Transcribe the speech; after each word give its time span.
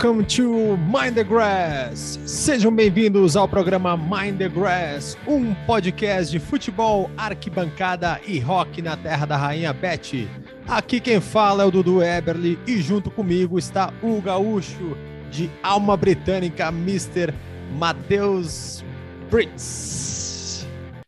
Welcome 0.00 0.26
to 0.26 0.76
Mind 0.76 1.16
the 1.16 1.24
Grass. 1.24 2.20
Sejam 2.24 2.72
bem-vindos 2.72 3.34
ao 3.34 3.48
programa 3.48 3.96
Mind 3.96 4.38
the 4.38 4.48
Grass, 4.48 5.18
um 5.26 5.52
podcast 5.66 6.30
de 6.30 6.38
futebol, 6.38 7.10
arquibancada 7.16 8.20
e 8.24 8.38
rock 8.38 8.80
na 8.80 8.96
terra 8.96 9.26
da 9.26 9.36
rainha 9.36 9.72
Beth. 9.72 10.28
Aqui 10.68 11.00
quem 11.00 11.20
fala 11.20 11.64
é 11.64 11.66
o 11.66 11.70
Dudu 11.72 12.00
Eberly 12.00 12.56
e 12.64 12.80
junto 12.80 13.10
comigo 13.10 13.58
está 13.58 13.92
o 14.00 14.22
gaúcho 14.22 14.96
de 15.32 15.50
alma 15.64 15.96
britânica, 15.96 16.68
Mr. 16.68 17.34
Matheus 17.76 18.84
Brits. 19.28 20.64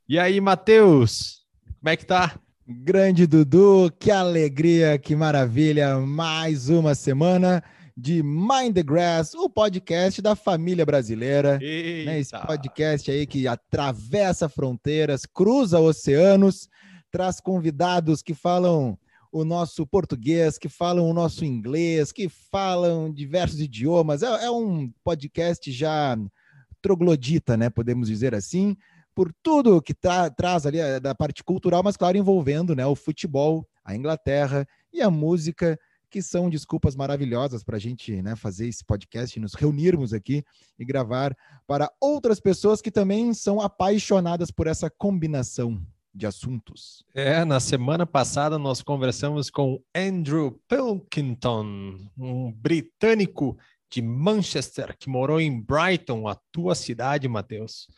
E 0.09 0.18
aí, 0.18 0.40
Matheus? 0.40 1.45
Como 1.78 1.90
é 1.90 1.96
que 1.96 2.04
tá? 2.04 2.32
Grande 2.66 3.24
Dudu, 3.24 3.92
que 4.00 4.10
alegria, 4.10 4.98
que 4.98 5.14
maravilha! 5.14 5.96
Mais 6.00 6.68
uma 6.68 6.96
semana 6.96 7.62
de 8.00 8.22
Mind 8.22 8.74
the 8.74 8.82
Grass, 8.82 9.34
o 9.34 9.50
podcast 9.50 10.22
da 10.22 10.34
família 10.34 10.86
brasileira. 10.86 11.59
Né? 12.06 12.18
Esse 12.18 12.36
podcast 12.46 13.10
aí 13.10 13.26
que 13.26 13.46
atravessa 13.46 14.48
fronteiras, 14.48 15.26
cruza 15.26 15.78
oceanos, 15.78 16.66
traz 17.10 17.40
convidados 17.40 18.23
que 18.23 18.32
falam 18.32 18.98
o 19.30 19.45
nosso 19.45 19.87
português, 19.87 20.56
que 20.56 20.68
falam 20.68 21.09
o 21.09 21.12
nosso 21.12 21.45
inglês, 21.45 22.10
que 22.10 22.28
falam 22.28 23.12
diversos 23.12 23.60
idiomas. 23.60 24.23
É, 24.23 24.46
é 24.46 24.51
um 24.51 24.90
podcast 25.04 25.71
já 25.71 26.16
troglodita, 26.80 27.54
né? 27.54 27.68
Podemos 27.68 28.09
dizer 28.09 28.34
assim, 28.34 28.76
por 29.15 29.30
tudo 29.43 29.82
que 29.82 29.93
tra 29.93 30.30
traz 30.30 30.65
ali 30.65 30.80
eh, 30.80 30.98
da 30.98 31.15
parte 31.15 31.45
cultural, 31.45 31.82
mas 31.82 31.98
claro, 31.98 32.16
envolvendo 32.16 32.74
né, 32.74 32.87
o 32.87 32.96
futebol, 32.96 33.68
a 33.84 33.95
Inglaterra 33.95 34.66
e 34.90 35.02
a 35.02 35.10
música 35.10 35.78
que 36.10 36.20
são 36.20 36.50
desculpas 36.50 36.96
maravilhosas 36.96 37.62
para 37.62 37.76
a 37.76 37.80
gente 37.80 38.20
né, 38.20 38.34
fazer 38.34 38.68
esse 38.68 38.84
podcast, 38.84 39.38
nos 39.38 39.54
reunirmos 39.54 40.12
aqui 40.12 40.44
e 40.78 40.84
gravar 40.84 41.36
para 41.66 41.90
outras 42.00 42.40
pessoas 42.40 42.82
que 42.82 42.90
também 42.90 43.32
são 43.32 43.60
apaixonadas 43.60 44.50
por 44.50 44.66
essa 44.66 44.90
combinação 44.90 45.80
de 46.12 46.26
assuntos. 46.26 47.04
É, 47.14 47.44
na 47.44 47.60
semana 47.60 48.04
passada 48.04 48.58
nós 48.58 48.82
conversamos 48.82 49.48
com 49.48 49.80
Andrew 49.94 50.60
Pilkington, 50.68 51.96
um 52.18 52.52
britânico 52.52 53.56
de 53.90 54.02
Manchester 54.02 54.96
que 54.98 55.08
morou 55.08 55.40
em 55.40 55.60
Brighton, 55.60 56.28
a 56.28 56.36
tua 56.52 56.74
cidade, 56.74 57.28
Matheus. 57.28 57.88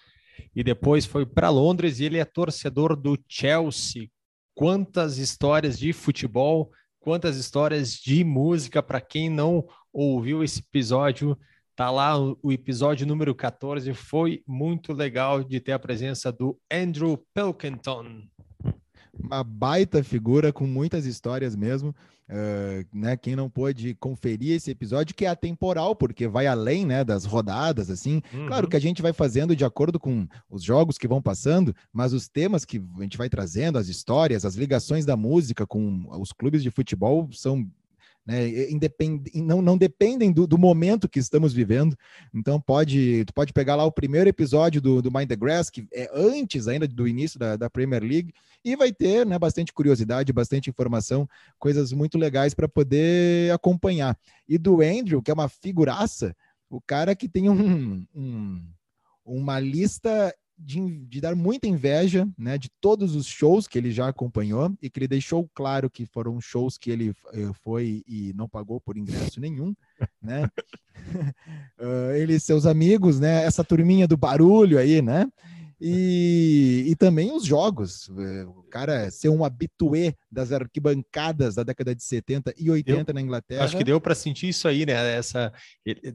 E 0.55 0.63
depois 0.63 1.07
foi 1.07 1.25
para 1.25 1.51
Londres 1.51 2.01
e 2.01 2.05
ele 2.05 2.19
é 2.19 2.25
torcedor 2.25 2.97
do 2.97 3.19
Chelsea. 3.29 4.09
Quantas 4.55 5.17
histórias 5.17 5.79
de 5.79 5.93
futebol 5.93 6.71
quantas 7.03 7.37
histórias 7.37 7.95
de 7.95 8.25
música 8.25 8.83
para 8.83 9.01
quem 9.01 9.29
não 9.29 9.67
ouviu 9.93 10.43
esse 10.43 10.61
episódio. 10.61 11.37
Tá 11.75 11.91
lá 11.91 12.17
o 12.17 12.53
episódio 12.53 13.07
número 13.07 13.35
14. 13.35 13.93
Foi 13.93 14.43
muito 14.47 14.93
legal 14.93 15.43
de 15.43 15.59
ter 15.59 15.73
a 15.73 15.79
presença 15.79 16.31
do 16.31 16.57
Andrew 16.71 17.19
Pilkington. 17.35 18.23
Uma 19.19 19.45
baita 19.45 20.03
figura 20.03 20.53
com 20.53 20.67
muitas 20.67 21.07
histórias 21.07 21.55
mesmo. 21.55 21.95
Uh, 22.29 22.87
né, 22.97 23.15
quem 23.15 23.37
não 23.37 23.51
pôde 23.51 23.95
conferir 23.97 24.53
esse 24.53 24.71
episódio, 24.71 25.15
que 25.15 25.27
é 25.27 25.29
atemporal, 25.29 25.95
porque 25.95 26.27
vai 26.27 26.47
além 26.47 26.87
né, 26.87 27.05
das 27.05 27.27
rodadas, 27.27 27.91
assim. 27.91 28.23
Uhum. 28.33 28.47
Claro 28.47 28.69
que 28.69 28.77
a 28.77 28.81
gente 28.81 29.03
vai 29.03 29.13
fazendo 29.13 29.55
de 29.55 29.67
acordo 29.67 30.01
com 30.01 30.27
os 30.49 30.63
jogos 30.63 30.97
que 30.97 31.07
vão 31.07 31.21
passando, 31.21 31.77
mas 31.93 32.15
os 32.15 32.29
temas 32.29 32.65
que 32.65 32.83
a 32.99 33.03
gente 33.03 33.19
vai 33.19 33.29
trazendo, 33.29 33.77
as 33.77 33.89
histórias, 33.89 34.47
as 34.47 34.55
ligações 34.55 35.05
da 35.05 35.15
música 35.15 35.67
com 35.67 36.07
os 36.09 36.33
clubes 36.33 36.63
de 36.63 36.71
futebol 36.71 37.29
são 37.33 37.69
né? 38.25 38.49
Não, 39.35 39.61
não 39.61 39.77
dependem 39.77 40.33
do, 40.33 40.47
do, 40.47 40.57
momento 40.57 41.09
que 41.09 41.19
estamos 41.19 41.53
vivendo. 41.53 41.97
Então 42.33 42.61
pode, 42.61 43.25
tu 43.25 43.35
pode 43.35 43.53
pegar 43.53 43.75
lá 43.75 43.85
o 43.85 43.93
primeiro 43.93 44.29
episódio 44.29 44.81
do, 44.81 45.03
do 45.03 45.13
Mind 45.13 45.29
the 45.29 45.37
Grass, 45.37 45.71
que 45.71 45.87
é 45.93 46.11
antes 46.15 46.69
ainda 46.69 46.87
do 46.87 47.09
início 47.09 47.39
da, 47.39 47.57
da 47.57 47.69
Premier 47.69 48.03
League, 48.03 48.33
e 48.65 48.77
vai 48.77 48.93
ter 48.93 49.27
né, 49.27 49.39
bastante 49.39 49.73
curiosidade, 49.73 50.33
bastante 50.33 50.71
informação, 50.71 51.29
coisas 51.59 51.93
muito 51.93 52.17
legais 52.17 52.55
para 52.55 52.69
poder 52.69 53.53
acompanhar. 53.53 54.17
E 54.49 54.57
do 54.57 54.81
Andrew, 54.81 55.21
que 55.21 55.31
é 55.31 55.35
uma 55.35 55.49
figuraça, 55.49 56.35
o 56.71 56.81
cara 56.81 57.15
que 57.17 57.29
tem 57.29 57.51
um, 57.51 58.07
um 58.15 58.63
uma 59.25 59.61
lista 59.61 60.35
de, 60.65 61.07
de, 61.07 61.21
dar 61.21 61.35
muita 61.35 61.67
inveja, 61.67 62.29
né, 62.39 62.57
de 62.57 62.69
todos 62.81 63.17
os 63.17 63.27
shows 63.27 63.67
que 63.67 63.77
ele 63.77 63.91
já 63.91 64.09
acompanhou 64.09 64.73
e 64.81 64.89
que 64.89 64.99
ele 65.01 65.09
deixou 65.09 65.49
claro 65.55 65.91
que 65.91 66.07
foram 66.07 66.41
shows 66.41 66.79
que 66.79 66.91
ele 66.91 67.15
eh, 67.33 67.51
foi 67.63 68.03
e 68.07 68.33
não 68.35 68.49
pagou 68.49 68.81
por 68.81 68.97
ingresso 68.97 69.41
nenhum, 69.41 69.75
né? 70.23 70.49
uh, 71.79 72.11
ele 72.17 72.35
e 72.35 72.41
seus 72.41 72.67
amigos, 72.67 73.19
né, 73.19 73.45
essa 73.45 73.65
turminha 73.65 74.07
do 74.07 74.17
barulho 74.17 74.79
aí, 74.79 75.03
né? 75.03 75.29
E, 75.85 76.85
e 76.87 76.95
também 76.95 77.35
os 77.35 77.45
jogos. 77.45 78.09
Eh, 78.09 78.45
o 78.45 78.63
cara 78.71 79.11
ser 79.11 79.29
um 79.29 79.45
habitué 79.45 80.15
das 80.31 80.53
arquibancadas 80.53 81.57
da 81.57 81.65
década 81.65 81.95
de 81.95 82.05
70 82.05 82.55
e 82.57 82.71
80 82.71 83.11
eu, 83.11 83.15
na 83.15 83.21
Inglaterra. 83.21 83.65
Acho 83.65 83.77
que 83.77 83.83
deu 83.83 84.01
para 84.01 84.15
sentir 84.15 84.49
isso 84.49 84.69
aí, 84.69 84.87
né? 84.87 85.17
Essa, 85.17 85.53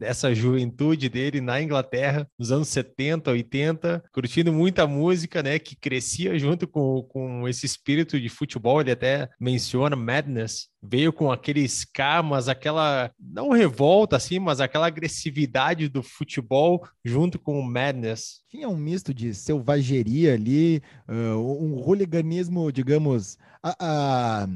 essa 0.02 0.34
juventude 0.34 1.10
dele 1.10 1.42
na 1.42 1.62
Inglaterra, 1.62 2.26
nos 2.40 2.52
anos 2.52 2.70
70, 2.70 3.30
80, 3.30 4.04
curtindo 4.14 4.54
muita 4.54 4.88
música, 4.88 5.44
né? 5.44 5.60
Que 5.60 5.76
crescia 5.76 6.40
junto 6.40 6.66
com, 6.66 7.04
com 7.04 7.48
esse 7.48 7.66
espírito 7.66 8.20
de 8.20 8.30
futebol. 8.30 8.80
Ele 8.80 8.92
até 8.92 9.28
menciona 9.38 9.96
Madness, 9.98 10.70
veio 10.82 11.12
com 11.12 11.32
aqueles 11.32 11.84
camas, 11.84 12.48
aquela 12.48 13.12
não 13.20 13.50
revolta 13.50 14.16
assim, 14.16 14.40
mas 14.40 14.60
aquela 14.60 14.88
agressividade 14.88 15.90
do 15.90 16.04
futebol 16.04 16.88
junto 17.04 17.40
com 17.40 17.60
o 17.60 17.66
Madness. 17.66 18.42
Tinha 18.50 18.70
um 18.70 18.78
misto 18.78 19.14
de 19.14 19.34
selvageria 19.34 20.34
ali, 20.34 20.82
uh, 21.08 21.38
um 21.38 21.76
hooliganismo, 21.76 22.72
digamos, 22.72 23.38
a, 23.62 23.76
a, 23.80 24.48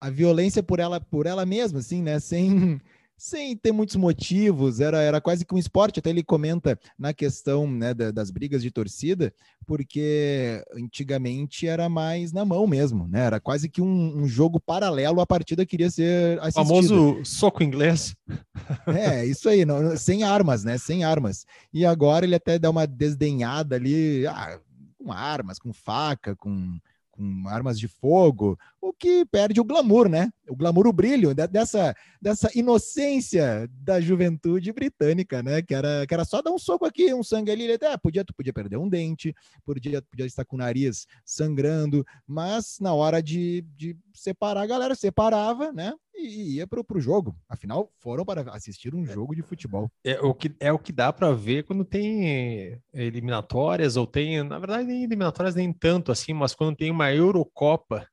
a, 0.00 0.10
violência 0.10 0.62
por 0.62 0.78
ela 0.78 1.00
por 1.00 1.26
ela 1.26 1.44
mesma, 1.44 1.80
assim, 1.80 2.02
né? 2.02 2.20
Sem 2.20 2.80
sem 3.24 3.56
ter 3.56 3.72
muitos 3.72 3.96
motivos, 3.96 4.80
era, 4.80 5.00
era 5.00 5.18
quase 5.18 5.46
que 5.46 5.54
um 5.54 5.58
esporte. 5.58 5.98
Até 5.98 6.10
ele 6.10 6.22
comenta 6.22 6.78
na 6.98 7.14
questão 7.14 7.66
né, 7.66 7.94
da, 7.94 8.10
das 8.10 8.30
brigas 8.30 8.62
de 8.62 8.70
torcida, 8.70 9.32
porque 9.66 10.62
antigamente 10.76 11.66
era 11.66 11.88
mais 11.88 12.34
na 12.34 12.44
mão 12.44 12.66
mesmo, 12.66 13.08
né? 13.08 13.20
Era 13.20 13.40
quase 13.40 13.70
que 13.70 13.80
um, 13.80 14.18
um 14.18 14.28
jogo 14.28 14.60
paralelo 14.60 15.22
à 15.22 15.26
partida 15.26 15.64
que 15.64 15.74
iria 15.74 15.90
ser 15.90 16.38
assistida. 16.40 16.60
O 16.60 16.66
famoso 16.66 17.24
soco 17.24 17.62
inglês. 17.62 18.14
É, 18.86 19.24
isso 19.26 19.48
aí, 19.48 19.64
não, 19.64 19.96
sem 19.96 20.22
armas, 20.22 20.64
né? 20.64 20.78
Sem 20.78 21.04
armas. 21.04 21.46
E 21.72 21.84
agora 21.84 22.24
ele 22.24 22.34
até 22.34 22.58
dá 22.58 22.70
uma 22.70 22.86
desdenhada 22.86 23.76
ali, 23.76 24.26
ah, 24.26 24.58
com 24.98 25.12
armas, 25.12 25.58
com 25.58 25.72
faca, 25.72 26.36
com 26.36 26.78
com 27.14 27.48
armas 27.48 27.78
de 27.78 27.86
fogo, 27.86 28.58
o 28.80 28.92
que 28.92 29.24
perde 29.24 29.60
o 29.60 29.64
glamour, 29.64 30.08
né? 30.08 30.30
O 30.48 30.56
glamour, 30.56 30.88
o 30.88 30.92
brilho 30.92 31.32
dessa, 31.32 31.94
dessa 32.20 32.50
inocência 32.54 33.68
da 33.70 34.00
juventude 34.00 34.72
britânica, 34.72 35.42
né? 35.42 35.62
Que 35.62 35.74
era, 35.74 36.04
que 36.06 36.12
era 36.12 36.24
só 36.24 36.42
dar 36.42 36.50
um 36.50 36.58
soco 36.58 36.84
aqui, 36.84 37.14
um 37.14 37.22
sangue 37.22 37.52
ali, 37.52 37.72
até 37.72 37.96
podia, 37.96 38.24
tu 38.24 38.34
podia 38.34 38.52
perder 38.52 38.76
um 38.76 38.88
dente, 38.88 39.32
podia, 39.64 40.02
podia 40.02 40.26
estar 40.26 40.44
com 40.44 40.56
o 40.56 40.58
nariz 40.58 41.06
sangrando, 41.24 42.04
mas 42.26 42.78
na 42.80 42.92
hora 42.92 43.22
de, 43.22 43.64
de 43.76 43.96
separar 44.12 44.62
a 44.62 44.66
galera, 44.66 44.94
separava, 44.96 45.72
né? 45.72 45.92
E 46.14 46.56
ia 46.56 46.66
para 46.66 46.80
o 46.80 47.00
jogo. 47.00 47.36
Afinal, 47.48 47.90
foram 47.98 48.24
para 48.24 48.42
assistir 48.52 48.94
um 48.94 49.04
jogo 49.04 49.34
de 49.34 49.42
futebol. 49.42 49.90
É 50.02 50.20
o 50.20 50.34
que, 50.34 50.54
é 50.60 50.72
o 50.72 50.78
que 50.78 50.92
dá 50.92 51.12
para 51.12 51.32
ver 51.32 51.64
quando 51.64 51.84
tem 51.84 52.80
eliminatórias, 52.92 53.96
ou 53.96 54.06
tem, 54.06 54.42
na 54.42 54.58
verdade, 54.58 54.84
nem 54.84 55.04
eliminatórias 55.04 55.54
nem 55.54 55.72
tanto 55.72 56.12
assim, 56.12 56.32
mas 56.32 56.54
quando 56.54 56.76
tem 56.76 56.90
uma 56.90 57.12
Eurocopa, 57.12 58.08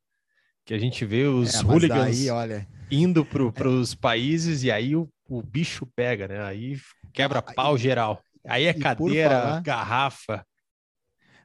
que 0.65 0.74
a 0.74 0.77
gente 0.77 1.06
vê 1.06 1.24
os 1.24 1.56
é, 1.56 1.63
hooligans 1.63 2.18
daí, 2.18 2.30
olha... 2.30 2.68
indo 2.89 3.25
para 3.25 3.69
os 3.69 3.94
é. 3.94 3.95
países 3.95 4.63
e 4.63 4.71
aí 4.71 4.95
o, 4.95 5.09
o 5.27 5.42
bicho 5.42 5.86
pega, 5.95 6.27
né? 6.27 6.42
Aí 6.44 6.80
quebra 7.13 7.39
ah, 7.39 7.54
pau 7.54 7.77
geral. 7.77 8.21
Aí 8.45 8.65
é 8.65 8.74
cadeira, 8.74 9.42
falar... 9.42 9.62
garrafa. 9.62 10.45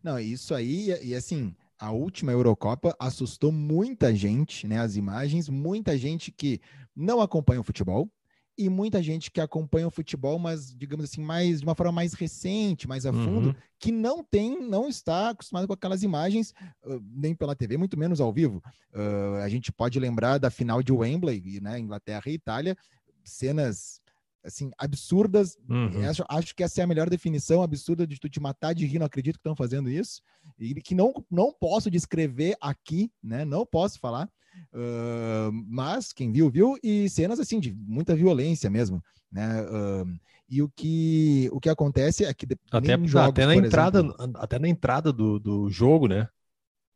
Não, 0.02 0.18
isso 0.18 0.54
aí, 0.54 0.96
e 1.02 1.14
assim, 1.14 1.54
a 1.78 1.90
última 1.90 2.32
Eurocopa 2.32 2.94
assustou 2.98 3.52
muita 3.52 4.14
gente, 4.14 4.66
né? 4.66 4.78
As 4.80 4.96
imagens, 4.96 5.48
muita 5.48 5.96
gente 5.96 6.32
que 6.32 6.60
não 6.94 7.20
acompanha 7.20 7.60
o 7.60 7.64
futebol 7.64 8.10
e 8.58 8.70
muita 8.70 9.02
gente 9.02 9.30
que 9.30 9.40
acompanha 9.40 9.86
o 9.86 9.90
futebol, 9.90 10.38
mas 10.38 10.74
digamos 10.74 11.04
assim, 11.04 11.20
mais 11.20 11.60
de 11.60 11.66
uma 11.66 11.74
forma 11.74 11.92
mais 11.92 12.14
recente, 12.14 12.88
mais 12.88 13.04
a 13.04 13.12
fundo, 13.12 13.48
uhum. 13.48 13.54
que 13.78 13.92
não 13.92 14.24
tem, 14.24 14.66
não 14.66 14.88
está 14.88 15.30
acostumado 15.30 15.66
com 15.66 15.74
aquelas 15.74 16.02
imagens, 16.02 16.54
uh, 16.84 16.98
nem 17.14 17.34
pela 17.34 17.54
TV, 17.54 17.76
muito 17.76 17.98
menos 17.98 18.18
ao 18.18 18.32
vivo. 18.32 18.62
Uh, 18.94 19.42
a 19.42 19.48
gente 19.50 19.70
pode 19.70 20.00
lembrar 20.00 20.38
da 20.38 20.50
final 20.50 20.82
de 20.82 20.90
Wembley, 20.90 21.60
né? 21.60 21.78
Inglaterra 21.78 22.22
e 22.26 22.32
Itália, 22.34 22.76
cenas 23.22 24.00
assim, 24.46 24.70
absurdas. 24.78 25.58
Uhum. 25.68 26.08
Acho, 26.08 26.24
acho, 26.28 26.54
que 26.54 26.62
essa 26.62 26.80
é 26.80 26.84
a 26.84 26.86
melhor 26.86 27.10
definição 27.10 27.62
absurda 27.62 28.06
de 28.06 28.18
tu 28.18 28.28
te 28.28 28.40
matar 28.40 28.74
de 28.74 28.86
rir, 28.86 28.98
não 28.98 29.06
acredito 29.06 29.34
que 29.34 29.40
estão 29.40 29.56
fazendo 29.56 29.90
isso. 29.90 30.22
E 30.58 30.74
que 30.80 30.94
não, 30.94 31.12
não 31.30 31.52
posso 31.52 31.90
descrever 31.90 32.56
aqui, 32.60 33.10
né? 33.22 33.44
Não 33.44 33.66
posso 33.66 33.98
falar. 33.98 34.30
Uh, 34.72 35.52
mas 35.68 36.12
quem 36.12 36.32
viu, 36.32 36.48
viu. 36.48 36.78
E 36.82 37.08
cenas 37.10 37.40
assim 37.40 37.60
de 37.60 37.74
muita 37.74 38.14
violência 38.14 38.70
mesmo. 38.70 39.02
né? 39.30 39.62
Uh, 39.62 40.18
e 40.48 40.62
o 40.62 40.68
que, 40.68 41.48
o 41.52 41.58
que 41.58 41.68
acontece 41.68 42.24
é 42.24 42.32
que 42.32 42.46
até, 42.70 42.92
jogos, 43.04 43.14
até 43.16 43.46
na 43.46 43.56
entrada, 43.56 43.98
exemplo, 43.98 44.32
até 44.36 44.58
na 44.60 44.68
entrada 44.68 45.12
do, 45.12 45.40
do 45.40 45.68
jogo, 45.68 46.06
né? 46.06 46.28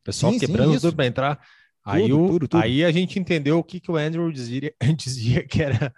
O 0.00 0.04
pessoal 0.04 0.32
sim, 0.32 0.38
quebrando 0.38 0.72
sim, 0.74 0.80
tudo 0.80 0.94
para 0.94 1.06
entrar. 1.06 1.40
Aí, 1.84 2.02
tudo, 2.02 2.22
o, 2.22 2.28
tudo, 2.28 2.48
tudo. 2.48 2.62
aí 2.62 2.84
a 2.84 2.92
gente 2.92 3.18
entendeu 3.18 3.58
o 3.58 3.64
que, 3.64 3.80
que 3.80 3.90
o 3.90 3.96
Andrew 3.96 4.30
dizia, 4.30 4.72
dizia 4.96 5.44
que 5.44 5.62
era 5.62 5.92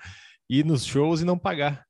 ir 0.59 0.65
nos 0.65 0.85
shows 0.85 1.21
e 1.21 1.25
não 1.25 1.39
pagar. 1.39 1.87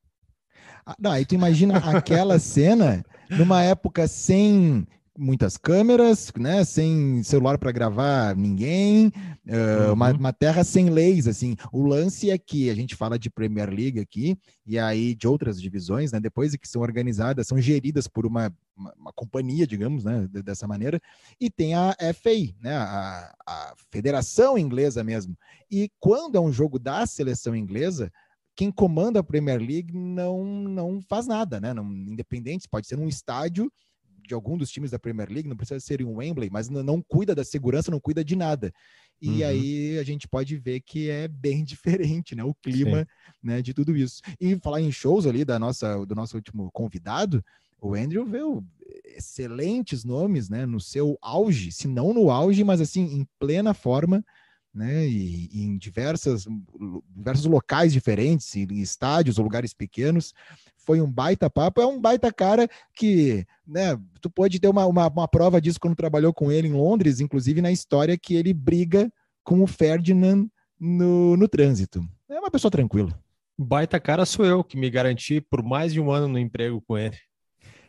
Ah, 0.86 0.96
não, 0.98 1.10
aí 1.10 1.24
tu 1.24 1.34
imagina 1.34 1.78
aquela 1.78 2.38
cena 2.38 3.04
numa 3.30 3.62
época 3.62 4.06
sem 4.06 4.86
muitas 5.16 5.56
câmeras, 5.56 6.32
né? 6.38 6.64
Sem 6.64 7.22
celular 7.22 7.58
para 7.58 7.70
gravar 7.70 8.34
ninguém, 8.34 9.08
uh, 9.46 9.88
uhum. 9.88 9.92
uma, 9.92 10.10
uma, 10.12 10.32
terra 10.32 10.64
sem 10.64 10.88
leis, 10.88 11.28
assim. 11.28 11.56
O 11.72 11.82
lance 11.82 12.30
é 12.30 12.38
que 12.38 12.70
a 12.70 12.74
gente 12.74 12.96
fala 12.96 13.18
de 13.18 13.30
Premier 13.30 13.68
League 13.68 14.00
aqui 14.00 14.36
e 14.66 14.78
aí 14.78 15.14
de 15.14 15.28
outras 15.28 15.60
divisões, 15.60 16.12
né? 16.12 16.20
Depois 16.20 16.54
que 16.56 16.68
são 16.68 16.82
organizadas, 16.82 17.46
são 17.46 17.60
geridas 17.60 18.08
por 18.08 18.26
uma, 18.26 18.52
uma, 18.76 18.94
uma 18.96 19.12
companhia, 19.12 19.66
digamos, 19.66 20.04
né? 20.04 20.26
dessa 20.44 20.66
maneira. 20.66 21.00
E 21.40 21.50
tem 21.50 21.74
a 21.74 21.94
FA, 22.14 22.54
né? 22.60 22.74
A, 22.74 23.34
a 23.46 23.74
Federação 23.90 24.56
Inglesa 24.56 25.04
mesmo. 25.04 25.36
E 25.70 25.90
quando 26.00 26.36
é 26.36 26.40
um 26.40 26.52
jogo 26.52 26.78
da 26.78 27.06
seleção 27.06 27.54
inglesa 27.54 28.10
quem 28.54 28.70
comanda 28.70 29.20
a 29.20 29.24
Premier 29.24 29.58
League 29.58 29.92
não, 29.92 30.44
não 30.44 31.00
faz 31.02 31.26
nada, 31.26 31.60
né? 31.60 31.72
Não, 31.72 31.90
independente, 31.90 32.68
pode 32.68 32.86
ser 32.86 32.96
num 32.96 33.08
estádio 33.08 33.70
de 34.26 34.34
algum 34.34 34.56
dos 34.56 34.70
times 34.70 34.90
da 34.90 34.98
Premier 34.98 35.28
League, 35.28 35.48
não 35.48 35.56
precisa 35.56 35.80
ser 35.80 36.00
em 36.00 36.04
Wembley, 36.04 36.48
mas 36.50 36.68
não, 36.68 36.82
não 36.82 37.02
cuida 37.02 37.34
da 37.34 37.44
segurança, 37.44 37.90
não 37.90 38.00
cuida 38.00 38.24
de 38.24 38.36
nada. 38.36 38.72
E 39.20 39.42
uhum. 39.42 39.48
aí 39.48 39.98
a 39.98 40.02
gente 40.02 40.28
pode 40.28 40.56
ver 40.56 40.80
que 40.80 41.10
é 41.10 41.28
bem 41.28 41.62
diferente, 41.64 42.34
né? 42.34 42.44
O 42.44 42.54
clima 42.54 43.06
né, 43.42 43.62
de 43.62 43.74
tudo 43.74 43.96
isso. 43.96 44.20
E 44.40 44.56
falar 44.56 44.80
em 44.80 44.92
shows 44.92 45.26
ali 45.26 45.44
da 45.44 45.58
nossa, 45.58 46.04
do 46.06 46.14
nosso 46.14 46.36
último 46.36 46.70
convidado, 46.72 47.44
o 47.80 47.94
Andrew 47.94 48.24
veio 48.24 48.64
excelentes 49.04 50.04
nomes, 50.04 50.48
né? 50.48 50.66
No 50.66 50.80
seu 50.80 51.18
auge, 51.20 51.72
se 51.72 51.88
não 51.88 52.12
no 52.12 52.30
auge, 52.30 52.62
mas 52.64 52.80
assim, 52.80 53.02
em 53.02 53.26
plena 53.38 53.74
forma 53.74 54.24
né, 54.74 55.06
e, 55.06 55.48
e 55.52 55.62
em 55.62 55.76
diversas, 55.76 56.46
diversos 57.14 57.44
locais 57.44 57.92
diferentes, 57.92 58.54
em 58.56 58.80
estádios 58.80 59.38
ou 59.38 59.44
lugares 59.44 59.74
pequenos. 59.74 60.32
Foi 60.76 61.00
um 61.00 61.10
baita 61.10 61.48
papo, 61.50 61.80
é 61.80 61.86
um 61.86 62.00
baita 62.00 62.32
cara 62.32 62.68
que, 62.94 63.46
né, 63.66 63.98
tu 64.20 64.30
pode 64.30 64.58
ter 64.58 64.68
uma, 64.68 64.86
uma, 64.86 65.08
uma 65.08 65.28
prova 65.28 65.60
disso 65.60 65.78
quando 65.80 65.94
trabalhou 65.94 66.32
com 66.32 66.50
ele 66.50 66.68
em 66.68 66.72
Londres, 66.72 67.20
inclusive 67.20 67.60
na 67.60 67.70
história 67.70 68.18
que 68.18 68.34
ele 68.34 68.52
briga 68.52 69.12
com 69.44 69.62
o 69.62 69.66
Ferdinand 69.66 70.46
no, 70.78 71.36
no 71.36 71.46
trânsito. 71.46 72.04
É 72.28 72.38
uma 72.38 72.50
pessoa 72.50 72.70
tranquila. 72.70 73.16
Baita 73.58 74.00
cara 74.00 74.24
sou 74.24 74.44
eu, 74.44 74.64
que 74.64 74.76
me 74.76 74.90
garanti 74.90 75.40
por 75.40 75.62
mais 75.62 75.92
de 75.92 76.00
um 76.00 76.10
ano 76.10 76.26
no 76.26 76.38
emprego 76.38 76.80
com 76.80 76.96
ele. 76.96 77.16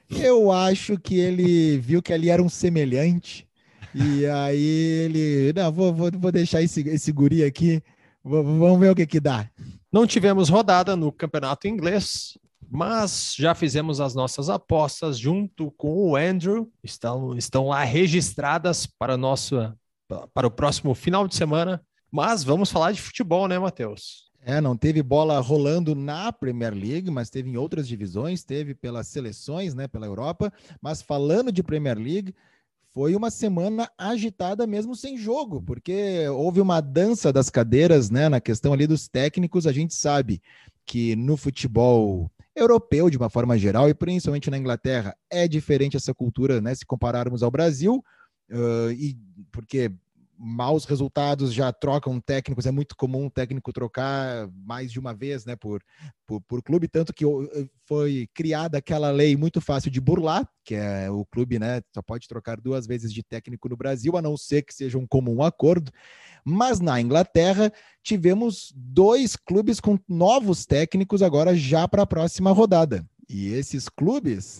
Eu 0.09 0.51
acho 0.51 0.99
que 0.99 1.17
ele 1.17 1.77
viu 1.79 2.01
que 2.01 2.13
ali 2.13 2.29
era 2.29 2.43
um 2.43 2.49
semelhante 2.49 3.47
e 3.95 4.25
aí 4.25 5.05
ele, 5.05 5.53
não, 5.53 5.71
vou, 5.71 5.93
vou, 5.93 6.09
vou 6.11 6.31
deixar 6.31 6.61
esse, 6.61 6.81
esse 6.89 7.11
guri 7.11 7.43
aqui, 7.43 7.81
vou, 8.23 8.43
vamos 8.43 8.79
ver 8.79 8.91
o 8.91 8.95
que 8.95 9.05
que 9.05 9.19
dá. 9.19 9.49
Não 9.91 10.07
tivemos 10.07 10.49
rodada 10.49 10.95
no 10.95 11.11
campeonato 11.11 11.67
inglês, 11.67 12.37
mas 12.69 13.35
já 13.37 13.53
fizemos 13.53 14.01
as 14.01 14.15
nossas 14.15 14.49
apostas 14.49 15.19
junto 15.19 15.69
com 15.71 16.09
o 16.09 16.15
Andrew, 16.15 16.71
estão, 16.83 17.37
estão 17.37 17.67
lá 17.67 17.83
registradas 17.83 18.87
para, 18.87 19.15
nosso, 19.15 19.55
para 20.33 20.47
o 20.47 20.51
próximo 20.51 20.95
final 20.95 21.27
de 21.27 21.35
semana. 21.35 21.79
Mas 22.11 22.43
vamos 22.43 22.71
falar 22.71 22.91
de 22.91 23.01
futebol, 23.01 23.47
né, 23.47 23.59
Matheus? 23.59 24.31
É, 24.45 24.59
não 24.59 24.75
teve 24.75 25.01
bola 25.01 25.39
rolando 25.39 25.95
na 25.95 26.31
Premier 26.33 26.73
League, 26.73 27.09
mas 27.09 27.29
teve 27.29 27.49
em 27.49 27.57
outras 27.57 27.87
divisões, 27.87 28.43
teve 28.43 28.75
pelas 28.75 29.07
seleções, 29.07 29.73
né, 29.73 29.87
pela 29.87 30.05
Europa. 30.05 30.51
Mas 30.81 31.01
falando 31.01 31.51
de 31.51 31.63
Premier 31.63 31.97
League, 31.97 32.35
foi 32.93 33.15
uma 33.15 33.31
semana 33.31 33.89
agitada 33.97 34.67
mesmo 34.67 34.95
sem 34.95 35.17
jogo, 35.17 35.61
porque 35.63 36.27
houve 36.29 36.61
uma 36.61 36.79
dança 36.79 37.33
das 37.33 37.49
cadeiras, 37.49 38.11
né, 38.11 38.29
na 38.29 38.39
questão 38.39 38.71
ali 38.71 38.85
dos 38.85 39.07
técnicos. 39.07 39.65
A 39.65 39.71
gente 39.71 39.95
sabe 39.95 40.39
que 40.85 41.15
no 41.15 41.35
futebol 41.35 42.31
europeu, 42.55 43.09
de 43.09 43.17
uma 43.17 43.31
forma 43.31 43.57
geral, 43.57 43.89
e 43.89 43.95
principalmente 43.95 44.51
na 44.51 44.59
Inglaterra, 44.59 45.15
é 45.27 45.47
diferente 45.47 45.97
essa 45.97 46.13
cultura, 46.13 46.61
né, 46.61 46.75
se 46.75 46.85
compararmos 46.85 47.41
ao 47.41 47.49
Brasil, 47.49 48.03
uh, 48.51 48.91
e 48.91 49.17
porque 49.51 49.91
maus 50.43 50.83
resultados 50.83 51.53
já 51.53 51.71
trocam 51.71 52.19
técnicos, 52.19 52.65
é 52.65 52.71
muito 52.71 52.97
comum 52.97 53.25
um 53.25 53.29
técnico 53.29 53.71
trocar 53.71 54.49
mais 54.65 54.91
de 54.91 54.99
uma 54.99 55.13
vez, 55.13 55.45
né, 55.45 55.55
por, 55.55 55.81
por, 56.27 56.41
por, 56.41 56.61
clube, 56.61 56.89
tanto 56.89 57.13
que 57.13 57.23
foi 57.85 58.27
criada 58.33 58.77
aquela 58.77 59.09
lei 59.09 59.37
muito 59.37 59.61
fácil 59.61 59.89
de 59.89 60.01
burlar, 60.01 60.45
que 60.65 60.75
é 60.75 61.09
o 61.09 61.25
clube, 61.25 61.57
né, 61.57 61.81
só 61.95 62.01
pode 62.01 62.27
trocar 62.27 62.59
duas 62.59 62.85
vezes 62.85 63.13
de 63.13 63.23
técnico 63.23 63.69
no 63.69 63.77
Brasil, 63.77 64.17
a 64.17 64.21
não 64.21 64.35
ser 64.35 64.63
que 64.63 64.73
seja 64.73 64.97
um 64.97 65.07
comum 65.07 65.41
acordo, 65.41 65.91
mas 66.43 66.81
na 66.81 66.99
Inglaterra 66.99 67.71
tivemos 68.03 68.73
dois 68.75 69.37
clubes 69.37 69.79
com 69.79 69.97
novos 70.09 70.65
técnicos 70.65 71.21
agora 71.21 71.55
já 71.55 71.87
para 71.87 72.01
a 72.01 72.07
próxima 72.07 72.51
rodada, 72.51 73.05
e 73.29 73.47
esses 73.53 73.87
clubes... 73.87 74.59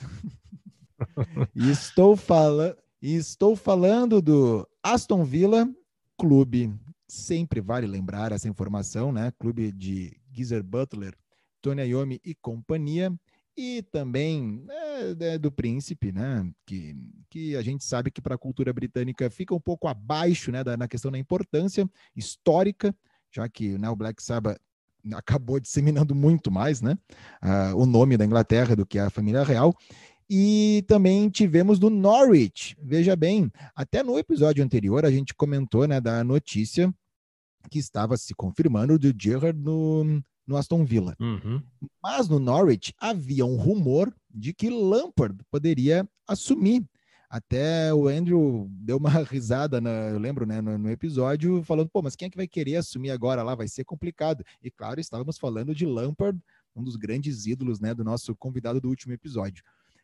estou 1.54 2.16
falando 2.16 2.78
e 3.04 3.16
estou 3.16 3.54
falando 3.54 4.22
do 4.22 4.66
Aston 4.82 5.26
Villa, 5.26 5.70
clube, 6.18 6.74
sempre 7.06 7.60
vale 7.60 7.86
lembrar 7.86 8.32
essa 8.32 8.48
informação, 8.48 9.12
né? 9.12 9.34
Clube 9.38 9.74
de 9.74 10.18
Geezer 10.32 10.64
Butler, 10.64 11.14
Tony 11.62 11.82
Iommi 11.82 12.22
e 12.24 12.34
companhia, 12.34 13.14
e 13.58 13.84
também 13.92 14.66
é, 14.70 15.34
é, 15.34 15.38
do 15.38 15.52
Príncipe, 15.52 16.14
né? 16.14 16.50
Que, 16.66 16.96
que 17.30 17.58
a 17.58 17.62
gente 17.62 17.84
sabe 17.84 18.10
que 18.10 18.22
para 18.22 18.36
a 18.36 18.38
cultura 18.38 18.72
britânica 18.72 19.30
fica 19.30 19.54
um 19.54 19.60
pouco 19.60 19.90
abaixo, 19.90 20.50
né? 20.50 20.64
Da, 20.64 20.78
na 20.78 20.88
questão 20.88 21.12
da 21.12 21.18
importância 21.18 21.86
histórica, 22.16 22.96
já 23.30 23.50
que 23.50 23.78
né, 23.78 23.90
o 23.90 23.98
Black 23.98 24.24
Sabbath 24.24 24.62
acabou 25.14 25.60
disseminando 25.60 26.16
muito 26.16 26.50
mais, 26.50 26.82
né? 26.82 26.98
Uh, 27.44 27.76
o 27.76 27.86
nome 27.86 28.16
da 28.16 28.24
Inglaterra 28.24 28.78
do 28.78 28.86
que 28.86 28.98
a 28.98 29.10
família 29.10 29.44
real. 29.44 29.76
E 30.36 30.82
também 30.88 31.30
tivemos 31.30 31.78
do 31.78 31.92
Norwich. 31.92 32.76
Veja 32.82 33.16
bem, 33.16 33.52
até 33.76 34.02
no 34.02 34.18
episódio 34.18 34.64
anterior 34.64 35.06
a 35.06 35.12
gente 35.12 35.32
comentou 35.32 35.88
né, 35.88 36.02
da 36.02 36.24
notícia 36.24 36.92
que 37.70 37.78
estava 37.78 38.18
se 38.18 38.34
confirmando 38.34 38.98
do 38.98 39.14
Gerrard 39.16 39.60
no, 39.60 40.24
no 40.48 40.58
Aston 40.58 40.84
Villa. 40.86 41.16
Uhum. 41.20 41.62
Mas 42.02 42.28
no 42.28 42.40
Norwich 42.40 42.96
havia 42.98 43.46
um 43.46 43.58
rumor 43.58 44.12
de 44.28 44.56
que 44.56 44.72
Lampard 44.72 45.38
poderia 45.52 46.04
assumir. 46.28 46.84
Até 47.30 47.94
o 47.94 48.08
Andrew 48.08 48.68
deu 48.72 48.98
uma 48.98 49.10
risada, 49.30 49.80
na, 49.80 50.10
eu 50.10 50.18
lembro, 50.18 50.48
né, 50.48 50.62
no, 50.62 50.80
no, 50.80 50.90
episódio, 50.90 51.62
falando, 51.62 51.90
pô, 51.90 52.02
mas 52.02 52.16
quem 52.16 52.26
é 52.26 52.30
que 52.32 52.38
vai 52.38 52.48
querer 52.48 52.78
assumir 52.78 53.12
agora 53.12 53.44
lá? 53.44 53.54
Vai 53.54 53.68
ser 53.68 53.84
complicado. 53.84 54.44
E 54.64 54.72
claro, 54.72 55.00
estávamos 55.00 55.38
falando 55.38 55.76
de 55.76 55.86
Lampard, 55.86 56.40
um 56.76 56.84
dos 56.84 56.96
grandes 56.96 57.46
ídolos 57.46 57.80
né, 57.80 57.94
do 57.94 58.04
nosso 58.04 58.36
convidado 58.36 58.82
do 58.82 58.90
último 58.90 59.14
episódio 59.14 59.64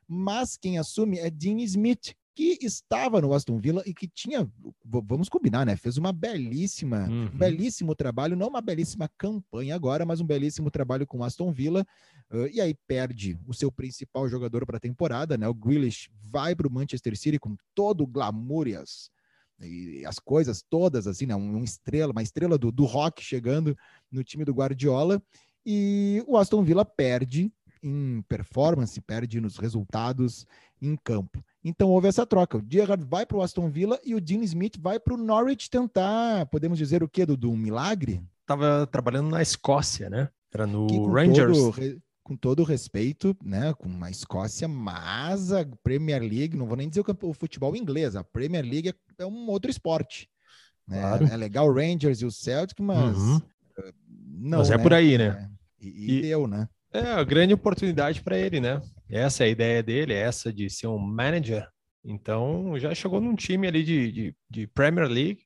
mas 0.10 0.58
quem 0.58 0.80
assume 0.80 1.20
é 1.20 1.30
Dean 1.30 1.60
Smith, 1.60 2.16
que 2.36 2.58
estava 2.62 3.22
no 3.22 3.34
Aston 3.34 3.60
Villa 3.60 3.84
e 3.86 3.94
que 3.94 4.08
tinha, 4.08 4.50
vamos 4.84 5.30
combinar, 5.30 5.66
né? 5.66 5.76
Fez 5.76 5.98
uma 5.98 6.14
belíssima, 6.14 7.08
uhum. 7.08 7.26
um 7.26 7.38
belíssimo 7.38 7.94
trabalho, 7.94 8.36
não 8.36 8.48
uma 8.48 8.62
belíssima 8.62 9.10
campanha 9.18 9.76
agora, 9.76 10.06
mas 10.06 10.22
um 10.22 10.26
belíssimo 10.26 10.72
trabalho 10.72 11.06
com 11.06 11.20
o 11.20 11.24
Aston 11.24 11.52
Villa. 11.52 11.86
Uh, 12.32 12.48
e 12.48 12.62
aí 12.62 12.74
perde 12.88 13.38
o 13.46 13.54
seu 13.54 13.70
principal 13.72 14.28
jogador 14.30 14.66
para 14.66 14.78
a 14.78 14.80
temporada, 14.80 15.38
né? 15.38 15.48
O 15.48 15.54
Grealish 15.54 16.10
vai 16.24 16.56
para 16.56 16.68
o 16.68 16.72
Manchester 16.72 17.18
City 17.18 17.38
com 17.38 17.56
todo 17.76 18.06
o 18.06 18.08
glamour 18.08 18.70
e 18.70 18.76
as, 18.76 19.12
e 19.60 20.06
as 20.06 20.18
coisas 20.18 20.64
todas, 20.68 21.08
assim, 21.08 21.26
né? 21.26 21.36
Um, 21.36 21.62
estrela, 21.64 22.14
uma 22.14 22.24
estrela 22.24 22.58
do, 22.58 22.72
do 22.72 22.86
rock 22.86 23.22
chegando 23.22 23.78
no 24.10 24.24
time 24.24 24.46
do 24.46 24.54
Guardiola. 24.54 25.22
E 25.66 26.24
o 26.26 26.38
Aston 26.38 26.64
Villa 26.64 26.86
perde 26.86 27.52
em 27.82 28.22
performance, 28.24 29.00
perde 29.02 29.40
nos 29.40 29.58
resultados 29.58 30.46
em 30.82 30.96
campo. 30.96 31.44
Então 31.64 31.90
houve 31.90 32.08
essa 32.08 32.26
troca. 32.26 32.58
O 32.58 32.66
Gerrard 32.68 33.04
vai 33.06 33.26
para 33.26 33.38
o 33.38 33.42
Aston 33.42 33.70
Villa 33.70 34.00
e 34.04 34.16
o 34.16 34.22
Dean 34.22 34.42
Smith 34.44 34.78
vai 34.80 35.00
para 35.00 35.14
o 35.14 35.18
Norwich 35.18 35.70
tentar, 35.70 36.46
podemos 36.48 36.78
dizer 36.78 37.04
o 37.04 37.10
quê, 37.10 37.26
Dudu? 37.26 37.52
Um 37.52 37.58
milagre? 37.58 38.22
Estava 38.42 38.88
trabalhando 38.88 39.30
na 39.30 39.42
Escócia, 39.42 40.10
né? 40.10 40.30
Era 40.54 40.66
no 40.66 41.12
Rangers. 41.12 41.58
Todo, 41.58 42.02
com 42.30 42.38
todo 42.38 42.64
respeito, 42.64 43.36
né, 43.44 43.74
com 43.74 44.04
a 44.04 44.12
Escócia, 44.12 44.68
mas 44.68 45.52
a 45.52 45.66
Premier 45.84 46.22
League, 46.22 46.56
não 46.56 46.68
vou 46.68 46.78
nem 46.78 46.88
dizer 46.88 47.04
o, 47.24 47.34
futebol 47.34 47.76
inglês, 47.76 48.16
a 48.16 48.24
Premier 48.24 48.64
League 48.64 48.90
é, 48.90 48.94
é 49.24 49.26
um 49.26 49.48
outro 49.48 49.72
esporte. 49.72 50.30
Né? 50.88 51.00
Claro. 51.02 51.26
É 51.26 51.36
legal 51.36 51.68
o 51.68 51.74
Rangers 51.74 52.22
e 52.22 52.26
o 52.26 52.32
Celtic, 52.32 52.80
mas 52.80 53.18
uhum. 53.18 53.42
Eh, 53.80 53.94
não. 54.06 54.60
Mas 54.60 54.70
é 54.70 54.78
né? 54.78 54.84
por 54.84 54.94
aí, 54.94 55.18
né? 55.18 55.50
É, 55.82 55.86
e, 55.86 55.90
e, 55.90 56.18
e 56.18 56.22
deu, 56.22 56.48
né? 56.48 56.70
É 56.92 57.02
a 57.02 57.24
grande 57.24 57.54
oportunidade 57.54 58.22
para 58.22 58.38
ele, 58.38 58.60
né? 58.60 58.82
Essa 59.10 59.44
é 59.44 59.48
a 59.48 59.50
ideia 59.50 59.84
dele, 59.84 60.14
essa 60.14 60.52
de 60.52 60.70
ser 60.70 60.88
um 60.88 60.98
manager. 60.98 61.68
Então, 62.04 62.78
já 62.80 62.94
chegou 62.96 63.22
num 63.22 63.36
time 63.36 63.68
ali 63.68 63.84
de, 63.84 64.12
de, 64.12 64.36
de 64.50 64.68
Premier 64.68 65.08
League. 65.08 65.42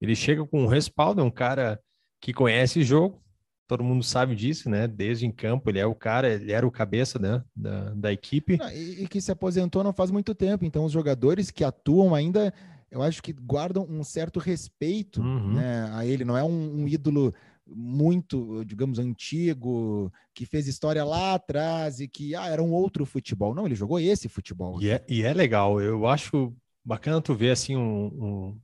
Ele 0.00 0.14
chega 0.14 0.46
com 0.46 0.62
um 0.62 0.66
respaldo, 0.66 1.20
é 1.20 1.24
um 1.24 1.30
cara 1.30 1.80
que 2.20 2.32
conhece 2.32 2.80
o 2.80 2.84
jogo. 2.84 3.22
todo 3.68 3.84
mundo 3.84 4.02
sabe 4.02 4.34
disso, 4.34 4.70
né? 4.70 4.86
Desde 4.86 5.26
em 5.26 5.32
campo, 5.32 5.68
ele 5.68 5.78
é 5.78 5.86
o 5.86 5.94
cara, 5.94 6.28
ele 6.28 6.52
era 6.52 6.66
o 6.66 6.70
cabeça 6.70 7.18
né? 7.18 7.42
da, 7.54 7.90
da 7.94 8.12
equipe. 8.12 8.58
Ah, 8.60 8.74
e, 8.74 9.04
e, 9.04 9.08
que 9.08 9.20
se 9.20 9.32
aposentou 9.32 9.84
não 9.84 9.92
faz 9.92 10.10
muito 10.10 10.34
tempo, 10.34 10.64
então 10.64 10.84
os 10.84 10.92
jogadores 10.92 11.50
que 11.50 11.64
atuam 11.64 12.14
ainda, 12.14 12.52
eu 12.90 13.02
acho 13.02 13.22
que 13.22 13.32
guardam 13.32 13.86
um 13.88 14.02
certo 14.04 14.38
respeito 14.38 15.20
uhum. 15.20 15.54
né, 15.54 15.90
a 15.92 16.06
ele, 16.06 16.24
não 16.24 16.36
é 16.36 16.44
um, 16.44 16.82
um 16.82 16.88
ídolo 16.88 17.34
muito, 17.66 18.64
digamos, 18.64 18.98
antigo, 18.98 20.12
que 20.34 20.46
fez 20.46 20.68
história 20.68 21.04
lá 21.04 21.34
atrás 21.34 22.00
e 22.00 22.06
que 22.06 22.34
ah, 22.34 22.46
era 22.48 22.62
um 22.62 22.72
outro 22.72 23.04
futebol. 23.04 23.54
Não, 23.54 23.66
ele 23.66 23.74
jogou 23.74 23.98
esse 23.98 24.28
futebol. 24.28 24.80
E 24.80 24.90
é, 24.90 25.04
e 25.08 25.22
é 25.22 25.32
legal, 25.32 25.80
eu 25.80 26.06
acho 26.06 26.54
bacana 26.84 27.20
tu 27.20 27.34
ver 27.34 27.50
assim 27.50 27.76
um, 27.76 28.06
um 28.06 28.60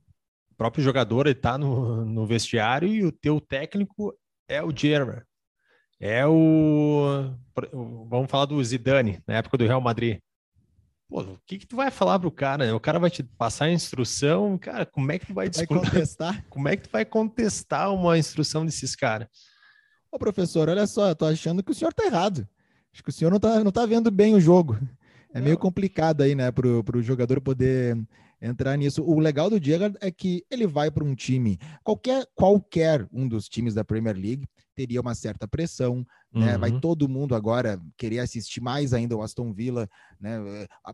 próprio 0.55 0.83
jogador 0.83 1.27
ele 1.27 1.35
tá 1.35 1.57
no, 1.57 2.05
no 2.05 2.25
vestiário 2.25 2.87
e 2.87 3.03
o 3.03 3.11
teu 3.11 3.41
técnico 3.41 4.17
é 4.47 4.63
o 4.63 4.75
Gerrard. 4.75 5.25
É 5.99 6.25
o. 6.25 7.33
Vamos 8.09 8.29
falar 8.29 8.45
do 8.45 8.61
Zidane, 8.63 9.21
na 9.27 9.35
época 9.35 9.57
do 9.57 9.65
Real 9.65 9.79
Madrid. 9.79 10.19
Pô, 11.13 11.21
o 11.21 11.39
que, 11.45 11.59
que 11.59 11.67
tu 11.67 11.75
vai 11.75 11.91
falar 11.91 12.17
pro 12.17 12.31
cara? 12.31 12.65
Né? 12.65 12.73
O 12.73 12.79
cara 12.79 12.97
vai 12.97 13.07
te 13.07 13.21
passar 13.21 13.65
a 13.65 13.71
instrução, 13.71 14.57
cara, 14.57 14.83
como 14.83 15.11
é 15.11 15.19
que 15.19 15.27
tu 15.27 15.33
vai, 15.35 15.47
vai 15.47 15.67
contestar? 15.67 16.43
Como 16.49 16.67
é 16.67 16.75
que 16.75 16.89
tu 16.89 16.91
vai 16.91 17.05
contestar 17.05 17.93
uma 17.93 18.17
instrução 18.17 18.65
desses 18.65 18.95
caras? 18.95 19.27
Ô, 20.11 20.17
professor, 20.17 20.67
olha 20.69 20.87
só, 20.87 21.09
eu 21.09 21.15
tô 21.15 21.25
achando 21.25 21.61
que 21.61 21.69
o 21.69 21.73
senhor 21.75 21.93
tá 21.93 22.03
errado. 22.03 22.47
Acho 22.91 23.03
que 23.03 23.09
o 23.11 23.13
senhor 23.13 23.29
não 23.29 23.39
tá, 23.39 23.63
não 23.63 23.71
tá 23.71 23.85
vendo 23.85 24.09
bem 24.09 24.33
o 24.33 24.41
jogo. 24.41 24.75
É 25.31 25.37
não. 25.37 25.43
meio 25.43 25.57
complicado 25.59 26.21
aí, 26.21 26.33
né, 26.33 26.51
pro, 26.51 26.83
pro 26.83 26.99
jogador 27.03 27.39
poder 27.39 27.95
entrar 28.41 28.75
nisso. 28.75 29.03
O 29.03 29.19
legal 29.19 29.51
do 29.51 29.59
Diego 29.59 29.95
é 30.01 30.09
que 30.09 30.43
ele 30.49 30.65
vai 30.65 30.89
para 30.89 31.03
um 31.03 31.13
time, 31.13 31.59
qualquer, 31.83 32.25
qualquer 32.33 33.07
um 33.13 33.27
dos 33.27 33.47
times 33.47 33.75
da 33.75 33.85
Premier 33.85 34.15
League 34.15 34.47
teria 34.75 35.01
uma 35.01 35.15
certa 35.15 35.47
pressão, 35.47 36.05
né? 36.33 36.57
Vai 36.57 36.71
uhum. 36.71 36.79
todo 36.79 37.09
mundo 37.09 37.35
agora 37.35 37.79
querer 37.95 38.19
assistir 38.19 38.61
mais 38.61 38.93
ainda 38.93 39.15
o 39.15 39.21
Aston 39.21 39.53
Villa, 39.53 39.89
né? 40.19 40.37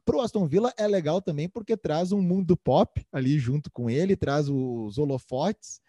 Para 0.03 0.17
o 0.17 0.21
Aston 0.21 0.47
Villa 0.47 0.73
é 0.77 0.87
legal 0.87 1.21
também 1.21 1.47
porque 1.47 1.77
traz 1.77 2.11
um 2.11 2.21
mundo 2.21 2.57
pop 2.57 3.05
ali 3.11 3.39
junto 3.39 3.71
com 3.71 3.89
ele, 3.89 4.15
traz 4.15 4.49
os 4.49 4.97
holofotes, 4.97 5.79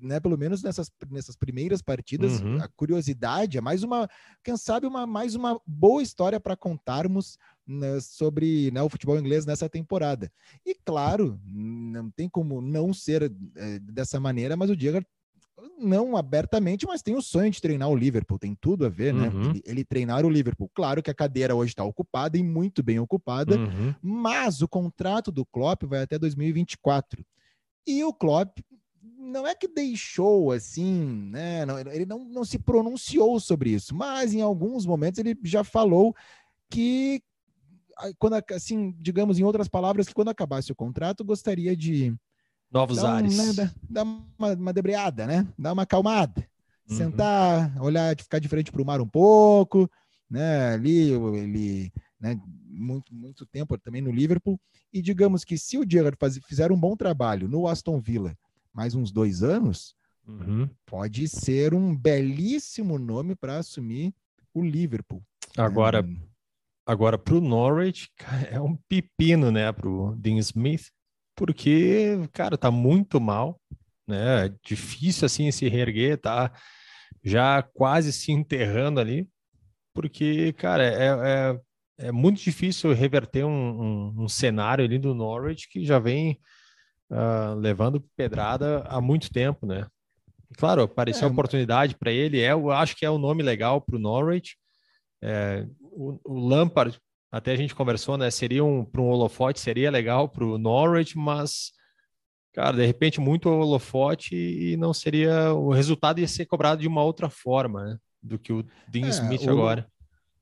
né, 0.00 0.20
pelo 0.20 0.38
menos 0.38 0.62
nessas, 0.62 0.90
nessas 1.10 1.36
primeiras 1.36 1.82
partidas, 1.82 2.40
uhum. 2.40 2.58
a 2.62 2.68
curiosidade 2.68 3.58
é 3.58 3.60
mais 3.60 3.82
uma, 3.82 4.08
quem 4.42 4.56
sabe, 4.56 4.86
uma, 4.86 5.06
mais 5.06 5.34
uma 5.34 5.60
boa 5.66 6.02
história 6.02 6.38
para 6.38 6.56
contarmos 6.56 7.38
né, 7.66 8.00
sobre 8.00 8.70
né, 8.70 8.82
o 8.82 8.88
futebol 8.88 9.18
inglês 9.18 9.44
nessa 9.44 9.68
temporada. 9.68 10.30
E 10.64 10.74
claro, 10.84 11.40
não 11.44 12.10
tem 12.10 12.28
como 12.28 12.60
não 12.60 12.92
ser 12.94 13.32
é, 13.56 13.78
dessa 13.80 14.20
maneira, 14.20 14.56
mas 14.56 14.70
o 14.70 14.76
Diego 14.76 15.04
não 15.82 16.16
abertamente, 16.16 16.86
mas 16.86 17.02
tem 17.02 17.16
o 17.16 17.22
sonho 17.22 17.50
de 17.50 17.60
treinar 17.60 17.88
o 17.88 17.96
Liverpool, 17.96 18.38
tem 18.38 18.54
tudo 18.54 18.86
a 18.86 18.88
ver, 18.88 19.12
né? 19.12 19.28
Uhum. 19.28 19.50
Ele, 19.50 19.62
ele, 19.66 19.84
treinar 19.84 20.24
o 20.24 20.30
Liverpool. 20.30 20.70
Claro 20.74 21.02
que 21.02 21.10
a 21.10 21.14
cadeira 21.14 21.54
hoje 21.54 21.72
está 21.72 21.84
ocupada 21.84 22.38
e 22.38 22.42
muito 22.42 22.82
bem 22.82 22.98
ocupada, 22.98 23.56
uhum. 23.56 23.94
mas 24.00 24.62
o 24.62 24.68
contrato 24.68 25.30
do 25.30 25.44
Klopp 25.44 25.84
vai 25.84 26.02
até 26.02 26.18
2024. 26.18 27.24
E 27.86 28.04
o 28.04 28.12
Klopp 28.12 28.58
não 29.18 29.46
é 29.46 29.54
que 29.54 29.68
deixou 29.68 30.52
assim, 30.52 31.28
né? 31.30 31.64
Não, 31.66 31.78
ele 31.78 32.06
não, 32.06 32.24
não 32.24 32.44
se 32.44 32.58
pronunciou 32.58 33.38
sobre 33.40 33.70
isso, 33.70 33.94
mas 33.94 34.32
em 34.32 34.40
alguns 34.40 34.86
momentos 34.86 35.18
ele 35.18 35.36
já 35.42 35.64
falou 35.64 36.14
que 36.70 37.22
quando 38.18 38.34
assim, 38.50 38.94
digamos 38.98 39.38
em 39.38 39.44
outras 39.44 39.68
palavras, 39.68 40.06
que 40.08 40.14
quando 40.14 40.28
acabasse 40.28 40.72
o 40.72 40.76
contrato, 40.76 41.24
gostaria 41.24 41.76
de 41.76 42.14
novos 42.72 42.96
dar 42.96 43.16
ares, 43.16 43.56
né, 43.56 43.70
dar 43.88 44.02
uma, 44.02 44.52
uma 44.54 44.72
debreada, 44.72 45.26
né? 45.26 45.46
Dar 45.58 45.72
uma 45.72 45.82
acalmada, 45.82 46.48
uhum. 46.88 46.96
sentar, 46.96 47.82
olhar, 47.82 48.16
ficar 48.16 48.38
de 48.38 48.48
frente 48.48 48.72
para 48.72 48.82
o 48.82 48.84
mar 48.84 49.00
um 49.00 49.08
pouco, 49.08 49.90
né? 50.28 50.72
Ali 50.74 51.10
ele, 51.10 51.92
né? 52.18 52.40
Muito, 52.74 53.14
muito 53.14 53.44
tempo 53.44 53.76
também 53.76 54.00
no 54.00 54.10
Liverpool 54.10 54.58
e 54.90 55.02
digamos 55.02 55.44
que 55.44 55.58
se 55.58 55.76
o 55.76 55.84
Gerrard 55.88 56.16
fizer 56.46 56.72
um 56.72 56.80
bom 56.80 56.96
trabalho 56.96 57.46
no 57.46 57.68
Aston 57.68 58.00
Villa, 58.00 58.34
mais 58.72 58.94
uns 58.94 59.12
dois 59.12 59.42
anos, 59.42 59.94
uhum. 60.26 60.68
pode 60.86 61.28
ser 61.28 61.74
um 61.74 61.94
belíssimo 61.94 62.98
nome 62.98 63.36
para 63.36 63.58
assumir 63.58 64.14
o 64.54 64.62
Liverpool. 64.64 65.22
Agora, 65.54 65.98
é, 66.00 66.32
Agora, 66.84 67.16
para 67.16 67.34
o 67.34 67.40
Norwich, 67.40 68.10
é 68.50 68.60
um 68.60 68.76
pepino, 68.88 69.50
né, 69.50 69.70
para 69.72 69.88
o 69.88 70.16
Dean 70.16 70.38
Smith, 70.38 70.90
porque, 71.36 72.18
cara, 72.32 72.56
tá 72.58 72.70
muito 72.70 73.20
mal, 73.20 73.60
né? 74.06 74.48
Difícil 74.64 75.26
assim 75.26 75.50
se 75.50 75.68
reerguer, 75.68 76.18
tá 76.18 76.52
já 77.24 77.62
quase 77.62 78.12
se 78.12 78.32
enterrando 78.32 79.00
ali, 79.00 79.28
porque, 79.94 80.52
cara, 80.54 80.84
é, 80.84 81.08
é, 81.08 81.60
é 82.08 82.12
muito 82.12 82.40
difícil 82.40 82.92
reverter 82.92 83.44
um, 83.44 83.50
um, 83.50 84.22
um, 84.24 84.28
cenário 84.28 84.84
ali 84.84 84.98
do 84.98 85.14
Norwich 85.14 85.68
que 85.68 85.84
já 85.84 85.98
vem 85.98 86.40
uh, 87.10 87.54
levando 87.54 88.00
pedrada 88.16 88.82
há 88.86 89.00
muito 89.00 89.30
tempo, 89.30 89.66
né? 89.66 89.86
Claro, 90.58 90.82
apareceu 90.82 91.28
é, 91.28 91.30
oportunidade 91.30 91.96
para 91.96 92.10
ele, 92.10 92.40
é, 92.40 92.52
eu 92.52 92.70
acho 92.70 92.96
que 92.96 93.06
é 93.06 93.10
um 93.10 93.18
nome 93.18 93.42
legal 93.42 93.80
para 93.80 93.96
o 93.96 94.00
Norwich. 94.00 94.56
É, 95.22 95.66
o, 95.80 96.18
o 96.24 96.48
Lampard, 96.48 96.98
até 97.32 97.52
a 97.52 97.56
gente 97.56 97.74
conversou, 97.74 98.18
né? 98.18 98.30
Seria 98.30 98.62
um 98.62 98.84
para 98.84 99.00
um 99.00 99.08
holofote, 99.08 99.58
seria 99.58 99.90
legal 99.90 100.28
para 100.28 100.44
o 100.44 100.58
Norwich, 100.58 101.16
mas 101.16 101.72
cara, 102.52 102.76
de 102.76 102.84
repente 102.84 103.18
muito 103.18 103.48
holofote 103.48 104.36
e 104.36 104.76
não 104.76 104.92
seria 104.92 105.54
o 105.54 105.70
resultado 105.70 106.20
ia 106.20 106.28
ser 106.28 106.44
cobrado 106.44 106.82
de 106.82 106.86
uma 106.86 107.02
outra 107.02 107.30
forma, 107.30 107.84
né? 107.84 107.98
Do 108.22 108.38
que 108.38 108.52
o 108.52 108.62
Dean 108.86 109.06
é, 109.06 109.08
Smith 109.08 109.44
o, 109.44 109.50
agora. 109.50 109.86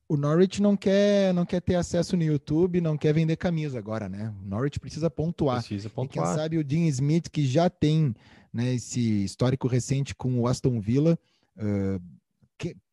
O 0.08 0.16
Norwich 0.16 0.60
não 0.60 0.76
quer 0.76 1.32
não 1.32 1.46
quer 1.46 1.60
ter 1.60 1.76
acesso 1.76 2.16
no 2.16 2.24
YouTube, 2.24 2.80
não 2.80 2.98
quer 2.98 3.14
vender 3.14 3.36
camisa 3.36 3.78
agora, 3.78 4.08
né? 4.08 4.34
O 4.42 4.48
Norwich 4.48 4.80
precisa 4.80 5.08
pontuar. 5.08 5.60
Precisa 5.60 5.88
pontuar. 5.88 6.26
E 6.26 6.28
quem 6.28 6.36
sabe 6.36 6.58
o 6.58 6.64
Dean 6.64 6.88
Smith 6.88 7.28
que 7.30 7.46
já 7.46 7.70
tem 7.70 8.12
né, 8.52 8.74
esse 8.74 9.22
histórico 9.22 9.68
recente 9.68 10.12
com 10.12 10.40
o 10.40 10.48
Aston 10.48 10.80
Villa, 10.80 11.16
uh, 11.56 12.02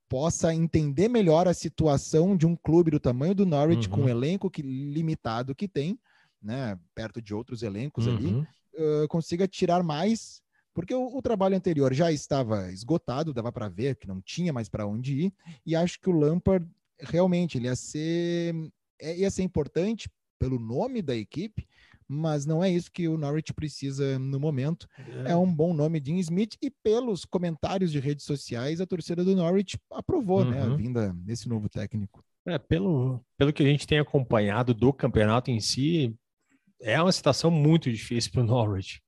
possa 0.09 0.53
entender 0.53 1.07
melhor 1.07 1.47
a 1.47 1.53
situação 1.53 2.35
de 2.35 2.45
um 2.45 2.55
clube 2.55 2.91
do 2.91 2.99
tamanho 2.99 3.35
do 3.35 3.45
Norwich, 3.45 3.87
uhum. 3.87 3.95
com 3.95 4.03
o 4.03 4.09
elenco 4.09 4.49
que, 4.49 4.61
limitado 4.61 5.55
que 5.55 5.67
tem, 5.67 5.99
né, 6.41 6.77
perto 6.95 7.21
de 7.21 7.33
outros 7.33 7.63
elencos 7.63 8.07
uhum. 8.07 8.15
ali, 8.15 8.33
uh, 8.33 9.07
consiga 9.09 9.47
tirar 9.47 9.83
mais, 9.83 10.41
porque 10.73 10.93
o, 10.93 11.17
o, 11.17 11.21
trabalho 11.21 11.57
anterior 11.57 11.93
já 11.93 12.11
estava 12.11 12.71
esgotado, 12.71 13.33
dava 13.33 13.51
para 13.51 13.67
ver 13.67 13.95
que 13.95 14.07
não 14.07 14.21
tinha 14.21 14.53
mais 14.53 14.69
para 14.69 14.87
onde 14.87 15.25
ir, 15.25 15.33
e 15.65 15.75
acho 15.75 15.99
que 15.99 16.09
o 16.09 16.17
Lampard 16.17 16.65
realmente 16.99 17.57
ele 17.57 17.67
ia 17.67 17.75
ser, 17.75 18.55
é, 18.99 19.17
ia 19.17 19.29
ser 19.29 19.43
importante 19.43 20.09
pelo 20.39 20.59
nome 20.59 21.01
da 21.01 21.15
equipe, 21.15 21.67
mas 22.07 22.45
não 22.45 22.63
é 22.63 22.69
isso 22.69 22.91
que 22.91 23.07
o 23.07 23.17
Norwich 23.17 23.53
precisa 23.53 24.17
no 24.17 24.39
momento. 24.39 24.87
É, 25.25 25.31
é 25.31 25.35
um 25.35 25.51
bom 25.51 25.73
nome, 25.73 25.99
Dean 25.99 26.17
Smith, 26.17 26.55
e 26.61 26.69
pelos 26.69 27.25
comentários 27.25 27.91
de 27.91 27.99
redes 27.99 28.25
sociais, 28.25 28.79
a 28.79 28.85
torcida 28.85 29.23
do 29.23 29.35
Norwich 29.35 29.77
aprovou 29.91 30.39
uhum. 30.39 30.51
né, 30.51 30.61
a 30.61 30.65
uhum. 30.65 30.77
vinda 30.77 31.13
desse 31.17 31.49
novo 31.49 31.67
técnico. 31.67 32.23
É, 32.45 32.57
pelo, 32.57 33.21
pelo 33.37 33.51
que 33.51 33.61
a 33.61 33.65
gente 33.65 33.85
tem 33.85 33.99
acompanhado 33.99 34.73
do 34.73 34.93
campeonato 34.93 35.51
em 35.51 35.59
si, 35.59 36.15
é 36.81 37.01
uma 37.01 37.11
situação 37.11 37.51
muito 37.51 37.91
difícil 37.91 38.31
para 38.31 38.41
o 38.41 38.45
Norwich. 38.45 39.01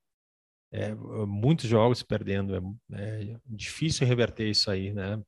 É, 0.72 0.94
muitos 0.94 1.68
jogos 1.68 2.04
perdendo, 2.04 2.78
é, 2.92 3.02
é, 3.02 3.38
difícil 3.46 4.06
reverter 4.06 4.50
isso 4.50 4.70
aí, 4.70 4.94
né? 4.94 5.20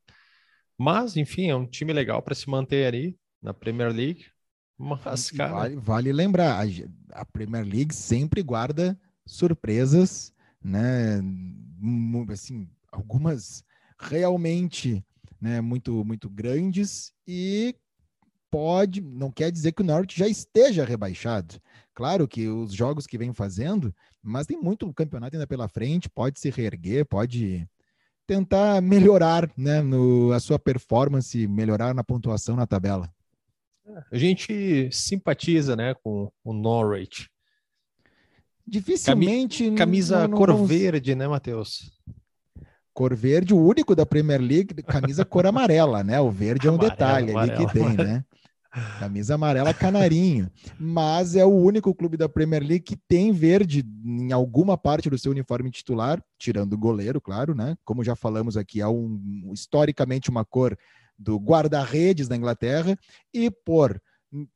Mas, 0.77 1.15
enfim, 1.15 1.49
é 1.49 1.55
um 1.55 1.65
time 1.65 1.93
legal 1.93 2.21
para 2.21 2.35
se 2.35 2.49
manter 2.49 2.85
ali 2.85 3.17
na 3.41 3.53
Premier 3.53 3.91
League. 3.91 4.25
Mas, 4.81 5.29
cara... 5.29 5.53
Vale, 5.53 5.75
vale, 5.75 6.11
lembrar, 6.11 6.65
a, 6.65 7.21
a, 7.21 7.25
Premier 7.25 7.63
League 7.63 7.93
sempre 7.93 8.41
guarda 8.41 9.00
surpresas, 9.27 10.33
né? 10.63 11.21
Assim, 12.31 12.67
algumas 12.91 13.63
realmente 14.00 15.05
né, 15.39 15.61
muito, 15.61 16.03
muito 16.03 16.27
grandes 16.29 17.13
e 17.27 17.75
pode, 18.50 19.01
não 19.01 19.31
quer 19.31 19.51
dizer 19.51 19.71
que 19.71 19.83
o 19.83 19.85
Norwich 19.85 20.17
já 20.17 20.27
esteja 20.27 20.83
rebaixado. 20.83 21.61
Claro 21.93 22.27
que 22.27 22.47
os 22.47 22.73
jogos 22.73 23.05
que 23.05 23.17
vem 23.17 23.33
fazendo, 23.33 23.93
mas 24.21 24.47
tem 24.47 24.59
muito 24.59 24.91
campeonato 24.93 25.35
ainda 25.35 25.45
pela 25.45 25.67
frente, 25.67 26.09
pode 26.09 26.39
se 26.39 26.50
reerguer, 26.50 27.05
pode 27.05 27.67
tentar 28.25 28.81
melhorar 28.81 29.50
né, 29.55 29.81
no, 29.81 30.31
a 30.31 30.39
sua 30.39 30.57
performance, 30.57 31.47
melhorar 31.47 31.93
na 31.93 32.03
pontuação 32.03 32.55
na 32.55 32.65
tabela. 32.65 33.07
A 34.11 34.17
gente 34.17 34.89
simpatiza, 34.91 35.75
né, 35.75 35.93
com 36.03 36.31
o 36.43 36.53
Norwich. 36.53 37.29
Dificilmente. 38.65 39.71
Camisa 39.71 40.21
não, 40.21 40.27
não, 40.29 40.38
cor 40.38 40.47
não... 40.50 40.65
verde, 40.65 41.15
né, 41.15 41.27
Matheus? 41.27 41.91
Cor 42.93 43.15
verde, 43.15 43.53
o 43.53 43.59
único 43.59 43.95
da 43.95 44.05
Premier 44.05 44.39
League, 44.39 44.73
camisa 44.83 45.25
cor 45.25 45.45
amarela, 45.45 46.03
né? 46.03 46.19
O 46.19 46.29
verde 46.29 46.67
é 46.67 46.71
um 46.71 46.75
amarelo, 46.75 46.91
detalhe 46.91 47.31
amarelo, 47.31 47.57
ali 47.57 47.65
que 47.65 47.73
tem, 47.73 47.97
né? 47.97 48.23
Camisa 49.00 49.35
amarela 49.35 49.73
canarinho. 49.73 50.50
Mas 50.79 51.35
é 51.35 51.43
o 51.43 51.50
único 51.50 51.93
clube 51.93 52.15
da 52.15 52.29
Premier 52.29 52.61
League 52.61 52.85
que 52.85 52.95
tem 52.95 53.31
verde 53.31 53.83
em 54.05 54.31
alguma 54.31 54.77
parte 54.77 55.09
do 55.09 55.17
seu 55.17 55.31
uniforme 55.31 55.69
titular, 55.69 56.23
tirando 56.38 56.73
o 56.73 56.77
goleiro, 56.77 57.19
claro, 57.19 57.53
né? 57.53 57.77
Como 57.83 58.03
já 58.03 58.15
falamos 58.15 58.55
aqui, 58.55 58.79
é 58.79 58.88
um, 58.88 59.51
historicamente 59.53 60.29
uma 60.29 60.45
cor 60.45 60.77
do 61.21 61.37
guarda-redes 61.37 62.27
da 62.27 62.35
Inglaterra. 62.35 62.97
E 63.33 63.51
por 63.51 64.01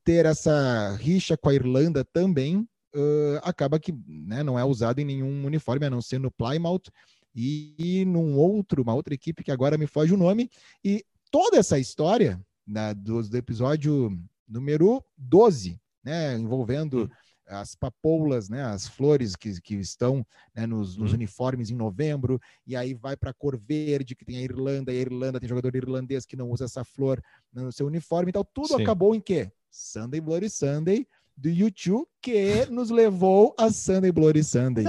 ter 0.04 0.26
essa 0.26 0.96
rixa 0.96 1.36
com 1.36 1.48
a 1.48 1.54
Irlanda 1.54 2.04
também, 2.04 2.66
uh, 2.94 3.38
acaba 3.42 3.78
que 3.78 3.92
né, 4.06 4.42
não 4.42 4.58
é 4.58 4.64
usado 4.64 4.98
em 4.98 5.04
nenhum 5.04 5.44
uniforme, 5.44 5.86
a 5.86 5.90
não 5.90 6.02
ser 6.02 6.18
no 6.18 6.30
Plymouth 6.30 6.90
e, 7.34 7.74
e 7.78 8.04
num 8.04 8.36
outro, 8.36 8.82
uma 8.82 8.94
outra 8.94 9.14
equipe 9.14 9.44
que 9.44 9.52
agora 9.52 9.78
me 9.78 9.86
foge 9.86 10.14
o 10.14 10.16
nome. 10.16 10.50
E 10.84 11.04
toda 11.30 11.58
essa 11.58 11.78
história 11.78 12.40
né, 12.66 12.94
do, 12.94 13.22
do, 13.22 13.36
episódio 13.36 14.18
número 14.48 15.04
12, 15.16 15.78
né, 16.02 16.36
envolvendo 16.36 17.10
as 17.48 17.74
papoulas, 17.74 18.48
né, 18.48 18.62
as 18.62 18.86
flores 18.86 19.36
que, 19.36 19.60
que 19.60 19.74
estão 19.76 20.26
né, 20.54 20.66
nos, 20.66 20.96
nos, 20.96 21.10
uhum. 21.10 21.16
uniformes 21.16 21.70
em 21.70 21.74
novembro, 21.74 22.40
e 22.66 22.74
aí 22.74 22.94
vai 22.94 23.16
para 23.16 23.30
a 23.30 23.34
cor 23.34 23.56
verde, 23.56 24.14
que 24.14 24.24
tem 24.24 24.38
a 24.38 24.42
Irlanda, 24.42 24.92
e 24.92 24.96
a 24.96 25.00
Irlanda 25.00 25.38
tem 25.38 25.48
jogador 25.48 25.74
irlandês 25.74 26.26
que 26.26 26.36
não 26.36 26.50
usa 26.50 26.64
essa 26.64 26.84
flor 26.84 27.22
no 27.52 27.70
seu 27.70 27.86
uniforme, 27.86 28.30
então 28.30 28.46
tudo 28.52 28.76
Sim. 28.76 28.82
acabou 28.82 29.14
em 29.14 29.20
quê? 29.20 29.50
Sunday 29.70 30.20
Bloody 30.20 30.50
Sunday, 30.50 31.06
do 31.36 31.48
YouTube, 31.48 32.08
que 32.20 32.66
nos 32.70 32.90
levou 32.90 33.54
a 33.58 33.70
Sunday 33.70 34.10
Bloody 34.10 34.42
Sunday. 34.42 34.84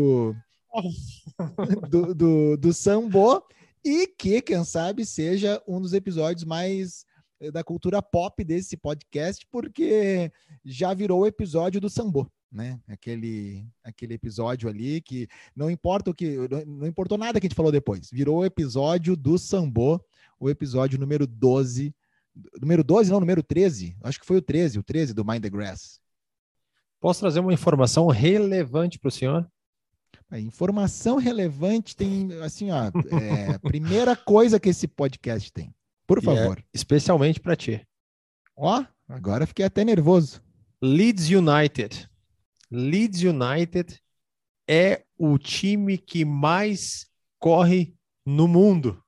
Do, 0.00 0.34
do, 1.88 2.14
do, 2.14 2.56
do 2.56 2.72
Sambo, 2.72 3.42
e 3.84 4.06
que, 4.06 4.40
quem 4.42 4.64
sabe, 4.64 5.04
seja 5.04 5.62
um 5.66 5.80
dos 5.80 5.92
episódios 5.92 6.44
mais 6.44 7.06
da 7.52 7.62
cultura 7.62 8.02
pop 8.02 8.42
desse 8.42 8.76
podcast, 8.76 9.46
porque 9.50 10.32
já 10.64 10.92
virou 10.92 11.20
o 11.20 11.26
episódio 11.26 11.80
do 11.80 11.88
Sambo, 11.88 12.30
né? 12.50 12.80
Aquele, 12.88 13.66
aquele 13.82 14.14
episódio 14.14 14.68
ali 14.68 15.00
que 15.00 15.28
não 15.54 15.70
importa 15.70 16.10
o 16.10 16.14
que, 16.14 16.36
não 16.66 16.86
importou 16.86 17.16
nada 17.16 17.40
que 17.40 17.46
a 17.46 17.48
gente 17.48 17.56
falou 17.56 17.70
depois, 17.70 18.10
virou 18.10 18.38
o 18.38 18.44
episódio 18.44 19.16
do 19.16 19.38
Sambo, 19.38 20.04
o 20.38 20.50
episódio 20.50 20.98
número 20.98 21.26
12, 21.26 21.94
número 22.60 22.82
12, 22.82 23.10
não, 23.10 23.20
número 23.20 23.42
13, 23.42 23.96
acho 24.02 24.20
que 24.20 24.26
foi 24.26 24.38
o 24.38 24.42
13, 24.42 24.78
o 24.78 24.82
13 24.82 25.14
do 25.14 25.24
Mind 25.24 25.42
the 25.42 25.50
Grass. 25.50 26.00
Posso 27.00 27.20
trazer 27.20 27.40
uma 27.40 27.52
informação 27.52 28.08
relevante 28.08 28.98
para 28.98 29.08
o 29.08 29.12
senhor? 29.12 29.48
A 30.30 30.38
informação 30.38 31.16
relevante 31.16 31.96
tem, 31.96 32.32
assim, 32.42 32.70
ó, 32.70 32.90
é, 33.20 33.56
primeira 33.58 34.16
coisa 34.16 34.58
que 34.58 34.68
esse 34.68 34.86
podcast 34.86 35.52
tem. 35.52 35.72
Por 36.08 36.18
é 36.18 36.22
favor. 36.22 36.58
É 36.58 36.62
especialmente 36.72 37.38
para 37.38 37.54
ti. 37.54 37.86
Ó, 38.56 38.82
agora 39.06 39.46
fiquei 39.46 39.64
até 39.64 39.84
nervoso. 39.84 40.42
Leeds 40.82 41.28
United. 41.28 42.08
Leeds 42.70 43.22
United 43.22 44.00
é 44.68 45.04
o 45.18 45.38
time 45.38 45.98
que 45.98 46.24
mais 46.24 47.06
corre 47.38 47.94
no 48.24 48.48
mundo. 48.48 49.02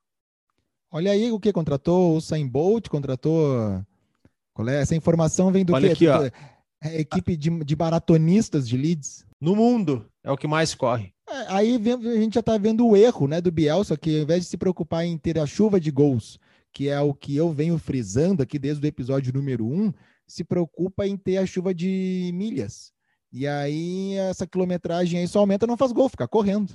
Olha 0.91 1.11
aí 1.11 1.31
o 1.31 1.39
que 1.39 1.51
contratou 1.51 2.15
o 2.15 2.21
Sain 2.21 2.47
Bolt, 2.47 2.87
contratou. 2.87 3.83
Qual 4.53 4.67
é? 4.69 4.81
Essa 4.81 4.95
informação 4.95 5.51
vem 5.51 5.65
do 5.65 5.73
Olha 5.73 5.95
quê? 5.95 6.07
Aqui, 6.07 6.07
ó. 6.07 6.47
É 6.83 6.99
equipe 6.99 7.37
de, 7.37 7.49
de 7.63 7.75
baratonistas 7.75 8.67
de 8.67 8.75
Leeds. 8.75 9.25
No 9.39 9.55
mundo 9.55 10.05
é 10.23 10.31
o 10.31 10.37
que 10.37 10.47
mais 10.47 10.75
corre. 10.75 11.13
É, 11.29 11.45
aí 11.47 11.75
a 11.75 12.19
gente 12.19 12.33
já 12.33 12.41
está 12.41 12.57
vendo 12.57 12.85
o 12.87 12.95
erro 12.95 13.27
né, 13.27 13.39
do 13.39 13.51
Bielsa, 13.51 13.95
que 13.95 14.17
ao 14.17 14.23
invés 14.23 14.43
de 14.43 14.49
se 14.49 14.57
preocupar 14.57 15.05
em 15.05 15.17
ter 15.17 15.39
a 15.39 15.45
chuva 15.45 15.79
de 15.79 15.89
gols, 15.89 16.39
que 16.71 16.89
é 16.89 16.99
o 16.99 17.13
que 17.13 17.35
eu 17.35 17.51
venho 17.51 17.77
frisando 17.77 18.41
aqui 18.41 18.57
desde 18.57 18.85
o 18.85 18.87
episódio 18.87 19.33
número 19.33 19.65
1, 19.65 19.83
um, 19.83 19.93
se 20.27 20.43
preocupa 20.43 21.05
em 21.05 21.17
ter 21.17 21.37
a 21.37 21.45
chuva 21.45 21.73
de 21.73 22.31
milhas. 22.33 22.93
E 23.31 23.47
aí 23.47 24.15
essa 24.15 24.47
quilometragem 24.47 25.19
aí 25.19 25.27
só 25.27 25.39
aumenta, 25.39 25.67
não 25.67 25.77
faz 25.77 25.91
gol, 25.91 26.09
fica 26.09 26.27
correndo. 26.27 26.73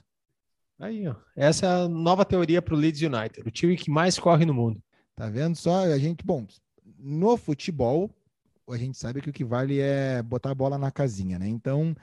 Aí, 0.79 1.09
ó. 1.09 1.15
Essa 1.35 1.67
é 1.67 1.69
a 1.85 1.89
nova 1.89 2.25
teoria 2.25 2.61
para 2.61 2.75
o 2.75 2.77
Leeds 2.77 3.01
United, 3.01 3.47
o 3.47 3.51
time 3.51 3.77
que 3.77 3.91
mais 3.91 4.19
corre 4.19 4.45
no 4.45 4.53
mundo. 4.53 4.83
Tá 5.15 5.29
vendo 5.29 5.57
só? 5.57 5.85
A 5.85 5.99
gente, 5.99 6.25
bom, 6.25 6.47
no 6.99 7.37
futebol, 7.37 8.11
a 8.69 8.77
gente 8.77 8.99
sabe 8.99 9.23
que 9.23 9.31
o 9.31 9.33
que 9.33 9.45
vale 9.45 9.81
é 9.81 10.23
botar 10.23 10.51
a 10.51 10.55
bola 10.55 10.77
na 10.77 10.91
casinha, 10.91 11.39
né? 11.39 11.49
Então, 11.49 11.95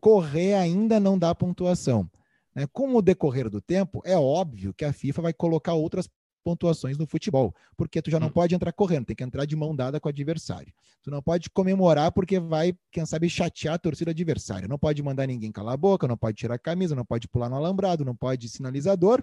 correr 0.00 0.54
ainda 0.54 1.00
não 1.00 1.18
dá 1.18 1.34
pontuação. 1.34 2.10
Né? 2.54 2.66
Com 2.72 2.94
o 2.94 3.02
decorrer 3.02 3.48
do 3.48 3.60
tempo, 3.60 4.02
é 4.04 4.16
óbvio 4.16 4.74
que 4.74 4.84
a 4.84 4.92
FIFA 4.92 5.22
vai 5.22 5.32
colocar 5.32 5.72
outras 5.72 6.08
pontuações 6.42 6.98
no 6.98 7.06
futebol, 7.06 7.54
porque 7.76 8.02
tu 8.02 8.10
já 8.10 8.18
não 8.18 8.28
hum. 8.28 8.32
pode 8.32 8.54
entrar 8.54 8.72
correndo, 8.72 9.06
tem 9.06 9.16
que 9.16 9.24
entrar 9.24 9.44
de 9.44 9.56
mão 9.56 9.74
dada 9.74 10.00
com 10.00 10.08
o 10.08 10.10
adversário. 10.10 10.72
Tu 11.02 11.10
não 11.10 11.20
pode 11.20 11.50
comemorar 11.50 12.12
porque 12.12 12.38
vai, 12.38 12.74
quem 12.90 13.04
sabe, 13.04 13.28
chatear 13.28 13.74
a 13.74 13.78
torcida 13.78 14.12
adversária. 14.12 14.68
Não 14.68 14.78
pode 14.78 15.02
mandar 15.02 15.26
ninguém 15.26 15.50
calar 15.50 15.74
a 15.74 15.76
boca, 15.76 16.06
não 16.06 16.16
pode 16.16 16.36
tirar 16.36 16.54
a 16.54 16.58
camisa, 16.58 16.94
não 16.94 17.04
pode 17.04 17.26
pular 17.26 17.48
no 17.48 17.56
alambrado, 17.56 18.04
não 18.04 18.14
pode 18.14 18.48
sinalizador. 18.48 19.22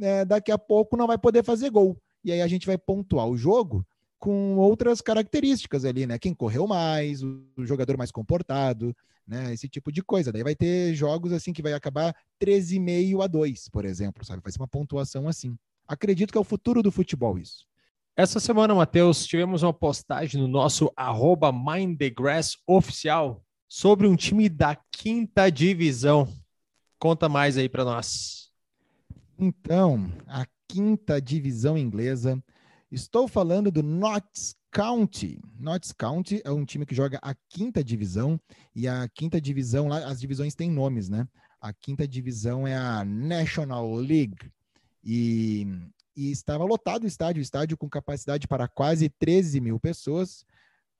É, 0.00 0.24
daqui 0.24 0.52
a 0.52 0.58
pouco 0.58 0.96
não 0.96 1.08
vai 1.08 1.18
poder 1.18 1.42
fazer 1.42 1.70
gol. 1.70 2.00
E 2.24 2.30
aí 2.30 2.40
a 2.40 2.46
gente 2.46 2.66
vai 2.66 2.78
pontuar 2.78 3.26
o 3.26 3.36
jogo 3.36 3.84
com 4.18 4.56
outras 4.56 5.00
características 5.00 5.84
ali, 5.84 6.06
né? 6.06 6.18
Quem 6.18 6.34
correu 6.34 6.66
mais, 6.66 7.22
o, 7.22 7.42
jogador 7.58 7.96
mais 7.96 8.10
comportado, 8.10 8.94
né? 9.26 9.52
Esse 9.52 9.68
tipo 9.68 9.92
de 9.92 10.02
coisa. 10.02 10.32
Daí 10.32 10.42
vai 10.42 10.54
ter 10.54 10.94
jogos 10.94 11.32
assim 11.32 11.52
que 11.52 11.62
vai 11.62 11.72
acabar 11.72 12.14
13,5 12.40 13.22
a 13.22 13.26
2, 13.26 13.68
por 13.68 13.84
exemplo, 13.84 14.24
sabe? 14.24 14.42
Vai 14.42 14.52
ser 14.52 14.60
uma 14.60 14.68
pontuação 14.68 15.28
assim. 15.28 15.56
Acredito 15.88 16.30
que 16.30 16.38
é 16.38 16.40
o 16.40 16.44
futuro 16.44 16.82
do 16.82 16.92
futebol 16.92 17.38
isso. 17.38 17.66
Essa 18.14 18.38
semana, 18.38 18.74
Matheus, 18.74 19.26
tivemos 19.26 19.62
uma 19.62 19.72
postagem 19.72 20.40
no 20.40 20.46
nosso 20.46 20.92
arroba 20.94 21.52
oficial 22.66 23.42
sobre 23.66 24.06
um 24.06 24.14
time 24.14 24.48
da 24.48 24.76
quinta 24.92 25.50
divisão. 25.50 26.28
Conta 26.98 27.28
mais 27.28 27.56
aí 27.56 27.68
para 27.68 27.84
nós. 27.84 28.50
Então, 29.38 30.12
a 30.26 30.46
quinta 30.68 31.20
divisão 31.22 31.78
inglesa 31.78 32.42
Estou 32.90 33.28
falando 33.28 33.70
do 33.70 33.82
Notts 33.82 34.56
County. 34.72 35.38
Notts 35.58 35.92
County 35.92 36.40
é 36.42 36.50
um 36.50 36.64
time 36.64 36.86
que 36.86 36.94
joga 36.94 37.18
a 37.20 37.34
quinta 37.50 37.84
divisão 37.84 38.40
e 38.74 38.88
a 38.88 39.06
quinta 39.10 39.38
divisão 39.38 39.88
lá, 39.88 40.06
as 40.06 40.18
divisões 40.18 40.54
têm 40.54 40.70
nomes, 40.70 41.10
né? 41.10 41.28
A 41.60 41.70
quinta 41.70 42.08
divisão 42.08 42.66
é 42.66 42.74
a 42.74 43.04
National 43.04 43.94
League 43.94 44.50
e, 45.10 45.66
e 46.14 46.30
estava 46.30 46.64
lotado 46.64 47.04
o 47.04 47.06
estádio, 47.06 47.40
o 47.40 47.42
estádio 47.42 47.78
com 47.78 47.88
capacidade 47.88 48.46
para 48.46 48.68
quase 48.68 49.08
13 49.08 49.58
mil 49.58 49.80
pessoas. 49.80 50.44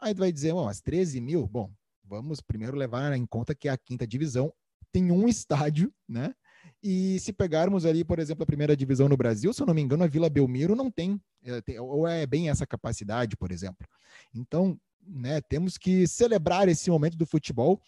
Aí 0.00 0.14
tu 0.14 0.20
vai 0.20 0.32
dizer, 0.32 0.54
bom, 0.54 0.66
as 0.66 0.80
13 0.80 1.20
mil, 1.20 1.46
bom, 1.46 1.70
vamos 2.02 2.40
primeiro 2.40 2.74
levar 2.74 3.14
em 3.14 3.26
conta 3.26 3.54
que 3.54 3.68
a 3.68 3.76
quinta 3.76 4.06
divisão 4.06 4.50
tem 4.90 5.12
um 5.12 5.28
estádio, 5.28 5.92
né? 6.08 6.34
E 6.82 7.20
se 7.20 7.34
pegarmos 7.34 7.84
ali, 7.84 8.02
por 8.02 8.18
exemplo, 8.18 8.44
a 8.44 8.46
primeira 8.46 8.74
divisão 8.74 9.10
no 9.10 9.16
Brasil, 9.16 9.52
se 9.52 9.60
eu 9.60 9.66
não 9.66 9.74
me 9.74 9.82
engano, 9.82 10.04
a 10.04 10.08
Vila 10.08 10.30
Belmiro 10.30 10.74
não 10.74 10.90
tem, 10.90 11.20
é, 11.44 11.78
ou 11.78 12.08
é 12.08 12.26
bem 12.26 12.48
essa 12.48 12.66
capacidade, 12.66 13.36
por 13.36 13.52
exemplo. 13.52 13.86
Então, 14.34 14.80
né, 15.06 15.42
temos 15.42 15.76
que 15.76 16.06
celebrar 16.06 16.66
esse 16.66 16.90
momento 16.90 17.18
do 17.18 17.26
futebol. 17.26 17.78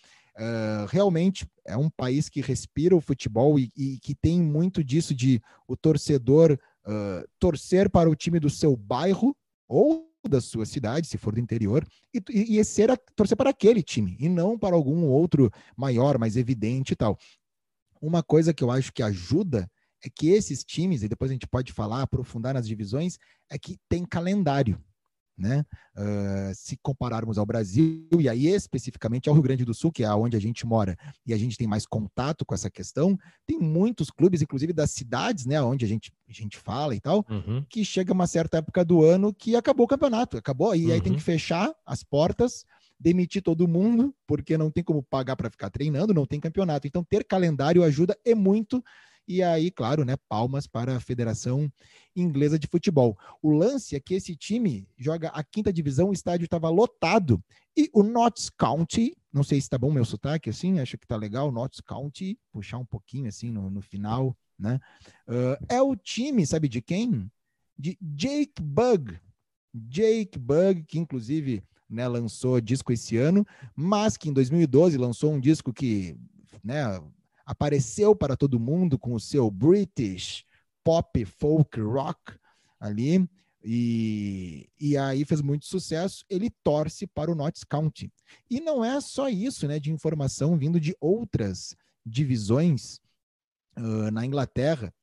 Uh, 0.40 0.86
realmente 0.88 1.46
é 1.66 1.76
um 1.76 1.90
país 1.90 2.30
que 2.30 2.40
respira 2.40 2.96
o 2.96 3.00
futebol 3.00 3.58
e, 3.58 3.70
e 3.76 3.98
que 3.98 4.14
tem 4.14 4.40
muito 4.40 4.82
disso 4.82 5.14
de 5.14 5.38
o 5.68 5.76
torcedor 5.76 6.58
uh, 6.86 7.28
torcer 7.38 7.90
para 7.90 8.08
o 8.08 8.16
time 8.16 8.40
do 8.40 8.48
seu 8.48 8.74
bairro 8.74 9.36
ou 9.68 10.08
da 10.26 10.40
sua 10.40 10.64
cidade, 10.64 11.06
se 11.06 11.18
for 11.18 11.34
do 11.34 11.40
interior, 11.40 11.86
e, 12.14 12.22
e, 12.30 12.58
e 12.58 12.64
ser 12.64 12.90
a, 12.90 12.96
torcer 12.96 13.36
para 13.36 13.50
aquele 13.50 13.82
time, 13.82 14.16
e 14.18 14.30
não 14.30 14.58
para 14.58 14.74
algum 14.74 15.04
outro 15.04 15.50
maior, 15.76 16.18
mais 16.18 16.36
evidente 16.36 16.94
e 16.94 16.96
tal. 16.96 17.18
Uma 18.00 18.22
coisa 18.22 18.54
que 18.54 18.64
eu 18.64 18.70
acho 18.70 18.92
que 18.94 19.02
ajuda 19.02 19.70
é 20.02 20.08
que 20.08 20.28
esses 20.28 20.64
times, 20.64 21.02
e 21.02 21.08
depois 21.08 21.30
a 21.30 21.34
gente 21.34 21.46
pode 21.46 21.70
falar, 21.70 22.00
aprofundar 22.00 22.54
nas 22.54 22.66
divisões, 22.66 23.18
é 23.50 23.58
que 23.58 23.78
tem 23.88 24.06
calendário. 24.06 24.82
Né? 25.40 25.64
Uh, 25.96 26.54
se 26.54 26.76
compararmos 26.82 27.38
ao 27.38 27.46
Brasil, 27.46 28.06
e 28.18 28.28
aí 28.28 28.46
especificamente 28.46 29.26
ao 29.26 29.34
Rio 29.34 29.42
Grande 29.42 29.64
do 29.64 29.72
Sul, 29.72 29.90
que 29.90 30.04
é 30.04 30.12
onde 30.12 30.36
a 30.36 30.40
gente 30.40 30.66
mora, 30.66 30.94
e 31.26 31.32
a 31.32 31.38
gente 31.38 31.56
tem 31.56 31.66
mais 31.66 31.86
contato 31.86 32.44
com 32.44 32.54
essa 32.54 32.70
questão, 32.70 33.18
tem 33.46 33.58
muitos 33.58 34.10
clubes, 34.10 34.42
inclusive 34.42 34.74
das 34.74 34.90
cidades, 34.90 35.46
né, 35.46 35.60
onde 35.62 35.82
a 35.86 35.88
gente, 35.88 36.12
a 36.28 36.32
gente 36.32 36.58
fala 36.58 36.94
e 36.94 37.00
tal, 37.00 37.24
uhum. 37.30 37.64
que 37.70 37.82
chega 37.86 38.12
uma 38.12 38.26
certa 38.26 38.58
época 38.58 38.84
do 38.84 39.02
ano 39.02 39.32
que 39.32 39.56
acabou 39.56 39.86
o 39.86 39.88
campeonato, 39.88 40.36
acabou, 40.36 40.76
e 40.76 40.86
uhum. 40.86 40.92
aí 40.92 41.00
tem 41.00 41.12
que 41.12 41.18
uhum. 41.18 41.24
fechar 41.24 41.72
as 41.86 42.04
portas 42.04 42.66
demitir 43.00 43.42
todo 43.42 43.66
mundo, 43.66 44.14
porque 44.26 44.58
não 44.58 44.70
tem 44.70 44.84
como 44.84 45.02
pagar 45.02 45.34
para 45.34 45.48
ficar 45.48 45.70
treinando, 45.70 46.12
não 46.12 46.26
tem 46.26 46.38
campeonato. 46.38 46.86
Então, 46.86 47.02
ter 47.02 47.24
calendário 47.24 47.82
ajuda 47.82 48.14
e 48.26 48.34
muito. 48.34 48.84
E 49.26 49.42
aí, 49.42 49.70
claro, 49.70 50.04
né, 50.04 50.16
palmas 50.28 50.66
para 50.66 50.96
a 50.96 51.00
Federação 51.00 51.70
Inglesa 52.14 52.58
de 52.58 52.66
Futebol. 52.66 53.16
O 53.42 53.50
lance 53.50 53.94
é 53.94 54.00
que 54.00 54.14
esse 54.14 54.34
time 54.34 54.88
joga 54.98 55.28
a 55.28 55.42
quinta 55.44 55.72
divisão, 55.72 56.10
o 56.10 56.12
estádio 56.12 56.44
estava 56.44 56.68
lotado. 56.68 57.42
E 57.76 57.88
o 57.92 58.02
Notts 58.02 58.50
County, 58.50 59.16
não 59.32 59.44
sei 59.44 59.60
se 59.60 59.66
está 59.66 59.78
bom 59.78 59.92
meu 59.92 60.04
sotaque 60.04 60.50
assim, 60.50 60.80
acho 60.80 60.98
que 60.98 61.04
está 61.04 61.16
legal, 61.16 61.52
Notts 61.52 61.80
County, 61.80 62.38
puxar 62.50 62.78
um 62.78 62.84
pouquinho 62.84 63.28
assim 63.28 63.50
no, 63.50 63.70
no 63.70 63.80
final, 63.80 64.36
né? 64.58 64.80
Uh, 65.28 65.64
é 65.68 65.80
o 65.80 65.94
time, 65.94 66.44
sabe 66.46 66.68
de 66.68 66.82
quem? 66.82 67.30
De 67.78 67.96
Jake 68.02 68.60
Bug, 68.60 69.18
Jake 69.72 70.38
Bug, 70.38 70.82
que 70.82 70.98
inclusive 70.98 71.62
né, 71.88 72.06
lançou 72.06 72.60
disco 72.60 72.92
esse 72.92 73.16
ano, 73.16 73.46
mas 73.74 74.16
que 74.16 74.28
em 74.28 74.32
2012 74.32 74.96
lançou 74.96 75.32
um 75.32 75.40
disco 75.40 75.72
que 75.72 76.16
né, 76.62 76.82
apareceu 77.50 78.14
para 78.14 78.36
todo 78.36 78.60
mundo 78.60 78.96
com 78.96 79.12
o 79.12 79.18
seu 79.18 79.50
British 79.50 80.44
pop 80.84 81.24
folk 81.24 81.80
rock 81.80 82.38
ali. 82.78 83.28
E, 83.62 84.70
e 84.80 84.96
aí 84.96 85.24
fez 85.24 85.42
muito 85.42 85.66
sucesso, 85.66 86.24
ele 86.30 86.48
torce 86.62 87.08
para 87.08 87.30
o 87.30 87.34
Notts 87.34 87.64
County. 87.64 88.10
E 88.48 88.60
não 88.60 88.84
é 88.84 89.00
só 89.00 89.28
isso, 89.28 89.66
né, 89.66 89.80
de 89.80 89.90
informação 89.90 90.56
vindo 90.56 90.80
de 90.80 90.96
outras 91.00 91.76
divisões 92.06 93.00
uh, 93.76 94.10
na 94.12 94.24
Inglaterra, 94.24 94.94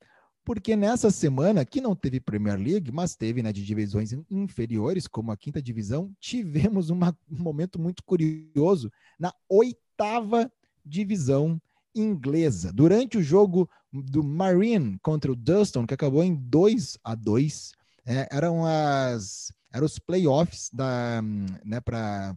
porque 0.44 0.76
nessa 0.76 1.12
semana, 1.12 1.66
que 1.66 1.82
não 1.82 1.94
teve 1.94 2.22
Premier 2.22 2.58
League, 2.58 2.92
mas 2.94 3.18
teve 3.18 3.44
né, 3.44 3.52
de 3.52 3.64
divisões 3.64 4.14
inferiores, 4.32 5.06
como 5.06 5.32
a 5.32 5.38
quinta 5.38 5.62
divisão, 5.62 6.16
tivemos 6.18 6.90
uma, 6.90 7.16
um 7.30 7.44
momento 7.44 7.78
muito 7.78 8.02
curioso 8.04 8.90
na 9.20 9.34
oitava 9.50 10.50
divisão 10.84 11.62
inglesa. 12.02 12.72
Durante 12.72 13.18
o 13.18 13.24
jogo 13.24 13.70
do 13.92 14.24
Marine 14.24 14.98
contra 15.02 15.32
o 15.32 15.36
Dustin, 15.36 15.86
que 15.86 15.94
acabou 15.94 16.24
em 16.24 16.36
2 16.36 16.98
a 17.04 17.16
2 17.16 17.72
é, 18.06 18.28
eram 18.32 18.66
as 18.66 19.52
eram 19.74 19.86
os 19.86 20.00
playoffs 20.00 20.70
da 20.72 21.22
né 21.64 21.82
para 21.82 22.36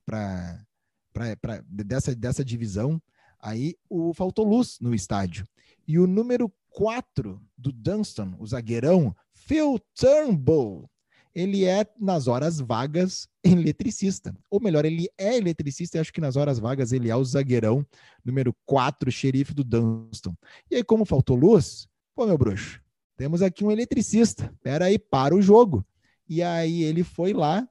dessa 1.69 2.15
dessa 2.15 2.45
divisão 2.45 3.01
aí 3.41 3.77
o 3.89 4.13
faltou 4.13 4.45
luz 4.45 4.79
no 4.81 4.95
estádio 4.95 5.47
e 5.87 5.99
o 5.99 6.07
número 6.07 6.53
4 6.71 7.41
do 7.57 7.73
Dunston 7.73 8.35
o 8.39 8.47
zagueirão 8.47 9.15
Phil 9.33 9.79
Turnbull 9.95 10.91
ele 11.35 11.65
é 11.65 11.87
nas 11.99 12.27
horas 12.27 12.59
vagas 12.61 13.29
eletricista. 13.45 14.35
Ou 14.51 14.61
melhor, 14.61 14.85
ele 14.85 15.09
é 15.17 15.37
eletricista 15.37 15.97
e 15.97 16.01
acho 16.01 16.13
que 16.13 16.21
nas 16.21 16.37
horas 16.37 16.59
vagas 16.59 16.93
ele 16.93 17.11
é 17.11 17.17
o 17.17 17.25
zagueirão 17.25 17.87
número 18.25 18.55
4, 18.67 19.11
xerife 19.11 19.55
do 19.55 19.65
Dunston. 19.65 20.35
E 20.71 20.77
aí, 20.77 20.85
como 20.85 21.05
faltou 21.05 21.37
luz, 21.37 21.89
pô, 22.15 22.27
meu 22.27 22.37
bruxo, 22.37 22.81
temos 23.17 23.43
aqui 23.43 23.65
um 23.65 23.71
eletricista. 23.71 24.53
Pera 24.63 24.87
aí, 24.87 24.99
para 24.99 25.35
o 25.35 25.43
jogo. 25.43 25.85
E 26.29 26.43
aí 26.43 26.83
ele 26.83 27.03
foi 27.03 27.33
lá 27.33 27.69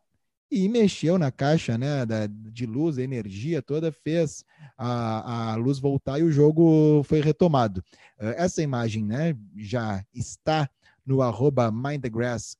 e 0.52 0.68
mexeu 0.68 1.18
na 1.18 1.32
caixa 1.32 1.78
né, 1.78 2.06
da, 2.06 2.28
de 2.28 2.66
luz, 2.66 2.98
energia 2.98 3.62
toda, 3.62 3.92
fez 3.92 4.44
a, 4.78 5.52
a 5.52 5.56
luz 5.56 5.80
voltar 5.80 6.20
e 6.20 6.24
o 6.24 6.32
jogo 6.32 7.04
foi 7.04 7.22
retomado. 7.22 7.84
Uh, 8.20 8.34
essa 8.36 8.62
imagem 8.62 9.06
né, 9.06 9.36
já 9.56 10.04
está 10.14 10.70
no 11.10 11.24
arroba 11.24 11.74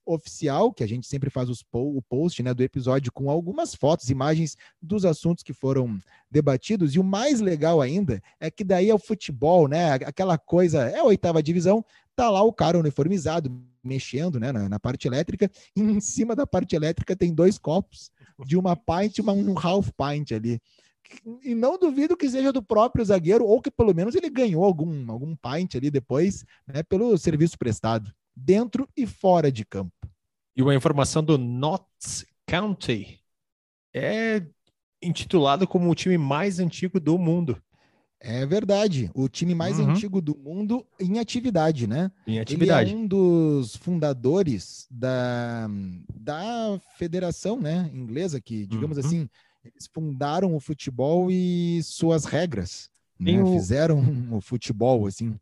oficial, 0.04 0.74
que 0.74 0.84
a 0.84 0.88
gente 0.88 1.06
sempre 1.06 1.30
faz 1.30 1.52
os 1.52 1.64
o 1.72 2.02
post 2.02 2.42
né, 2.42 2.52
do 2.52 2.64
episódio 2.64 3.12
com 3.12 3.30
algumas 3.30 3.76
fotos, 3.76 4.10
imagens 4.10 4.58
dos 4.82 5.06
assuntos 5.06 5.44
que 5.44 5.54
foram 5.54 6.00
debatidos. 6.32 6.96
E 6.96 7.00
o 7.00 7.04
mais 7.04 7.42
legal 7.42 7.80
ainda 7.80 8.20
é 8.40 8.50
que 8.50 8.64
daí 8.64 8.90
é 8.90 8.94
o 8.94 8.98
futebol, 8.98 9.68
né? 9.68 9.94
Aquela 9.94 10.36
coisa, 10.36 10.90
é 10.90 10.98
a 10.98 11.04
oitava 11.04 11.44
divisão, 11.44 11.86
tá 12.16 12.28
lá 12.28 12.42
o 12.42 12.52
cara 12.52 12.80
uniformizado, 12.80 13.56
mexendo 13.84 14.40
né, 14.40 14.52
na, 14.52 14.68
na, 14.68 14.80
parte 14.80 15.08
elétrica, 15.08 15.50
e 15.76 15.82
em 15.82 16.00
cima 16.02 16.36
da 16.36 16.48
parte 16.48 16.76
elétrica 16.76 17.16
tem 17.16 17.32
dois 17.32 17.60
copos 17.60 18.10
de 18.44 18.58
uma 18.58 18.76
pint 18.76 19.20
e 19.20 19.22
uma, 19.22 19.32
um 19.32 19.54
half 19.60 19.92
pint 19.92 20.32
ali. 20.32 20.60
E 21.44 21.54
não 21.54 21.78
duvido 21.78 22.18
que 22.18 22.28
seja 22.28 22.52
do 22.52 22.64
próprio 22.64 23.06
zagueiro, 23.06 23.46
ou 23.46 23.62
que 23.62 23.70
pelo 23.70 23.94
menos 23.94 24.16
ele 24.16 24.30
ganhou 24.30 24.64
algum, 24.64 25.12
algum 25.12 25.36
pint 25.36 25.76
ali 25.76 25.92
depois, 25.92 26.44
né, 26.66 26.82
pelo 26.82 27.16
serviço 27.16 27.56
prestado 27.56 28.12
dentro 28.44 28.88
e 28.96 29.06
fora 29.06 29.52
de 29.52 29.66
campo. 29.66 29.94
E 30.56 30.62
uma 30.62 30.76
informação 30.76 31.24
do 31.24 31.38
Notts 31.38 32.26
County 32.46 33.20
é 33.94 34.44
intitulado 35.02 35.68
como 35.68 35.90
o 35.90 35.96
time 35.96 36.18
mais 36.18 36.60
antigo 36.60 37.00
do 37.00 37.18
mundo. 37.18 37.62
É 38.22 38.46
verdade, 38.46 39.10
o 39.14 39.30
time 39.30 39.56
mais 39.56 39.80
uhum. 39.80 39.92
antigo 39.92 40.20
do 40.20 40.38
mundo 40.38 40.86
em 41.00 41.20
atividade, 41.20 41.88
né? 41.88 42.12
Em 42.28 42.38
atividade. 42.38 42.92
Ele 42.92 43.00
é 43.00 43.04
um 43.04 43.08
dos 43.08 43.78
fundadores 43.78 44.86
da, 44.92 45.70
da 46.14 46.82
federação, 46.98 47.58
né, 47.58 47.90
inglesa, 47.94 48.42
que, 48.42 48.68
digamos 48.68 48.98
uhum. 48.98 49.06
assim, 49.06 49.30
eles 49.64 49.88
fundaram 49.94 50.54
o 50.54 50.60
futebol 50.60 51.32
e 51.32 51.82
suas 51.82 52.26
regras, 52.26 52.90
né? 53.18 53.42
O... 53.42 53.54
Fizeram 53.54 54.04
o 54.32 54.42
futebol, 54.42 55.08
assim. 55.08 55.40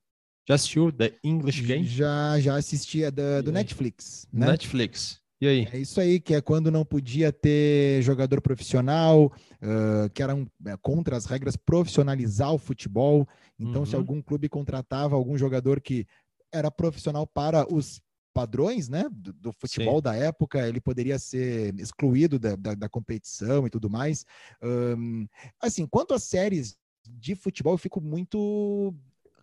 Já 0.48 0.56
assistiu 0.56 0.92
The 0.92 1.14
English 1.24 1.62
Game? 1.62 1.86
Já, 1.86 2.40
já 2.40 2.56
assisti 2.56 3.04
a 3.04 3.10
da, 3.10 3.42
do 3.42 3.52
Netflix. 3.52 4.28
Né? 4.32 4.48
Netflix. 4.48 5.20
E 5.42 5.48
aí? 5.48 5.68
É 5.72 5.78
isso 5.78 6.00
aí, 6.00 6.20
que 6.20 6.34
é 6.34 6.42
quando 6.42 6.72
não 6.72 6.86
podia 6.86 7.32
ter 7.32 8.02
jogador 8.02 8.42
profissional, 8.42 9.26
uh, 9.26 10.10
que 10.14 10.24
eram 10.24 10.48
é, 10.66 10.76
contra 10.78 11.18
as 11.18 11.26
regras 11.26 11.56
profissionalizar 11.56 12.54
o 12.54 12.58
futebol. 12.58 13.28
Então, 13.60 13.82
uhum. 13.82 13.86
se 13.86 13.96
algum 13.96 14.22
clube 14.22 14.48
contratava 14.48 15.16
algum 15.16 15.38
jogador 15.38 15.82
que 15.82 16.08
era 16.52 16.72
profissional 16.72 17.28
para 17.28 17.72
os 17.72 18.02
padrões 18.34 18.88
né, 18.88 19.06
do, 19.12 19.34
do 19.34 19.52
futebol 19.52 19.98
Sim. 19.98 20.04
da 20.04 20.16
época, 20.16 20.68
ele 20.68 20.80
poderia 20.80 21.20
ser 21.20 21.78
excluído 21.80 22.40
da, 22.40 22.56
da, 22.56 22.74
da 22.74 22.90
competição 22.90 23.68
e 23.68 23.70
tudo 23.70 23.90
mais. 23.90 24.26
Um, 24.64 25.28
assim, 25.62 25.86
quanto 25.86 26.14
às 26.14 26.24
séries 26.24 26.78
de 27.04 27.36
futebol, 27.36 27.74
eu 27.74 27.78
fico 27.78 28.00
muito 28.00 28.94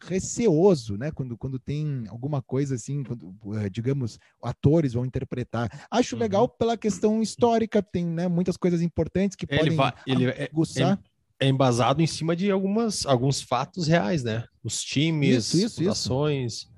receoso, 0.06 0.96
né? 0.96 1.10
Quando, 1.10 1.36
quando 1.36 1.58
tem 1.58 2.04
alguma 2.08 2.42
coisa 2.42 2.74
assim, 2.74 3.02
quando, 3.02 3.34
eh, 3.56 3.68
digamos, 3.68 4.18
atores 4.42 4.92
vão 4.92 5.04
interpretar. 5.04 5.86
Acho 5.90 6.14
uhum. 6.14 6.20
legal 6.20 6.48
pela 6.48 6.76
questão 6.76 7.22
histórica, 7.22 7.82
tem 7.82 8.04
né, 8.04 8.28
muitas 8.28 8.56
coisas 8.56 8.82
importantes 8.82 9.36
que 9.36 9.46
ele 9.48 9.58
podem 9.58 9.76
vai, 9.76 9.92
ele 10.06 10.26
é, 10.26 10.44
é, 10.44 10.98
é, 11.40 11.48
embasado 11.48 12.02
em 12.02 12.06
cima 12.06 12.36
de 12.36 12.50
algumas, 12.50 13.04
alguns 13.06 13.40
fatos 13.40 13.86
reais, 13.86 14.22
né? 14.22 14.44
Os 14.62 14.82
times, 14.82 15.52
isso, 15.54 15.82
isso, 15.82 15.90
ações. 15.90 16.52
Isso. 16.54 16.74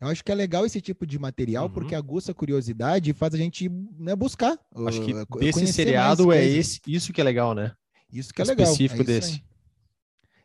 Eu 0.00 0.08
acho 0.08 0.22
que 0.22 0.30
é 0.30 0.34
legal 0.34 0.64
esse 0.64 0.80
tipo 0.80 1.04
de 1.04 1.18
material 1.18 1.64
uhum. 1.64 1.72
porque 1.72 1.94
aguça 1.94 2.30
a 2.30 2.34
curiosidade 2.34 3.10
e 3.10 3.14
faz 3.14 3.34
a 3.34 3.38
gente 3.38 3.68
né, 3.98 4.14
buscar. 4.14 4.56
Acho 4.86 5.04
que 5.04 5.12
uh, 5.12 5.26
desse 5.40 5.66
seriado 5.66 6.32
é 6.32 6.44
esse, 6.44 6.80
isso 6.86 7.12
que 7.12 7.20
é 7.20 7.24
legal, 7.24 7.52
né? 7.54 7.72
Isso 8.12 8.32
que 8.32 8.40
é 8.40 8.44
legal. 8.44 8.64
Específico 8.64 9.02
é 9.02 9.04
desse. 9.04 9.32
Aí. 9.32 9.47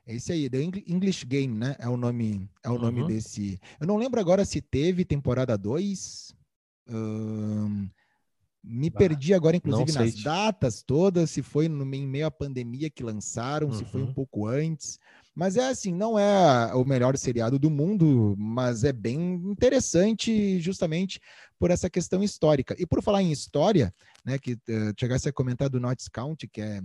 É 0.05 0.15
esse 0.15 0.31
aí, 0.31 0.49
The 0.49 0.61
English 0.61 1.25
Game, 1.25 1.57
né? 1.57 1.75
É 1.79 1.87
o 1.87 1.95
nome, 1.95 2.49
é 2.61 2.69
o 2.69 2.77
nome 2.77 3.01
uhum. 3.01 3.07
desse. 3.07 3.59
Eu 3.79 3.87
não 3.87 3.97
lembro 3.97 4.19
agora 4.19 4.43
se 4.43 4.61
teve 4.61 5.05
temporada 5.05 5.57
2. 5.57 6.35
Um, 6.89 7.87
me 8.61 8.87
ah, 8.87 8.97
perdi 8.97 9.33
agora, 9.33 9.57
inclusive, 9.57 9.91
nas 9.91 10.15
datas 10.23 10.83
todas, 10.83 11.29
se 11.29 11.41
foi 11.41 11.67
no, 11.67 11.83
em 11.93 12.07
meio 12.07 12.27
à 12.27 12.31
pandemia 12.31 12.89
que 12.89 13.03
lançaram, 13.03 13.67
uhum. 13.67 13.73
se 13.73 13.85
foi 13.85 14.01
um 14.01 14.07
uhum. 14.07 14.13
pouco 14.13 14.47
antes. 14.47 14.99
Mas 15.35 15.57
é 15.57 15.67
assim, 15.67 15.93
não 15.93 16.19
é 16.19 16.73
o 16.75 16.85
melhor 16.85 17.17
seriado 17.17 17.57
do 17.57 17.69
mundo, 17.69 18.35
mas 18.37 18.83
é 18.83 18.93
bem 18.93 19.35
interessante 19.45 20.59
justamente 20.59 21.19
por 21.57 21.71
essa 21.71 21.89
questão 21.89 22.21
histórica. 22.21 22.75
E 22.77 22.85
por 22.85 23.01
falar 23.01 23.23
em 23.23 23.31
história, 23.31 23.93
né, 24.23 24.37
que 24.37 24.53
uh, 24.53 24.93
chegasse 24.97 25.27
a 25.27 25.33
comentar 25.33 25.69
do 25.69 25.79
Notts 25.79 26.07
County, 26.07 26.47
que 26.47 26.61
é, 26.61 26.81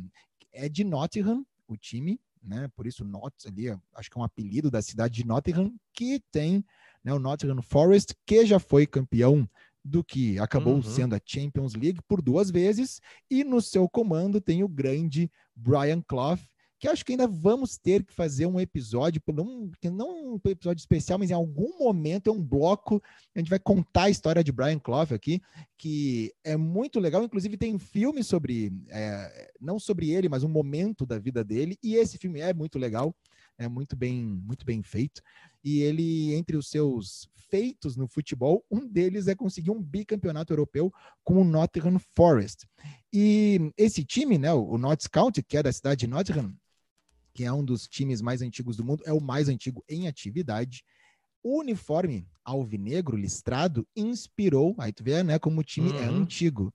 é 0.53 0.69
de 0.69 0.83
Nottingham, 0.83 1.45
o 1.69 1.77
time, 1.77 2.19
né? 2.43 2.69
Por 2.75 2.87
isso 2.87 3.05
Notts 3.05 3.47
ali, 3.47 3.69
acho 3.95 4.11
que 4.11 4.19
é 4.19 4.21
um 4.21 4.25
apelido 4.25 4.71
da 4.71 4.83
cidade 4.83 5.15
de 5.15 5.27
Nottingham, 5.27 5.73
que 5.93 6.21
tem 6.31 6.65
né, 7.03 7.13
o 7.13 7.19
Nottingham 7.19 7.63
Forest, 7.63 8.15
que 8.27 8.45
já 8.47 8.59
foi 8.59 8.87
campeão 8.87 9.49
do 9.85 10.05
que 10.05 10.39
acabou 10.39 10.75
uhum. 10.75 10.83
sendo 10.83 11.15
a 11.15 11.21
Champions 11.25 11.75
League 11.75 12.01
por 12.07 12.21
duas 12.21 12.51
vezes, 12.51 13.01
e 13.31 13.45
no 13.45 13.61
seu 13.61 13.89
comando 13.89 14.41
tem 14.41 14.63
o 14.63 14.69
grande 14.69 15.31
Brian 15.55 16.03
Clough, 16.03 16.39
que 16.79 16.89
acho 16.89 17.05
que 17.05 17.13
ainda 17.13 17.27
vamos 17.27 17.77
ter 17.77 18.05
que 18.05 18.13
fazer 18.13 18.47
um 18.47 18.61
episódio, 18.61 19.21
não, 19.29 19.71
não 19.85 20.35
um 20.35 20.41
episódio 20.47 20.81
especial, 20.81 21.19
mas 21.19 21.31
em 21.31 21.35
algum 21.35 21.79
momento 21.79 22.31
é 22.31 22.33
um 22.33 22.43
bloco, 22.43 23.03
a 23.35 23.39
gente 23.39 23.51
vai 23.51 23.59
contar 23.59 24.05
a 24.05 24.11
história 24.11 24.45
de 24.45 24.53
Brian 24.53 24.79
Clough 24.79 25.13
aqui, 25.13 25.43
que 25.77 26.33
é 26.45 26.57
muito 26.57 27.01
legal, 27.01 27.25
inclusive 27.25 27.57
tem 27.57 27.75
um 27.75 27.79
filme 27.79 28.23
sobre, 28.23 28.73
é, 28.89 29.53
não 29.61 29.79
sobre 29.79 30.11
ele, 30.11 30.29
mas 30.29 30.45
um 30.45 30.49
momento 30.49 31.05
da 31.05 31.19
vida 31.19 31.43
dele, 31.43 31.77
e 31.83 31.97
esse 31.97 32.17
filme 32.17 32.41
é 32.41 32.55
muito 32.55 32.79
legal, 32.79 33.15
é 33.59 33.69
muito 33.69 33.97
bem, 33.97 34.23
muito 34.23 34.65
bem 34.65 34.83
feito, 34.83 35.21
e 35.65 35.81
ele, 35.81 36.33
entre 36.35 36.57
os 36.57 36.71
seus 36.71 37.29
feitos 37.51 37.97
no 37.97 38.07
futebol, 38.07 38.65
um 38.71 38.87
deles 38.87 39.27
é 39.27 39.35
conseguir 39.35 39.71
um 39.71 39.83
bicampeonato 39.83 40.53
europeu 40.53 40.93
com 41.25 41.41
o 41.41 41.45
Nottingham 41.45 41.99
Forest. 42.15 42.69
E 43.13 43.73
esse 43.77 44.05
time, 44.05 44.39
né, 44.39 44.53
o 44.53 44.77
Notts 44.79 45.07
County, 45.07 45.43
que 45.43 45.57
é 45.57 45.63
da 45.63 45.73
cidade 45.73 46.01
de 46.01 46.07
Nottingham, 46.07 46.55
que 47.39 47.45
é 47.45 47.53
um 47.53 47.65
dos 47.65 47.87
times 47.87 48.21
mais 48.21 48.43
antigos 48.43 48.77
do 48.77 48.85
mundo, 48.85 49.05
é 49.07 49.13
o 49.13 49.21
mais 49.21 49.49
antigo 49.49 49.85
em 49.89 50.09
atividade. 50.09 50.83
O 51.41 51.61
uniforme 51.61 52.27
alvinegro 52.45 53.17
listrado 53.17 53.87
inspirou, 53.95 54.75
aí 54.77 54.93
tu 54.93 55.05
vê, 55.05 55.23
né, 55.23 55.39
como 55.39 55.61
o 55.61 55.63
time 55.63 55.91
é 55.91 55.93
uhum. 55.93 56.01
é 56.01 56.07
antigo, 56.07 56.75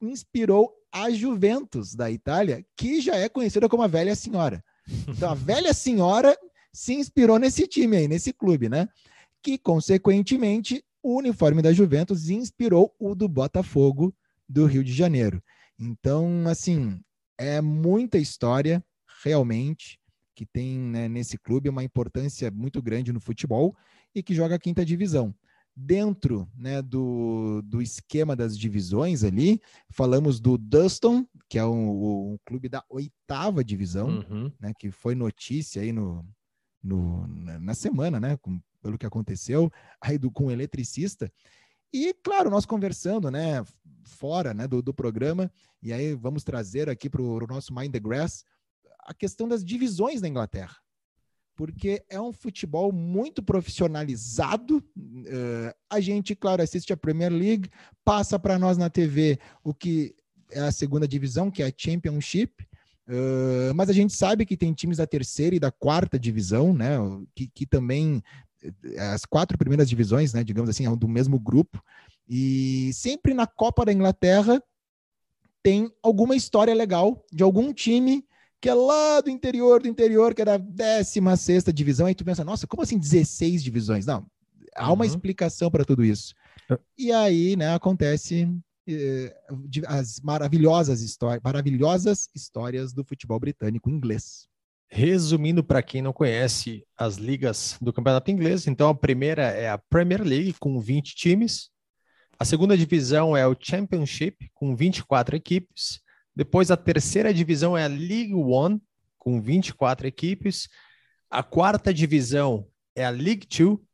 inspirou 0.00 0.72
a 0.92 1.10
Juventus 1.10 1.96
da 1.96 2.08
Itália, 2.08 2.64
que 2.76 3.00
já 3.00 3.16
é 3.16 3.28
conhecida 3.28 3.68
como 3.68 3.82
a 3.82 3.88
velha 3.88 4.14
senhora. 4.14 4.62
Então 5.08 5.28
a 5.28 5.34
velha 5.34 5.74
senhora 5.74 6.38
se 6.72 6.94
inspirou 6.94 7.36
nesse 7.36 7.66
time 7.66 7.96
aí, 7.96 8.06
nesse 8.06 8.32
clube, 8.32 8.68
né? 8.68 8.88
Que 9.42 9.58
consequentemente 9.58 10.84
o 11.02 11.16
uniforme 11.16 11.62
da 11.62 11.72
Juventus 11.72 12.30
inspirou 12.30 12.94
o 12.96 13.12
do 13.12 13.28
Botafogo 13.28 14.14
do 14.48 14.66
Rio 14.66 14.84
de 14.84 14.92
Janeiro. 14.92 15.42
Então, 15.76 16.44
assim, 16.46 17.00
é 17.36 17.60
muita 17.60 18.18
história, 18.18 18.84
realmente, 19.22 19.98
que 20.34 20.46
tem 20.46 20.78
né, 20.78 21.08
nesse 21.08 21.36
clube 21.38 21.68
uma 21.68 21.84
importância 21.84 22.50
muito 22.50 22.80
grande 22.80 23.12
no 23.12 23.20
futebol 23.20 23.76
e 24.14 24.22
que 24.22 24.34
joga 24.34 24.54
a 24.54 24.58
quinta 24.58 24.84
divisão. 24.84 25.34
Dentro 25.76 26.48
né, 26.56 26.82
do, 26.82 27.62
do 27.62 27.80
esquema 27.80 28.34
das 28.34 28.58
divisões 28.58 29.22
ali, 29.22 29.60
falamos 29.90 30.40
do 30.40 30.58
Dustin, 30.58 31.26
que 31.48 31.58
é 31.58 31.64
um, 31.64 32.32
um 32.32 32.38
clube 32.44 32.68
da 32.68 32.84
oitava 32.88 33.62
divisão, 33.62 34.24
uhum. 34.30 34.52
né, 34.58 34.72
que 34.78 34.90
foi 34.90 35.14
notícia 35.14 35.82
aí 35.82 35.92
no, 35.92 36.26
no, 36.82 37.26
na 37.26 37.74
semana, 37.74 38.18
né, 38.18 38.36
com, 38.38 38.60
pelo 38.82 38.98
que 38.98 39.06
aconteceu, 39.06 39.70
aí 40.00 40.18
do, 40.18 40.30
com 40.30 40.46
o 40.46 40.50
eletricista. 40.50 41.32
E, 41.92 42.14
claro, 42.22 42.50
nós 42.50 42.64
conversando, 42.64 43.30
né, 43.30 43.64
fora 44.04 44.54
né, 44.54 44.66
do, 44.66 44.80
do 44.80 44.94
programa, 44.94 45.50
e 45.82 45.92
aí 45.92 46.14
vamos 46.14 46.44
trazer 46.44 46.88
aqui 46.88 47.08
para 47.08 47.22
o 47.22 47.46
nosso 47.46 47.74
Mind 47.74 47.92
the 47.92 48.00
Grass 48.00 48.44
a 49.04 49.14
questão 49.14 49.48
das 49.48 49.64
divisões 49.64 50.20
na 50.20 50.28
Inglaterra. 50.28 50.76
Porque 51.54 52.02
é 52.08 52.20
um 52.20 52.32
futebol 52.32 52.90
muito 52.90 53.42
profissionalizado. 53.42 54.78
Uh, 54.96 55.74
a 55.90 56.00
gente, 56.00 56.34
claro, 56.34 56.62
assiste 56.62 56.92
a 56.92 56.96
Premier 56.96 57.30
League, 57.30 57.70
passa 58.04 58.38
para 58.38 58.58
nós 58.58 58.78
na 58.78 58.88
TV 58.88 59.38
o 59.62 59.74
que 59.74 60.14
é 60.50 60.60
a 60.60 60.72
segunda 60.72 61.06
divisão, 61.06 61.50
que 61.50 61.62
é 61.62 61.66
a 61.66 61.72
Championship. 61.76 62.66
Uh, 63.06 63.74
mas 63.74 63.90
a 63.90 63.92
gente 63.92 64.14
sabe 64.14 64.46
que 64.46 64.56
tem 64.56 64.72
times 64.72 64.98
da 64.98 65.06
terceira 65.06 65.54
e 65.54 65.60
da 65.60 65.70
quarta 65.70 66.18
divisão, 66.18 66.72
né? 66.72 66.96
Que, 67.34 67.48
que 67.48 67.66
também 67.66 68.22
as 69.12 69.24
quatro 69.24 69.58
primeiras 69.58 69.88
divisões, 69.88 70.32
né? 70.32 70.44
Digamos 70.44 70.70
assim, 70.70 70.86
é 70.86 70.96
do 70.96 71.08
mesmo 71.08 71.38
grupo. 71.38 71.82
E 72.28 72.90
sempre 72.94 73.34
na 73.34 73.46
Copa 73.46 73.84
da 73.84 73.92
Inglaterra 73.92 74.62
tem 75.62 75.92
alguma 76.02 76.36
história 76.36 76.74
legal 76.74 77.24
de 77.32 77.42
algum 77.42 77.72
time 77.72 78.24
que 78.60 78.68
é 78.68 78.74
lá 78.74 79.20
do 79.20 79.30
interior 79.30 79.80
do 79.80 79.88
interior, 79.88 80.34
que 80.34 80.42
é 80.42 80.44
da 80.44 80.56
16 80.58 81.64
divisão, 81.72 82.06
aí 82.06 82.14
tu 82.14 82.24
pensa, 82.24 82.44
nossa, 82.44 82.66
como 82.66 82.82
assim 82.82 82.98
16 82.98 83.62
divisões? 83.62 84.04
Não, 84.06 84.26
há 84.76 84.92
uma 84.92 85.04
uhum. 85.04 85.10
explicação 85.10 85.70
para 85.70 85.84
tudo 85.84 86.04
isso. 86.04 86.34
É. 86.70 86.78
E 86.98 87.12
aí, 87.12 87.56
né, 87.56 87.74
acontece 87.74 88.48
eh, 88.86 89.34
as 89.86 90.20
maravilhosas 90.20 91.00
histórias, 91.00 91.42
maravilhosas 91.42 92.28
histórias 92.34 92.92
do 92.92 93.04
futebol 93.04 93.40
britânico 93.40 93.90
inglês. 93.90 94.48
Resumindo 94.92 95.62
para 95.62 95.82
quem 95.82 96.02
não 96.02 96.12
conhece 96.12 96.84
as 96.96 97.16
ligas 97.16 97.78
do 97.80 97.92
Campeonato 97.92 98.30
Inglês, 98.30 98.66
então 98.66 98.88
a 98.88 98.94
primeira 98.94 99.44
é 99.44 99.70
a 99.70 99.78
Premier 99.78 100.22
League 100.22 100.54
com 100.58 100.80
20 100.80 101.14
times, 101.14 101.70
a 102.38 102.44
segunda 102.44 102.76
divisão 102.76 103.36
é 103.36 103.46
o 103.46 103.56
Championship 103.58 104.50
com 104.52 104.74
24 104.74 105.36
equipes, 105.36 106.00
depois 106.40 106.70
a 106.70 106.76
terceira 106.76 107.34
divisão 107.34 107.76
é 107.76 107.84
a 107.84 107.86
League 107.86 108.32
One, 108.32 108.80
com 109.18 109.42
24 109.42 110.06
equipes. 110.06 110.70
A 111.28 111.42
quarta 111.42 111.92
divisão 111.92 112.66
é 112.96 113.04
a 113.04 113.10
League 113.10 113.46
Two, 113.46 113.84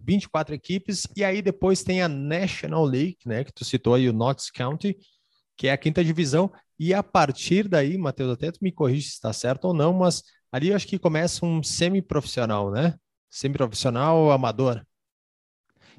24 0.00 0.54
equipes. 0.54 1.06
E 1.14 1.22
aí 1.22 1.42
depois 1.42 1.82
tem 1.82 2.00
a 2.00 2.08
National 2.08 2.86
League, 2.86 3.18
né? 3.26 3.44
Que 3.44 3.52
tu 3.52 3.66
citou 3.66 3.92
aí 3.92 4.08
o 4.08 4.14
Notts 4.14 4.50
County, 4.50 4.96
que 5.58 5.68
é 5.68 5.72
a 5.72 5.76
quinta 5.76 6.02
divisão. 6.02 6.50
E 6.78 6.94
a 6.94 7.02
partir 7.02 7.68
daí, 7.68 7.98
Matheus, 7.98 8.32
até 8.32 8.50
tu 8.50 8.60
me 8.62 8.72
corrige 8.72 9.08
se 9.08 9.16
está 9.16 9.30
certo 9.34 9.66
ou 9.66 9.74
não, 9.74 9.92
mas 9.92 10.22
ali 10.50 10.70
eu 10.70 10.76
acho 10.76 10.86
que 10.86 10.98
começa 10.98 11.44
um 11.44 11.62
semi-profissional, 11.62 12.70
né? 12.70 12.94
Semi-profissional 13.28 14.30
amador. 14.30 14.82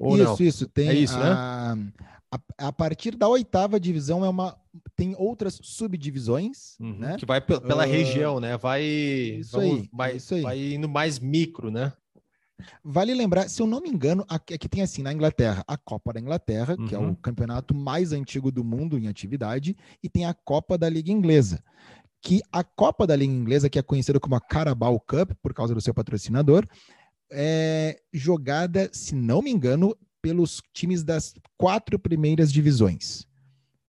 Ou 0.00 0.16
isso, 0.16 0.24
não? 0.24 0.36
isso. 0.40 0.68
Tem 0.68 0.88
é 0.88 0.94
isso, 0.94 1.16
né? 1.16 1.30
a... 1.30 1.76
né? 1.76 1.92
A, 2.28 2.66
a, 2.66 2.72
partir 2.72 3.14
da 3.14 3.28
oitava 3.28 3.78
divisão 3.78 4.24
é 4.24 4.28
uma 4.28 4.58
tem 4.94 5.14
outras 5.16 5.58
subdivisões, 5.62 6.76
uhum, 6.80 6.98
né? 6.98 7.16
Que 7.18 7.26
vai 7.26 7.40
pela 7.40 7.86
uh, 7.86 7.90
região, 7.90 8.40
né? 8.40 8.56
Vai 8.56 8.82
isso 8.82 9.52
vamos, 9.52 9.80
aí, 9.80 9.90
vai, 9.92 10.16
isso 10.16 10.34
aí. 10.34 10.42
vai 10.42 10.74
indo 10.74 10.88
mais 10.88 11.18
micro, 11.18 11.70
né? 11.70 11.92
Vale 12.82 13.14
lembrar, 13.14 13.48
se 13.48 13.60
eu 13.60 13.66
não 13.66 13.80
me 13.80 13.90
engano, 13.90 14.24
aqui, 14.28 14.54
aqui 14.54 14.68
tem 14.68 14.82
assim 14.82 15.02
na 15.02 15.12
Inglaterra 15.12 15.62
a 15.68 15.76
Copa 15.76 16.12
da 16.12 16.20
Inglaterra, 16.20 16.74
uhum. 16.78 16.86
que 16.86 16.94
é 16.94 16.98
o 16.98 17.02
uhum. 17.02 17.14
campeonato 17.14 17.74
mais 17.74 18.12
antigo 18.12 18.50
do 18.50 18.64
mundo 18.64 18.98
em 18.98 19.08
atividade, 19.08 19.76
e 20.02 20.08
tem 20.08 20.24
a 20.24 20.32
Copa 20.32 20.78
da 20.78 20.88
Liga 20.88 21.12
Inglesa, 21.12 21.62
que 22.22 22.40
a 22.50 22.64
Copa 22.64 23.06
da 23.06 23.14
Liga 23.14 23.32
Inglesa, 23.32 23.68
que 23.68 23.78
é 23.78 23.82
conhecida 23.82 24.18
como 24.18 24.34
a 24.34 24.40
Carabao 24.40 24.98
Cup 24.98 25.32
por 25.42 25.52
causa 25.52 25.74
do 25.74 25.80
seu 25.80 25.92
patrocinador, 25.92 26.66
é 27.30 28.00
jogada, 28.12 28.88
se 28.92 29.14
não 29.14 29.42
me 29.42 29.50
engano, 29.50 29.96
pelos 30.22 30.62
times 30.72 31.04
das 31.04 31.34
quatro 31.56 31.98
primeiras 31.98 32.52
divisões. 32.52 33.26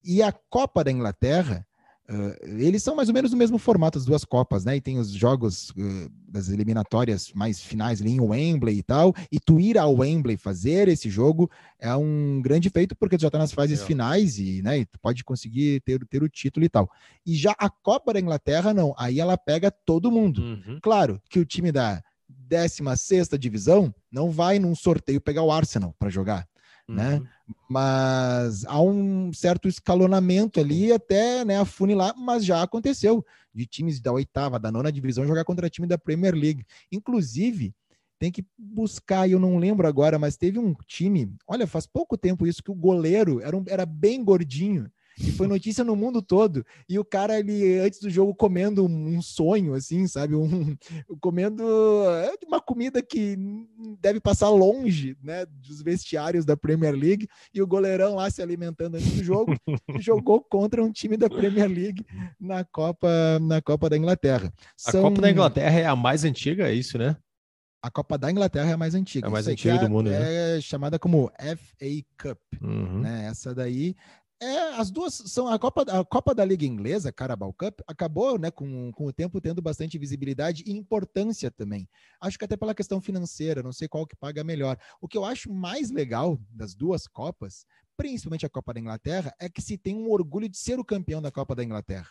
E 0.04 0.22
a 0.22 0.30
Copa 0.32 0.84
da 0.84 0.92
Inglaterra, 0.92 1.66
uh, 2.08 2.46
eles 2.58 2.82
são 2.82 2.94
mais 2.94 3.08
ou 3.08 3.14
menos 3.14 3.32
no 3.32 3.38
mesmo 3.38 3.56
formato, 3.58 3.98
as 3.98 4.04
duas 4.04 4.24
Copas, 4.24 4.64
né? 4.64 4.76
E 4.76 4.80
tem 4.80 4.98
os 4.98 5.10
jogos 5.10 5.70
uh, 5.70 6.10
das 6.28 6.50
eliminatórias 6.50 7.32
mais 7.32 7.60
finais 7.60 8.00
ali 8.00 8.12
em 8.12 8.20
Wembley 8.20 8.78
e 8.78 8.82
tal. 8.82 9.14
E 9.32 9.40
tu 9.40 9.58
ir 9.58 9.78
ao 9.78 9.94
Wembley 9.94 10.36
fazer 10.36 10.88
esse 10.88 11.08
jogo 11.08 11.50
é 11.78 11.94
um 11.96 12.42
grande 12.42 12.68
feito, 12.68 12.94
porque 12.94 13.16
tu 13.16 13.22
já 13.22 13.28
está 13.28 13.38
nas 13.38 13.52
fases 13.52 13.80
é. 13.80 13.84
finais 13.86 14.38
e, 14.38 14.60
né, 14.62 14.80
e 14.80 14.84
tu 14.84 14.98
pode 15.00 15.24
conseguir 15.24 15.80
ter, 15.80 16.04
ter 16.06 16.22
o 16.22 16.28
título 16.28 16.66
e 16.66 16.68
tal. 16.68 16.90
E 17.24 17.34
já 17.34 17.54
a 17.58 17.70
Copa 17.70 18.12
da 18.12 18.20
Inglaterra, 18.20 18.74
não. 18.74 18.94
Aí 18.98 19.18
ela 19.18 19.38
pega 19.38 19.70
todo 19.70 20.12
mundo. 20.12 20.42
Uhum. 20.42 20.78
Claro 20.82 21.20
que 21.30 21.38
o 21.38 21.46
time 21.46 21.72
da 21.72 22.02
16 22.28 23.28
divisão 23.38 23.94
não 24.10 24.30
vai 24.30 24.58
num 24.58 24.74
sorteio 24.74 25.20
pegar 25.20 25.42
o 25.42 25.50
Arsenal 25.50 25.94
para 25.98 26.10
jogar? 26.10 26.46
Uhum. 26.88 26.94
né? 26.94 27.22
Mas 27.68 28.64
há 28.64 28.80
um 28.80 29.32
certo 29.32 29.68
escalonamento 29.68 30.60
ali 30.60 30.92
até 30.92 31.44
né, 31.44 31.58
afunilar, 31.58 32.14
mas 32.16 32.44
já 32.44 32.62
aconteceu 32.62 33.24
de 33.54 33.66
times 33.66 34.00
da 34.00 34.12
oitava, 34.12 34.58
da 34.58 34.72
nona 34.72 34.90
divisão 34.90 35.26
jogar 35.26 35.44
contra 35.44 35.70
time 35.70 35.86
da 35.86 35.98
Premier 35.98 36.34
League. 36.34 36.64
Inclusive, 36.90 37.74
tem 38.18 38.30
que 38.30 38.44
buscar, 38.56 39.28
eu 39.28 39.38
não 39.38 39.58
lembro 39.58 39.86
agora, 39.86 40.18
mas 40.18 40.36
teve 40.36 40.58
um 40.58 40.74
time, 40.86 41.34
olha, 41.46 41.66
faz 41.66 41.86
pouco 41.86 42.16
tempo 42.16 42.46
isso, 42.46 42.62
que 42.62 42.70
o 42.70 42.74
goleiro 42.74 43.40
era, 43.40 43.56
um, 43.56 43.64
era 43.66 43.84
bem 43.84 44.24
gordinho, 44.24 44.90
e 45.18 45.30
foi 45.32 45.46
notícia 45.46 45.84
no 45.84 45.94
mundo 45.94 46.20
todo. 46.20 46.64
E 46.88 46.98
o 46.98 47.04
cara, 47.04 47.38
ele, 47.38 47.78
antes 47.78 48.00
do 48.00 48.10
jogo, 48.10 48.34
comendo 48.34 48.84
um, 48.84 49.22
sonho, 49.22 49.74
assim, 49.74 50.06
sabe? 50.06 50.34
Um, 50.34 50.76
comendo 51.20 51.62
é, 52.10 52.34
uma 52.46 52.60
comida 52.60 53.02
que 53.02 53.36
deve 54.00 54.20
passar 54.20 54.48
longe, 54.48 55.16
né? 55.22 55.46
Dos 55.46 55.82
vestiários 55.82 56.44
da 56.44 56.56
Premier 56.56 56.94
League. 56.94 57.28
E 57.52 57.62
o 57.62 57.66
goleirão 57.66 58.16
lá 58.16 58.30
se 58.30 58.42
alimentando 58.42 58.96
antes 58.96 59.12
do 59.12 59.24
jogo, 59.24 59.54
jogou 60.00 60.40
contra 60.42 60.82
um 60.82 60.90
time 60.90 61.16
da 61.16 61.28
Premier 61.28 61.68
League 61.68 62.04
na 62.40 62.64
Copa, 62.64 63.08
na 63.40 63.62
Copa 63.62 63.88
da 63.88 63.96
Inglaterra. 63.96 64.52
São... 64.76 65.06
A 65.06 65.10
Copa 65.10 65.22
da 65.22 65.30
Inglaterra 65.30 65.80
é 65.80 65.86
a 65.86 65.96
mais 65.96 66.24
antiga, 66.24 66.68
é 66.68 66.74
isso, 66.74 66.98
né? 66.98 67.16
A 67.84 67.90
Copa 67.90 68.16
da 68.16 68.30
Inglaterra 68.30 68.70
é 68.70 68.72
a 68.72 68.78
mais 68.78 68.94
antiga. 68.94 69.26
É 69.26 69.28
a 69.28 69.30
mais 69.30 69.46
antiga 69.46 69.78
do 69.78 69.90
mundo, 69.90 70.10
é, 70.10 70.18
né? 70.18 70.56
É 70.56 70.60
chamada 70.62 70.98
como 70.98 71.30
FA 71.38 71.86
Cup. 72.18 72.38
Uhum. 72.62 73.00
Né? 73.00 73.26
Essa 73.26 73.54
daí 73.54 73.94
é, 74.40 74.74
as 74.74 74.90
duas 74.90 75.14
são 75.14 75.48
a 75.48 75.58
Copa, 75.58 75.82
a 75.82 76.04
Copa 76.04 76.34
da 76.34 76.44
Liga 76.44 76.66
Inglesa, 76.66 77.12
Carabao 77.12 77.52
Cup, 77.52 77.80
acabou, 77.86 78.38
né, 78.38 78.50
com, 78.50 78.92
com 78.92 79.06
o 79.06 79.12
tempo 79.12 79.40
tendo 79.40 79.62
bastante 79.62 79.98
visibilidade 79.98 80.62
e 80.66 80.72
importância 80.72 81.50
também. 81.50 81.88
Acho 82.20 82.38
que 82.38 82.44
até 82.44 82.56
pela 82.56 82.74
questão 82.74 83.00
financeira, 83.00 83.62
não 83.62 83.72
sei 83.72 83.88
qual 83.88 84.06
que 84.06 84.16
paga 84.16 84.44
melhor. 84.44 84.76
O 85.00 85.08
que 85.08 85.16
eu 85.16 85.24
acho 85.24 85.52
mais 85.52 85.90
legal 85.90 86.38
das 86.50 86.74
duas 86.74 87.06
Copas, 87.06 87.64
principalmente 87.96 88.44
a 88.44 88.50
Copa 88.50 88.74
da 88.74 88.80
Inglaterra, 88.80 89.32
é 89.38 89.48
que 89.48 89.62
se 89.62 89.78
tem 89.78 89.94
um 89.94 90.10
orgulho 90.10 90.48
de 90.48 90.58
ser 90.58 90.78
o 90.78 90.84
campeão 90.84 91.22
da 91.22 91.30
Copa 91.30 91.54
da 91.54 91.64
Inglaterra 91.64 92.08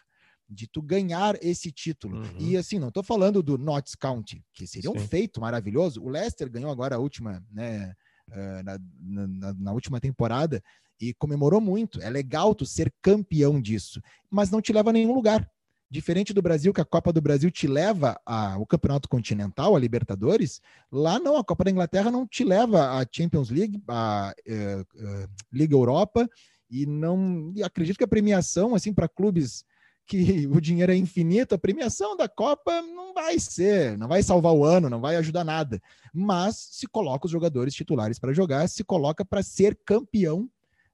de 0.49 0.67
tu 0.67 0.81
ganhar 0.81 1.37
esse 1.41 1.71
título. 1.71 2.17
Uhum. 2.17 2.37
E 2.37 2.57
assim, 2.57 2.79
não 2.79 2.89
estou 2.89 3.03
falando 3.03 3.41
do 3.41 3.57
Notts 3.57 3.95
County, 3.95 4.43
que 4.53 4.67
seria 4.67 4.91
Sim. 4.91 4.97
um 4.97 5.07
feito 5.07 5.41
maravilhoso. 5.41 6.03
O 6.03 6.09
Leicester 6.09 6.49
ganhou 6.49 6.71
agora 6.71 6.95
a 6.95 6.99
última, 6.99 7.43
né, 7.51 7.93
uh, 8.29 8.63
na, 8.63 8.79
na, 9.27 9.53
na, 9.53 9.73
última 9.73 9.99
temporada, 9.99 10.61
e 10.99 11.13
comemorou 11.13 11.59
muito. 11.59 12.01
É 12.01 12.09
legal 12.09 12.53
tu 12.55 12.65
ser 12.65 12.93
campeão 13.01 13.61
disso, 13.61 14.01
mas 14.29 14.49
não 14.49 14.61
te 14.61 14.73
leva 14.73 14.89
a 14.89 14.93
nenhum 14.93 15.13
lugar. 15.13 15.49
Diferente 15.89 16.33
do 16.33 16.41
Brasil, 16.41 16.73
que 16.73 16.81
a 16.81 16.85
Copa 16.85 17.13
do 17.13 17.21
Brasil 17.21 17.51
te 17.51 17.67
leva 17.67 18.19
ao 18.25 18.65
Campeonato 18.65 19.07
Continental, 19.07 19.75
a 19.75 19.79
Libertadores, 19.79 20.59
lá 20.91 21.19
não, 21.19 21.37
a 21.37 21.43
Copa 21.43 21.63
da 21.63 21.69
Inglaterra 21.69 22.09
não 22.09 22.25
te 22.25 22.43
leva 22.43 22.99
à 22.99 23.05
Champions 23.09 23.51
League, 23.51 23.79
à 23.87 24.33
uh, 24.47 24.81
uh, 24.81 25.29
Liga 25.51 25.75
Europa, 25.75 26.27
e 26.67 26.87
não 26.87 27.53
e 27.55 27.61
acredito 27.61 27.97
que 27.97 28.03
a 28.03 28.07
premiação, 28.07 28.73
assim, 28.73 28.91
para 28.91 29.07
clubes 29.07 29.63
que 30.05 30.47
o 30.51 30.59
dinheiro 30.59 30.91
é 30.91 30.95
infinito, 30.95 31.53
a 31.53 31.59
premiação 31.59 32.17
da 32.17 32.27
Copa 32.27 32.81
não 32.81 33.13
vai 33.13 33.37
ser, 33.37 33.95
não 33.95 34.07
vai 34.07 34.23
salvar 34.23 34.53
o 34.53 34.65
ano, 34.65 34.89
não 34.89 34.99
vai 34.99 35.15
ajudar 35.17 35.43
nada. 35.43 35.79
Mas 36.11 36.69
se 36.71 36.87
coloca 36.87 37.27
os 37.27 37.31
jogadores 37.31 37.73
titulares 37.73 38.17
para 38.17 38.33
jogar, 38.33 38.67
se 38.67 38.83
coloca 38.83 39.23
para 39.23 39.43
ser 39.43 39.77
campeão 39.85 40.49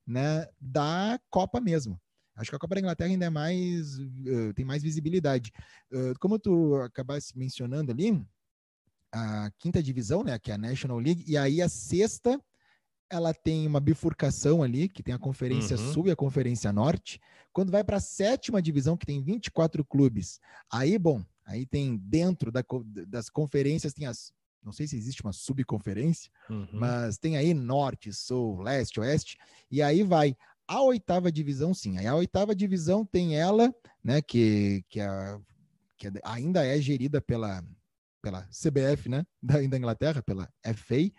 né, 0.10 0.48
da 0.60 1.20
Copa 1.30 1.62
mesmo. 1.62 2.00
Acho 2.36 2.50
que 2.52 2.56
a 2.56 2.60
Copa 2.60 2.76
da 2.76 2.82
Inglaterra 2.82 3.10
ainda 3.10 3.26
é 3.26 3.30
mais, 3.30 4.00
uh, 4.00 4.54
tem 4.56 4.66
mais 4.66 4.82
visibilidade. 4.82 5.52
Uh, 5.92 6.18
como 6.20 6.40
tu 6.40 6.76
acabaste 6.76 7.38
mencionando 7.38 7.92
ali, 7.92 8.26
a 9.12 9.52
quinta 9.60 9.84
divisão, 9.84 10.24
né, 10.24 10.40
que 10.40 10.52
é 10.52 10.54
a 10.56 10.58
National 10.58 11.00
League, 11.00 11.24
e 11.28 11.38
aí 11.38 11.62
a 11.62 11.68
sexta 11.68 12.42
ela 13.10 13.34
tem 13.34 13.66
uma 13.66 13.80
bifurcação 13.80 14.62
ali, 14.62 14.88
que 14.88 15.02
tem 15.02 15.14
a 15.14 15.20
Conferência 15.20 15.76
uhum. 15.76 15.94
Sul 15.94 16.08
e 16.08 16.12
a 16.12 16.16
Conferência 16.16 16.72
Norte. 16.72 17.20
Quando 17.52 17.72
vai 17.72 17.84
para 17.84 17.98
a 17.98 18.02
sétima 18.02 18.62
divisão, 18.62 18.96
que 18.96 19.06
tem 19.06 19.22
24 19.22 19.84
clubes, 19.84 20.40
aí, 20.72 20.98
bom, 20.98 21.24
aí 21.44 21.66
tem 21.66 21.98
dentro 21.98 22.52
da, 22.52 22.64
das 23.08 23.30
conferências, 23.30 23.94
tem 23.94 24.06
as. 24.06 24.32
Não 24.64 24.72
sei 24.72 24.88
se 24.88 24.98
existe 24.98 25.22
uma 25.24 25.34
subconferência, 25.34 26.32
uhum. 26.50 26.68
mas 26.74 27.18
tem 27.18 27.38
aí 27.38 27.54
Norte, 27.54 28.12
Sul, 28.14 28.62
Leste, 28.62 29.00
Oeste, 29.00 29.38
e 29.72 29.82
aí 29.82 30.04
vai. 30.04 30.36
A 30.68 30.82
oitava 30.82 31.32
divisão, 31.32 31.74
sim. 31.74 31.98
Aí 31.98 32.06
a 32.06 32.16
oitava 32.16 32.54
divisão 32.54 33.06
tem 33.06 33.36
ela, 33.36 33.74
né, 34.04 34.22
que, 34.22 34.84
que, 34.90 35.00
a, 35.00 35.40
que 35.98 36.12
ainda 36.24 36.66
é 36.66 36.80
gerida 36.80 37.20
pela, 37.20 37.64
pela 38.22 38.48
CBF, 38.48 39.10
né, 39.10 39.26
da, 39.42 39.56
da 39.62 39.78
Inglaterra, 39.78 40.22
pela 40.22 40.48
FA, 40.76 41.12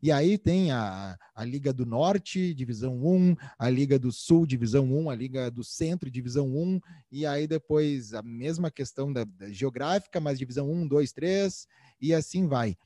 e 0.00 0.12
aí 0.12 0.38
tem 0.38 0.70
a, 0.70 1.18
a 1.34 1.44
Liga 1.44 1.72
do 1.72 1.84
Norte, 1.84 2.54
Divisão 2.54 3.04
1, 3.04 3.34
a 3.58 3.68
Liga 3.68 3.98
do 3.98 4.12
Sul, 4.12 4.46
Divisão 4.46 4.84
1, 4.84 5.10
a 5.10 5.14
Liga 5.14 5.50
do 5.50 5.64
Centro, 5.64 6.08
Divisão 6.08 6.46
1, 6.46 6.80
e 7.10 7.26
aí 7.26 7.48
depois 7.48 8.14
a 8.14 8.22
mesma 8.22 8.70
questão 8.70 9.12
da, 9.12 9.24
da 9.24 9.50
geográfica, 9.50 10.20
mas 10.20 10.38
Divisão 10.38 10.70
1, 10.70 10.86
2, 10.86 11.12
3, 11.12 11.66
e 12.00 12.14
assim 12.14 12.46
vai. 12.46 12.76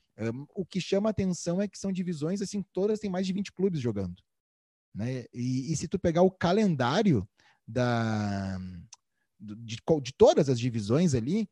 O 0.53 0.65
que 0.65 0.79
chama 0.79 1.09
atenção 1.09 1.61
é 1.61 1.67
que 1.67 1.77
são 1.77 1.91
divisões, 1.91 2.41
assim, 2.41 2.63
todas 2.71 2.99
têm 2.99 3.09
mais 3.09 3.25
de 3.25 3.33
20 3.33 3.51
clubes 3.51 3.79
jogando. 3.79 4.21
Né? 4.93 5.25
E, 5.33 5.71
e 5.71 5.75
se 5.75 5.87
tu 5.87 5.97
pegar 5.97 6.21
o 6.21 6.31
calendário 6.31 7.27
da, 7.67 8.59
de, 9.39 9.77
de 10.01 10.13
todas 10.13 10.49
as 10.49 10.59
divisões 10.59 11.15
ali, 11.15 11.49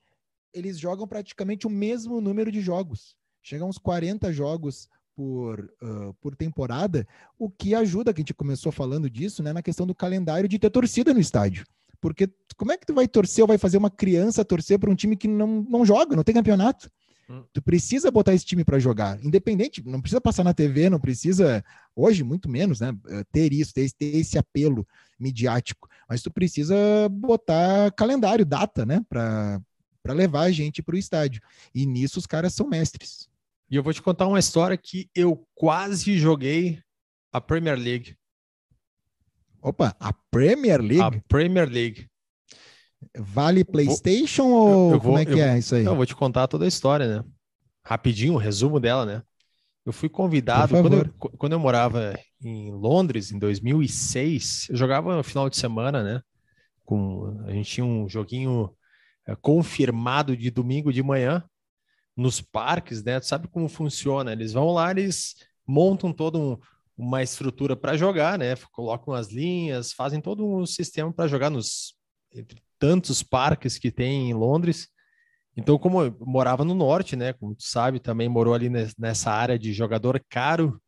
eles 0.53 0.77
jogam 0.77 1.07
praticamente 1.07 1.65
o 1.65 1.69
mesmo 1.69 2.21
número 2.21 2.51
de 2.51 2.61
jogos. 2.61 3.15
Chegam 3.41 3.69
uns 3.69 3.77
40 3.77 4.31
jogos 4.31 4.87
por, 5.15 5.73
uh, 5.81 6.13
por 6.21 6.35
temporada, 6.35 7.07
o 7.37 7.49
que 7.49 7.73
ajuda, 7.73 8.13
que 8.13 8.21
a 8.21 8.23
gente 8.23 8.33
começou 8.33 8.71
falando 8.71 9.09
disso, 9.09 9.41
né, 9.41 9.51
na 9.51 9.61
questão 9.61 9.85
do 9.85 9.95
calendário 9.95 10.47
de 10.47 10.59
ter 10.59 10.69
torcida 10.69 11.13
no 11.13 11.19
estádio. 11.19 11.65
Porque 11.99 12.29
como 12.57 12.71
é 12.71 12.77
que 12.77 12.85
tu 12.85 12.93
vai 12.93 13.07
torcer 13.07 13.43
ou 13.43 13.47
vai 13.47 13.57
fazer 13.57 13.77
uma 13.77 13.91
criança 13.91 14.45
torcer 14.45 14.79
para 14.79 14.89
um 14.89 14.95
time 14.95 15.15
que 15.15 15.27
não, 15.27 15.61
não 15.61 15.85
joga, 15.85 16.15
não 16.15 16.23
tem 16.23 16.35
campeonato? 16.35 16.89
Hum. 17.31 17.45
Tu 17.53 17.61
precisa 17.61 18.11
botar 18.11 18.33
esse 18.33 18.45
time 18.45 18.65
para 18.65 18.77
jogar, 18.77 19.17
independente, 19.23 19.81
não 19.85 20.01
precisa 20.01 20.19
passar 20.19 20.43
na 20.43 20.53
TV, 20.53 20.89
não 20.89 20.99
precisa, 20.99 21.63
hoje 21.95 22.23
muito 22.23 22.49
menos, 22.49 22.81
né, 22.81 22.93
eh, 23.07 23.23
ter 23.31 23.53
isso, 23.53 23.73
ter, 23.73 23.89
ter 23.93 24.17
esse 24.17 24.37
apelo 24.37 24.85
midiático, 25.17 25.87
mas 26.09 26.21
tu 26.21 26.29
precisa 26.29 26.75
botar 27.09 27.89
calendário, 27.93 28.45
data, 28.45 28.85
né, 28.85 29.01
para 29.07 29.61
levar 30.07 30.41
a 30.41 30.51
gente 30.51 30.83
para 30.83 30.95
o 30.95 30.99
estádio. 30.99 31.41
E 31.73 31.85
nisso 31.85 32.19
os 32.19 32.25
caras 32.25 32.53
são 32.53 32.67
mestres. 32.67 33.29
E 33.69 33.77
eu 33.77 33.83
vou 33.83 33.93
te 33.93 34.01
contar 34.01 34.27
uma 34.27 34.39
história 34.39 34.75
que 34.75 35.09
eu 35.15 35.47
quase 35.55 36.17
joguei 36.17 36.83
a 37.31 37.39
Premier 37.39 37.79
League. 37.79 38.17
Opa, 39.61 39.95
a 39.97 40.11
Premier 40.29 40.81
League? 40.81 41.01
A 41.01 41.11
Premier 41.29 41.69
League. 41.69 42.10
Vale 43.17 43.63
PlayStation 43.63 44.43
vou, 44.43 44.67
ou 44.67 44.89
eu, 44.89 44.95
eu 44.95 45.01
como 45.01 45.17
é 45.17 45.25
que 45.25 45.39
é 45.39 45.57
isso 45.57 45.75
aí? 45.75 45.85
Eu 45.85 45.95
vou 45.95 46.05
te 46.05 46.15
contar 46.15 46.47
toda 46.47 46.65
a 46.65 46.67
história, 46.67 47.07
né? 47.07 47.23
Rapidinho, 47.83 48.33
um 48.33 48.37
resumo 48.37 48.79
dela, 48.79 49.05
né? 49.05 49.23
Eu 49.85 49.91
fui 49.91 50.07
convidado 50.07 50.73
quando 50.79 50.97
eu, 50.97 51.13
quando 51.37 51.53
eu 51.53 51.59
morava 51.59 52.17
em 52.43 52.71
Londres 52.71 53.31
em 53.31 53.39
2006. 53.39 54.67
Eu 54.69 54.75
jogava 54.75 55.15
no 55.15 55.23
final 55.23 55.49
de 55.49 55.57
semana, 55.57 56.03
né? 56.03 56.21
Com 56.85 57.43
a 57.45 57.51
gente 57.51 57.71
tinha 57.71 57.85
um 57.85 58.07
joguinho 58.07 58.69
é, 59.27 59.35
confirmado 59.35 60.37
de 60.37 60.51
domingo 60.51 60.93
de 60.93 61.01
manhã 61.01 61.43
nos 62.15 62.41
parques, 62.41 63.03
né? 63.03 63.19
Tu 63.19 63.25
sabe 63.25 63.47
como 63.47 63.67
funciona? 63.67 64.31
Eles 64.31 64.53
vão 64.53 64.71
lá, 64.71 64.91
eles 64.91 65.35
montam 65.65 66.13
todo 66.13 66.39
um, 66.39 66.57
uma 66.95 67.23
estrutura 67.23 67.75
para 67.75 67.97
jogar, 67.97 68.37
né? 68.37 68.55
Colocam 68.71 69.15
as 69.15 69.29
linhas, 69.29 69.93
fazem 69.93 70.21
todo 70.21 70.45
um 70.45 70.65
sistema 70.65 71.11
para 71.11 71.27
jogar 71.27 71.49
nos 71.49 71.95
entre 72.33 72.61
tantos 72.81 73.21
parques 73.21 73.77
que 73.77 73.91
tem 73.91 74.31
em 74.31 74.33
Londres. 74.33 74.87
Então, 75.55 75.77
como 75.77 76.01
eu 76.01 76.17
morava 76.19 76.65
no 76.65 76.73
norte, 76.73 77.15
né? 77.15 77.31
Como 77.31 77.53
tu 77.53 77.63
sabe, 77.63 77.99
também 77.99 78.27
morou 78.27 78.55
ali 78.55 78.71
nessa 78.97 79.29
área 79.29 79.59
de 79.59 79.71
jogador 79.71 80.19
caro, 80.27 80.81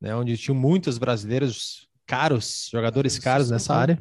né? 0.00 0.14
Onde 0.14 0.38
tinham 0.38 0.54
muitos 0.54 0.98
brasileiros 0.98 1.88
caros, 2.06 2.68
jogadores 2.70 3.18
caros 3.18 3.50
nessa 3.50 3.74
área. 3.74 3.98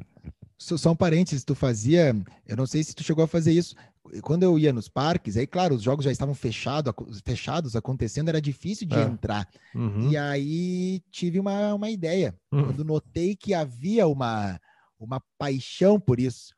Só 0.60 0.91
um 0.91 0.95
parênteses, 0.95 1.43
tu 1.43 1.56
fazia, 1.56 2.15
eu 2.47 2.56
não 2.56 2.67
sei 2.67 2.84
se 2.84 2.93
tu 2.93 3.04
chegou 3.04 3.23
a 3.23 3.27
fazer 3.27 3.51
isso, 3.51 3.75
quando 4.21 4.43
eu 4.43 4.60
ia 4.60 4.71
nos 4.71 4.88
parques, 4.88 5.36
aí, 5.36 5.47
claro, 5.47 5.73
os 5.73 5.82
jogos 5.82 6.06
já 6.06 6.12
estavam 6.12 6.36
fechado, 6.36 6.93
fechados, 7.25 7.75
acontecendo, 7.75 8.30
era 8.30 8.39
difícil 8.39 8.88
de 8.88 8.95
é. 8.95 9.01
entrar. 9.01 9.47
Uhum. 9.73 10.12
E 10.12 10.17
aí 10.17 11.01
tive 11.10 11.39
uma, 11.39 11.73
uma 11.73 11.89
ideia. 11.89 12.36
Uhum. 12.51 12.65
Quando 12.65 12.84
notei 12.84 13.36
que 13.36 13.56
havia 13.56 14.08
uma, 14.08 14.60
uma 14.99 15.19
paixão 15.39 15.99
por 15.99 16.19
isso, 16.19 16.54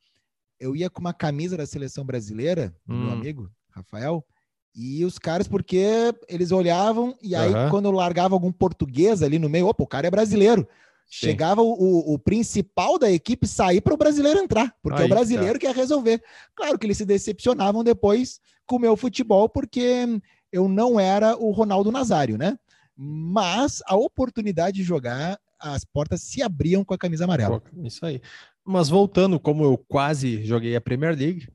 eu 0.64 0.76
ia 0.76 0.90
com 0.90 1.02
uma 1.02 1.14
camisa 1.14 1.58
da 1.58 1.66
seleção 1.66 2.06
brasileira, 2.06 2.74
uhum. 2.88 2.98
meu 2.98 3.10
hum. 3.10 3.14
amigo, 3.14 3.52
Rafael, 3.70 4.26
e 4.74 5.04
os 5.04 5.20
caras, 5.20 5.48
porque 5.48 5.86
eles 6.28 6.52
olhavam, 6.52 7.16
e 7.22 7.36
aí, 7.36 7.52
quando 7.70 7.86
eu 7.86 7.92
largava 7.92 8.34
algum 8.34 8.52
português 8.52 9.22
ali 9.22 9.38
no 9.38 9.50
meio, 9.50 9.68
opa, 9.68 9.84
o 9.84 9.88
cara 9.88 10.08
é 10.08 10.12
brasileiro. 10.12 10.68
Sim. 11.06 11.28
Chegava 11.28 11.62
o, 11.62 12.14
o, 12.14 12.18
principal 12.18 12.98
da 12.98 13.12
equipe 13.12 13.46
sair 13.46 13.82
para 13.82 13.94
o 13.94 13.98
brasileiro 13.98 14.40
entrar, 14.40 14.74
porque 14.82 15.00
Aí, 15.00 15.04
é 15.04 15.06
o 15.06 15.10
brasileiro 15.10 15.54
tá. 15.54 15.60
que 15.60 15.66
ia 15.68 15.74
resolver. 15.74 16.24
Claro 16.56 16.80
que 16.80 16.88
eles 16.88 16.98
se 16.98 17.06
decepcionavam 17.06 17.84
depois 17.84 18.40
com 18.66 18.78
o 18.78 18.80
meu 18.80 18.96
futebol, 18.96 19.48
porque 19.48 20.08
eu 20.52 20.68
não 20.68 21.00
era 21.00 21.38
o 21.38 21.52
Ronaldo 21.52 21.92
Nazário, 21.92 22.38
né? 22.38 22.58
Mas 22.96 23.84
a 23.86 23.96
oportunidade 23.96 24.78
de 24.78 24.84
jogar, 24.84 25.38
as 25.64 25.86
portas 25.86 26.22
se 26.22 26.42
abriam 26.42 26.84
com 26.84 26.94
a 26.94 26.98
camisa 26.98 27.24
amarela. 27.24 27.62
Isso 27.84 28.06
aí. 28.06 28.22
Mas 28.66 28.90
voltando, 28.90 29.40
como 29.40 29.64
eu 29.64 29.78
quase 29.78 30.44
joguei 30.44 30.76
a 30.76 30.82
Premier 30.82 31.18
League, 31.18 31.48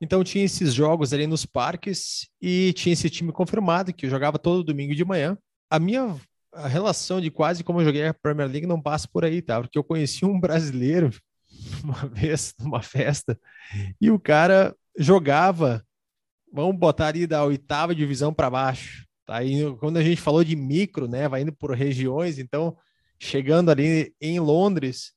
então 0.00 0.24
tinha 0.24 0.44
esses 0.44 0.74
jogos 0.74 1.12
ali 1.12 1.26
nos 1.26 1.46
parques 1.46 2.28
e 2.40 2.72
tinha 2.72 2.92
esse 2.92 3.08
time 3.08 3.30
confirmado 3.30 3.92
que 3.92 4.06
eu 4.06 4.10
jogava 4.10 4.38
todo 4.38 4.64
domingo 4.64 4.94
de 4.94 5.04
manhã. 5.04 5.38
A 5.70 5.78
minha 5.78 6.16
a 6.54 6.68
relação 6.68 7.18
de 7.18 7.30
quase 7.30 7.64
como 7.64 7.80
eu 7.80 7.84
joguei 7.86 8.06
a 8.06 8.12
Premier 8.12 8.48
League 8.48 8.66
não 8.66 8.80
passa 8.80 9.08
por 9.10 9.24
aí, 9.24 9.40
tá? 9.40 9.60
Porque 9.60 9.78
eu 9.78 9.84
conheci 9.84 10.24
um 10.24 10.38
brasileiro 10.38 11.10
uma 11.82 12.06
vez 12.08 12.52
numa 12.58 12.82
festa 12.82 13.38
e 14.00 14.10
o 14.10 14.18
cara 14.18 14.74
jogava, 14.98 15.82
vamos 16.52 16.76
botar 16.76 17.06
ali 17.06 17.26
da 17.26 17.42
oitava 17.44 17.94
divisão 17.94 18.34
para 18.34 18.50
baixo, 18.50 19.06
tá? 19.24 19.36
aí 19.36 19.62
quando 19.76 19.96
a 19.96 20.02
gente 20.02 20.20
falou 20.20 20.44
de 20.44 20.54
micro, 20.54 21.08
né, 21.08 21.26
vai 21.26 21.40
indo 21.40 21.52
por 21.52 21.74
regiões, 21.74 22.38
então 22.38 22.76
chegando 23.22 23.70
ali 23.70 24.12
em 24.20 24.40
Londres, 24.40 25.12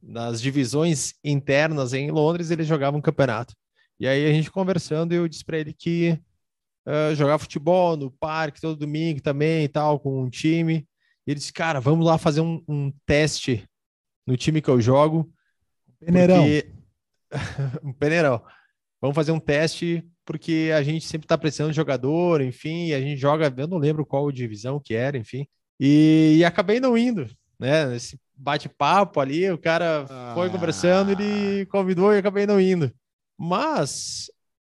nas 0.00 0.40
divisões 0.40 1.14
internas 1.22 1.92
em 1.92 2.08
Londres, 2.08 2.50
ele 2.50 2.62
jogava 2.62 2.96
um 2.96 3.00
campeonato. 3.00 3.54
E 3.98 4.06
aí 4.06 4.24
a 4.24 4.32
gente 4.32 4.52
conversando, 4.52 5.12
eu 5.12 5.26
disse 5.26 5.44
para 5.44 5.58
ele 5.58 5.72
que 5.74 6.16
uh, 6.86 7.14
jogar 7.16 7.38
futebol 7.38 7.96
no 7.96 8.08
parque 8.08 8.60
todo 8.60 8.78
domingo 8.78 9.20
também 9.20 9.64
e 9.64 9.68
tal, 9.68 9.98
com 9.98 10.22
um 10.22 10.30
time. 10.30 10.86
E 11.26 11.32
ele 11.32 11.40
disse, 11.40 11.52
cara, 11.52 11.80
vamos 11.80 12.06
lá 12.06 12.16
fazer 12.16 12.40
um, 12.40 12.62
um 12.68 12.92
teste 13.04 13.68
no 14.24 14.36
time 14.36 14.62
que 14.62 14.70
eu 14.70 14.80
jogo. 14.80 15.28
Peneirão. 15.98 16.44
Porque... 16.44 16.72
um 17.82 17.92
peneirão. 17.92 18.42
Vamos 19.00 19.16
fazer 19.16 19.32
um 19.32 19.40
teste 19.40 20.08
porque 20.24 20.70
a 20.72 20.84
gente 20.84 21.04
sempre 21.04 21.24
está 21.24 21.36
precisando 21.36 21.70
de 21.70 21.76
jogador, 21.76 22.40
enfim, 22.40 22.92
a 22.92 23.00
gente 23.00 23.20
joga, 23.20 23.52
eu 23.56 23.66
não 23.66 23.78
lembro 23.78 24.06
qual 24.06 24.30
divisão 24.30 24.78
que 24.78 24.94
era, 24.94 25.18
enfim. 25.18 25.48
E, 25.80 26.36
e 26.38 26.44
acabei 26.44 26.78
não 26.78 26.96
indo, 26.96 27.26
né? 27.60 27.94
Esse 27.94 28.18
bate-papo 28.34 29.20
ali, 29.20 29.50
o 29.50 29.58
cara 29.58 30.06
ah. 30.08 30.32
foi 30.34 30.48
conversando, 30.48 31.12
ele 31.12 31.66
convidou 31.66 32.12
e 32.14 32.18
acabei 32.18 32.46
não 32.46 32.58
indo. 32.58 32.90
Mas 33.38 34.30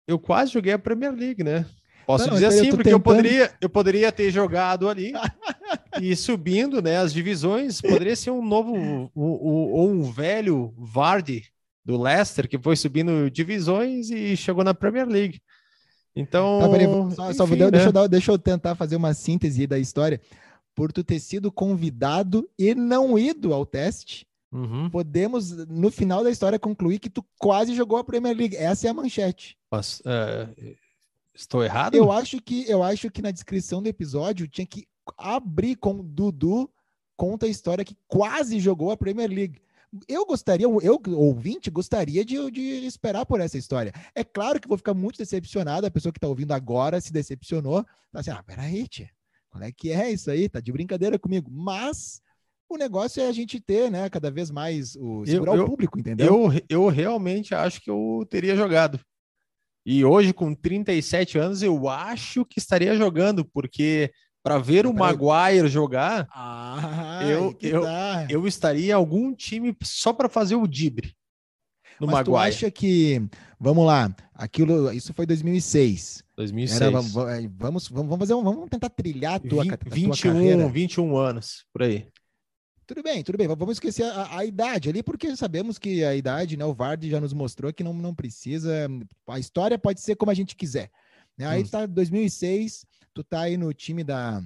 eu 0.06 0.18
quase 0.18 0.52
joguei 0.52 0.72
a 0.72 0.78
Premier 0.78 1.12
League, 1.12 1.42
né? 1.42 1.66
Posso 2.06 2.28
não, 2.28 2.34
dizer 2.34 2.46
assim, 2.46 2.70
porque 2.70 2.84
tentando... 2.84 2.92
eu, 2.92 3.00
poderia, 3.00 3.54
eu 3.60 3.68
poderia 3.68 4.12
ter 4.12 4.30
jogado 4.30 4.88
ali 4.88 5.12
e 6.00 6.14
subindo 6.14 6.80
né, 6.80 6.98
as 6.98 7.12
divisões, 7.12 7.80
poderia 7.80 8.14
ser 8.14 8.30
um 8.30 8.46
novo 8.46 9.10
ou 9.12 9.90
um, 9.92 10.00
um 10.00 10.12
velho 10.12 10.72
Vardy 10.78 11.42
do 11.84 12.00
Leicester 12.00 12.48
que 12.48 12.58
foi 12.58 12.76
subindo 12.76 13.28
divisões 13.28 14.10
e 14.10 14.36
chegou 14.36 14.62
na 14.62 14.72
Premier 14.72 15.08
League. 15.08 15.40
Então, 16.14 16.60
tá, 16.60 17.14
só, 17.14 17.30
enfim, 17.30 17.36
só, 17.36 17.46
deixa, 17.46 17.70
né? 17.70 17.86
eu 17.86 17.92
dar, 17.92 18.06
deixa 18.06 18.32
eu 18.32 18.38
tentar 18.38 18.74
fazer 18.76 18.96
uma 18.96 19.12
síntese 19.12 19.66
da 19.66 19.78
história. 19.78 20.20
Por 20.76 20.92
tu 20.92 21.02
ter 21.02 21.18
sido 21.18 21.50
convidado 21.50 22.48
e 22.56 22.72
não 22.72 23.18
ido 23.18 23.52
ao 23.52 23.66
teste, 23.66 24.24
uhum. 24.52 24.88
podemos, 24.88 25.50
no 25.66 25.90
final 25.90 26.22
da 26.22 26.30
história, 26.30 26.58
concluir 26.58 27.00
que 27.00 27.10
tu 27.10 27.24
quase 27.38 27.74
jogou 27.74 27.98
a 27.98 28.04
Premier 28.04 28.36
League. 28.36 28.54
Essa 28.54 28.86
é 28.86 28.90
a 28.90 28.94
manchete. 28.94 29.58
Mas, 29.68 30.00
uh, 30.00 30.76
Estou 31.36 31.62
errado? 31.62 31.94
Eu 31.94 32.10
acho 32.10 32.40
que 32.40 32.68
eu 32.68 32.82
acho 32.82 33.10
que 33.10 33.20
na 33.20 33.30
descrição 33.30 33.82
do 33.82 33.88
episódio 33.88 34.48
tinha 34.48 34.66
que 34.66 34.88
abrir 35.18 35.76
com 35.76 36.02
Dudu 36.02 36.70
conta 37.14 37.44
a 37.44 37.48
história 37.48 37.84
que 37.84 37.96
quase 38.08 38.58
jogou 38.58 38.90
a 38.90 38.96
Premier 38.96 39.28
League. 39.28 39.60
Eu 40.08 40.26
gostaria, 40.26 40.66
eu 40.66 41.00
ouvinte, 41.14 41.70
gostaria 41.70 42.24
de, 42.24 42.50
de 42.50 42.86
esperar 42.86 43.24
por 43.24 43.40
essa 43.40 43.56
história. 43.56 43.92
É 44.14 44.24
claro 44.24 44.58
que 44.58 44.68
vou 44.68 44.76
ficar 44.76 44.94
muito 44.94 45.18
decepcionado, 45.18 45.86
a 45.86 45.90
pessoa 45.90 46.12
que 46.12 46.18
está 46.18 46.26
ouvindo 46.26 46.52
agora 46.52 47.00
se 47.00 47.12
decepcionou. 47.12 47.84
Tá 48.12 48.20
assim, 48.20 48.30
ah, 48.30 48.42
peraí, 48.42 48.88
tia. 48.88 49.10
Qual 49.56 49.68
é 49.68 49.72
que 49.72 49.90
é 49.90 50.10
isso 50.10 50.30
aí? 50.30 50.48
Tá 50.48 50.60
de 50.60 50.70
brincadeira 50.70 51.18
comigo. 51.18 51.50
Mas 51.50 52.20
o 52.68 52.76
negócio 52.76 53.22
é 53.22 53.28
a 53.28 53.32
gente 53.32 53.60
ter, 53.60 53.90
né, 53.90 54.08
cada 54.10 54.30
vez 54.30 54.50
mais 54.50 54.96
o 54.96 55.24
segurar 55.24 55.52
eu, 55.52 55.58
eu, 55.58 55.64
o 55.64 55.66
público, 55.66 55.98
entendeu? 55.98 56.52
Eu, 56.52 56.62
eu 56.68 56.88
realmente 56.88 57.54
acho 57.54 57.80
que 57.80 57.90
eu 57.90 58.26
teria 58.28 58.56
jogado. 58.56 59.00
E 59.84 60.04
hoje, 60.04 60.32
com 60.32 60.52
37 60.52 61.38
anos, 61.38 61.62
eu 61.62 61.88
acho 61.88 62.44
que 62.44 62.58
estaria 62.58 62.96
jogando, 62.96 63.44
porque 63.44 64.10
para 64.42 64.58
ver 64.58 64.86
o 64.86 64.92
Maguire 64.92 65.68
jogar, 65.68 66.26
ah, 66.30 67.20
eu, 67.22 67.56
eu, 67.60 67.82
eu 68.28 68.46
estaria 68.46 68.90
em 68.90 68.92
algum 68.92 69.34
time 69.34 69.76
só 69.82 70.12
para 70.12 70.28
fazer 70.28 70.56
o 70.56 70.66
dibre 70.66 71.14
no 72.00 72.06
Mas 72.06 72.16
Maguire. 72.16 72.24
tu 72.24 72.36
acha 72.36 72.70
que, 72.70 73.22
vamos 73.58 73.86
lá, 73.86 74.14
aquilo, 74.36 74.92
isso 74.92 75.12
foi 75.14 75.26
2006. 75.26 76.22
2006. 76.36 76.80
Era, 76.80 76.90
vamos, 76.90 77.12
vamos, 77.48 77.88
vamos, 77.88 78.18
fazer 78.18 78.34
um, 78.34 78.42
vamos 78.42 78.68
tentar 78.68 78.90
trilhar 78.90 79.34
a 79.34 79.40
tua, 79.40 79.62
20, 79.62 79.72
a 79.72 79.76
tua 79.76 79.94
21, 79.94 80.32
carreira. 80.32 80.68
21 80.68 81.16
anos, 81.16 81.64
por 81.72 81.82
aí. 81.82 82.06
Tudo 82.86 83.02
bem, 83.02 83.22
tudo 83.24 83.36
bem. 83.36 83.48
Vamos 83.48 83.76
esquecer 83.76 84.04
a, 84.04 84.38
a, 84.38 84.44
idade 84.44 84.88
ali, 84.88 85.02
porque 85.02 85.34
sabemos 85.34 85.76
que 85.76 86.04
a 86.04 86.14
idade, 86.14 86.56
né? 86.56 86.64
O 86.64 86.72
Vardy 86.72 87.10
já 87.10 87.20
nos 87.20 87.32
mostrou 87.32 87.72
que 87.72 87.82
não, 87.82 87.92
não 87.92 88.14
precisa. 88.14 88.88
A 89.26 89.40
história 89.40 89.76
pode 89.76 90.00
ser 90.00 90.14
como 90.14 90.30
a 90.30 90.34
gente 90.34 90.54
quiser. 90.54 90.90
Né? 91.36 91.46
Aí 91.46 91.62
hum. 91.62 91.66
tá 91.66 91.84
2006, 91.84 92.86
tu 93.12 93.24
tá 93.24 93.40
aí 93.40 93.56
no 93.56 93.72
time 93.74 94.04
da, 94.04 94.40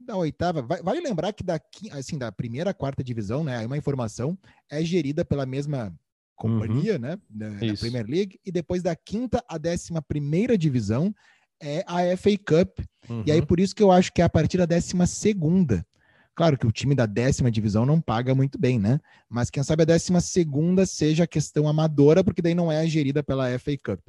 da 0.00 0.16
oitava. 0.16 0.62
Vale 0.62 1.00
lembrar 1.00 1.34
que 1.34 1.44
da, 1.44 1.60
assim, 1.92 2.16
da 2.16 2.32
primeira 2.32 2.72
quarta 2.72 3.04
divisão, 3.04 3.44
né? 3.44 3.66
Uma 3.66 3.76
informação 3.76 4.38
é 4.70 4.82
gerida 4.82 5.22
pela 5.22 5.44
mesma 5.44 5.94
companhia, 6.34 6.94
uhum. 6.94 7.00
né? 7.00 7.18
Da, 7.28 7.48
da, 7.48 7.76
Premier 7.78 8.06
League. 8.06 8.40
E 8.44 8.52
depois 8.52 8.82
da 8.82 8.94
quinta 8.94 9.44
à 9.48 9.58
décima 9.58 10.02
primeira 10.02 10.56
divisão 10.58 11.14
é 11.60 11.84
a 11.86 12.16
FA 12.16 12.36
Cup. 12.38 12.78
Uhum. 13.08 13.22
E 13.26 13.32
aí, 13.32 13.40
uhum. 13.40 13.46
por 13.46 13.60
isso 13.60 13.74
que 13.74 13.82
eu 13.82 13.90
acho 13.90 14.12
que 14.12 14.22
é 14.22 14.24
a 14.24 14.28
partir 14.28 14.58
da 14.58 14.66
décima 14.66 15.06
segunda 15.06 15.86
Claro 16.34 16.58
que 16.58 16.66
o 16.66 16.72
time 16.72 16.96
da 16.96 17.06
décima 17.06 17.50
divisão 17.50 17.86
não 17.86 18.00
paga 18.00 18.34
muito 18.34 18.58
bem, 18.58 18.78
né? 18.78 19.00
Mas 19.28 19.50
quem 19.50 19.62
sabe 19.62 19.82
a 19.82 19.86
décima 19.86 20.20
segunda 20.20 20.84
seja 20.84 21.24
a 21.24 21.28
questão 21.28 21.68
amadora, 21.68 22.24
porque 22.24 22.42
daí 22.42 22.54
não 22.54 22.72
é 22.72 22.84
gerida 22.88 23.22
pela 23.22 23.56
FA 23.58 23.78
Cup. 23.78 24.00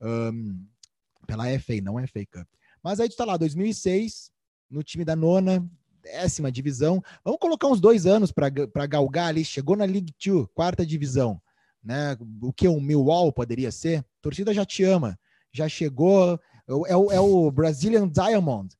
Um, 0.00 0.64
pela 1.26 1.46
FA, 1.58 1.80
não 1.82 1.98
é 1.98 2.06
FA 2.06 2.24
Cup. 2.30 2.46
Mas 2.80 3.00
aí 3.00 3.08
tu 3.08 3.16
tá 3.16 3.24
lá, 3.24 3.36
2006, 3.36 4.30
no 4.70 4.84
time 4.84 5.04
da 5.04 5.16
nona, 5.16 5.68
décima 6.00 6.52
divisão. 6.52 7.02
Vamos 7.24 7.40
colocar 7.40 7.66
uns 7.66 7.80
dois 7.80 8.06
anos 8.06 8.30
para 8.30 8.86
galgar 8.86 9.26
ali. 9.26 9.44
Chegou 9.44 9.74
na 9.74 9.84
League 9.84 10.12
Two, 10.12 10.48
quarta 10.54 10.86
divisão. 10.86 11.42
Né? 11.84 12.16
O 12.40 12.52
que 12.52 12.66
um 12.66 12.80
Millwall 12.80 13.32
poderia 13.32 13.70
ser? 13.70 13.98
A 13.98 14.04
torcida 14.22 14.54
já 14.54 14.64
te 14.64 14.82
ama. 14.82 15.18
Já 15.52 15.68
chegou. 15.68 16.40
É 16.66 16.96
o, 16.96 17.12
é 17.12 17.20
o 17.20 17.50
Brazilian 17.50 18.08
Diamond 18.08 18.74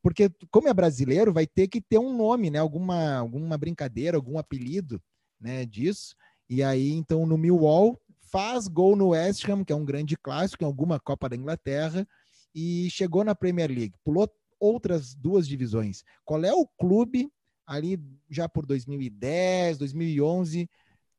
porque 0.00 0.30
como 0.50 0.68
é 0.68 0.74
brasileiro, 0.74 1.32
vai 1.32 1.46
ter 1.46 1.68
que 1.68 1.80
ter 1.80 1.98
um 1.98 2.16
nome, 2.16 2.50
né? 2.50 2.58
Alguma, 2.58 3.16
alguma 3.16 3.58
brincadeira, 3.58 4.16
algum 4.16 4.38
apelido, 4.38 5.02
né? 5.38 5.66
Disso. 5.66 6.14
E 6.48 6.62
aí, 6.62 6.92
então, 6.92 7.26
no 7.26 7.36
Millwall, 7.36 8.00
faz 8.30 8.66
gol 8.66 8.96
no 8.96 9.08
West 9.08 9.46
Ham, 9.48 9.64
que 9.64 9.72
é 9.72 9.76
um 9.76 9.84
grande 9.84 10.16
clássico, 10.16 10.64
em 10.64 10.66
alguma 10.66 10.98
Copa 10.98 11.28
da 11.28 11.36
Inglaterra, 11.36 12.06
e 12.54 12.88
chegou 12.90 13.24
na 13.24 13.34
Premier 13.34 13.70
League. 13.70 13.94
Pulou 14.04 14.28
outras 14.58 15.14
duas 15.14 15.46
divisões. 15.46 16.02
Qual 16.24 16.42
é 16.44 16.52
o 16.52 16.66
clube 16.78 17.30
ali 17.66 17.98
já 18.30 18.48
por 18.48 18.66
2010, 18.66 19.78
2011 19.78 20.68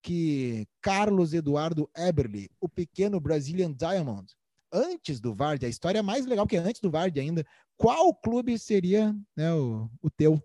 que 0.06 0.68
Carlos 0.82 1.34
Eduardo 1.34 1.90
Eberle, 1.98 2.48
o 2.62 2.70
pequeno 2.70 3.20
Brazilian 3.20 3.74
Diamond, 3.74 4.32
antes 4.72 5.20
do 5.20 5.34
Vardy, 5.34 5.66
a 5.66 5.70
história 5.70 5.98
é 5.98 6.04
mais 6.04 6.28
legal 6.28 6.46
que 6.46 6.58
antes 6.58 6.80
do 6.80 6.92
Vardy 6.92 7.20
ainda, 7.20 7.44
qual 7.76 8.14
clube 8.14 8.60
seria 8.60 9.16
né, 9.36 9.52
o, 9.52 9.90
o 10.04 10.10
teu? 10.12 10.40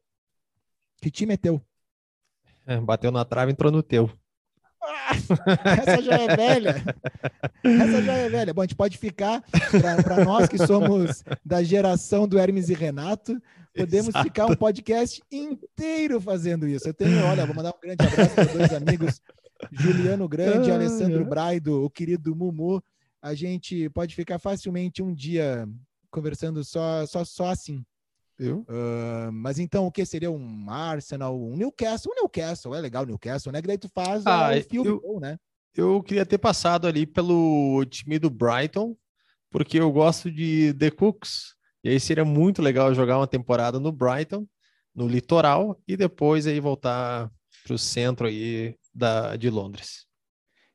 Que 1.03 1.11
time 1.11 1.35
é 1.35 1.37
teu? 1.37 1.61
É, 2.67 2.81
bateu 2.81 3.11
na 3.11 3.23
trave, 3.23 3.53
entrou 3.53 3.71
no 3.71 3.83
teu. 3.83 4.11
Ah, 4.83 5.13
essa 5.77 6.01
já 6.01 6.17
é 6.17 6.35
velha. 6.35 6.83
Essa 7.63 8.03
já 8.03 8.15
é 8.15 8.29
velha. 8.31 8.55
Bom, 8.55 8.63
a 8.63 8.65
gente 8.65 8.75
pode 8.75 8.97
ficar, 8.97 9.45
para 10.03 10.25
nós 10.25 10.49
que 10.49 10.57
somos 10.57 11.23
da 11.45 11.63
geração 11.63 12.27
do 12.27 12.39
Hermes 12.39 12.71
e 12.71 12.75
Renato, 12.75 13.39
podemos 13.77 14.09
Exato. 14.09 14.25
ficar 14.25 14.47
um 14.47 14.57
podcast 14.57 15.23
inteiro 15.31 16.19
fazendo 16.19 16.67
isso. 16.67 16.89
Eu 16.89 16.95
tenho, 16.95 17.23
olha, 17.27 17.45
vou 17.45 17.55
mandar 17.55 17.71
um 17.71 17.81
grande 17.81 18.07
abraço 18.07 18.35
para 18.35 18.45
dois 18.45 18.73
amigos, 18.73 19.21
Juliano 19.73 20.29
Grande 20.29 20.69
e 20.69 20.73
Alessandro 20.73 21.25
Braido, 21.25 21.85
o 21.85 21.91
querido 21.91 22.35
Mumu. 22.35 22.83
A 23.23 23.35
gente 23.35 23.89
pode 23.91 24.15
ficar 24.15 24.39
facilmente 24.39 25.03
um 25.03 25.13
dia 25.13 25.69
conversando 26.11 26.65
só, 26.65 27.07
só, 27.07 27.25
só 27.25 27.51
assim. 27.51 27.85
Eu? 28.39 28.61
Uh, 28.61 29.31
mas 29.31 29.59
então, 29.59 29.87
o 29.87 29.93
que 29.93 30.05
seria 30.07 30.31
um 30.31 30.71
Arsenal, 30.71 31.39
um 31.39 31.57
Newcastle? 31.57 32.11
Um 32.11 32.23
Newcastle, 32.23 32.75
é 32.75 32.81
legal 32.81 33.03
o 33.03 33.07
Newcastle, 33.07 33.53
né? 33.53 33.61
Que 33.61 33.69
daí 33.69 33.77
tu 33.77 33.89
faz 33.95 34.27
ah, 34.27 34.51
o 34.57 34.63
filme, 34.63 34.89
eu, 34.89 35.21
né? 35.21 35.39
Eu 35.77 36.03
queria 36.03 36.25
ter 36.25 36.39
passado 36.39 36.87
ali 36.87 37.07
pelo 37.07 37.85
time 37.85 38.19
do 38.19 38.31
Brighton, 38.31 38.97
porque 39.51 39.79
eu 39.79 39.93
gosto 39.93 40.31
de 40.31 40.73
The 40.75 40.91
Cooks. 40.91 41.55
E 41.85 41.91
aí 41.91 42.01
seria 42.01 42.25
muito 42.25 42.63
legal 42.63 42.95
jogar 42.95 43.19
uma 43.19 43.27
temporada 43.27 43.79
no 43.79 43.93
Brighton, 43.93 44.47
no 44.95 45.07
litoral, 45.07 45.79
e 45.87 45.95
depois 45.95 46.47
aí 46.47 46.61
voltar 46.61 47.31
para 47.65 47.75
o 47.75 47.79
centro 47.79 48.27
aí 48.27 48.75
da, 48.95 49.37
de 49.37 49.49
Londres. 49.51 50.07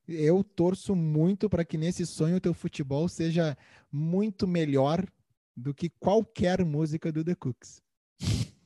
Eu 0.07 0.43
torço 0.43 0.95
muito 0.95 1.49
para 1.49 1.65
que 1.65 1.77
nesse 1.77 2.05
sonho 2.05 2.37
o 2.37 2.41
teu 2.41 2.53
futebol 2.53 3.09
seja 3.09 3.57
muito 3.91 4.47
melhor 4.47 5.05
do 5.55 5.73
que 5.73 5.89
qualquer 5.89 6.63
música 6.63 7.11
do 7.11 7.23
The 7.23 7.35
Cooks. 7.35 7.81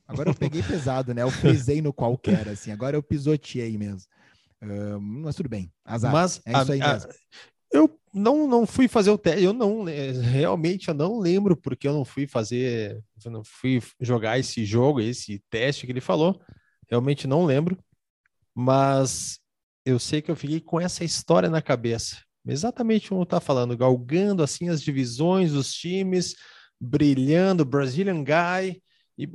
Agora 0.06 0.30
eu 0.30 0.34
peguei 0.34 0.62
pesado, 0.62 1.14
né? 1.14 1.22
Eu 1.22 1.32
pisei 1.32 1.80
no 1.80 1.92
qualquer, 1.92 2.48
assim. 2.48 2.72
Agora 2.72 2.96
eu 2.96 3.02
pisoteei 3.02 3.78
mesmo. 3.78 4.08
Uh, 4.62 5.00
mas 5.00 5.36
tudo 5.36 5.48
bem. 5.48 5.72
Azar. 5.84 6.12
Mas 6.12 6.42
é 6.44 6.60
isso 6.60 6.72
aí 6.72 6.82
a, 6.82 6.92
mesmo. 6.94 7.10
eu 7.72 7.98
não, 8.12 8.46
não 8.46 8.66
fui 8.66 8.88
fazer 8.88 9.10
o 9.10 9.16
teste. 9.16 9.42
Eu 9.42 9.52
não 9.52 9.84
realmente 9.84 10.88
eu 10.88 10.94
não 10.94 11.18
lembro 11.18 11.56
porque 11.56 11.88
eu 11.88 11.94
não 11.94 12.04
fui 12.04 12.26
fazer, 12.26 13.02
eu 13.24 13.30
não 13.30 13.44
fui 13.44 13.80
jogar 14.00 14.38
esse 14.38 14.64
jogo, 14.64 15.00
esse 15.00 15.38
teste 15.48 15.86
que 15.86 15.92
ele 15.92 16.00
falou. 16.00 16.38
Realmente 16.88 17.26
não 17.26 17.46
lembro. 17.46 17.78
Mas 18.54 19.40
eu 19.84 19.98
sei 19.98 20.20
que 20.20 20.30
eu 20.30 20.36
fiquei 20.36 20.60
com 20.60 20.80
essa 20.80 21.04
história 21.04 21.48
na 21.48 21.62
cabeça. 21.62 22.18
Exatamente 22.46 23.08
como 23.08 23.26
tá 23.26 23.40
falando, 23.40 23.76
galgando 23.76 24.42
assim 24.42 24.68
as 24.68 24.82
divisões, 24.82 25.52
os 25.52 25.72
times, 25.72 26.34
brilhando, 26.80 27.64
Brazilian 27.64 28.24
Guy, 28.24 28.82
e, 29.18 29.28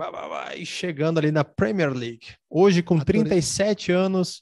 e 0.58 0.66
chegando 0.66 1.20
ali 1.20 1.32
na 1.32 1.44
Premier 1.44 1.94
League. 1.94 2.36
Hoje, 2.50 2.82
com 2.82 3.00
37 3.00 3.92
anos, 3.92 4.42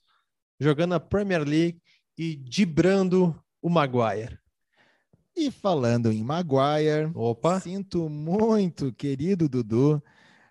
jogando 0.59 0.91
na 0.91 0.99
Premier 0.99 1.43
League 1.45 1.81
e 2.17 2.35
dibrando 2.35 3.37
o 3.61 3.69
Maguire. 3.69 4.39
E 5.35 5.51
falando 5.51 6.11
em 6.11 6.23
Maguire, 6.23 7.11
Opa. 7.13 7.59
sinto 7.59 8.07
muito, 8.07 8.93
querido 8.93 9.49
Dudu. 9.49 10.01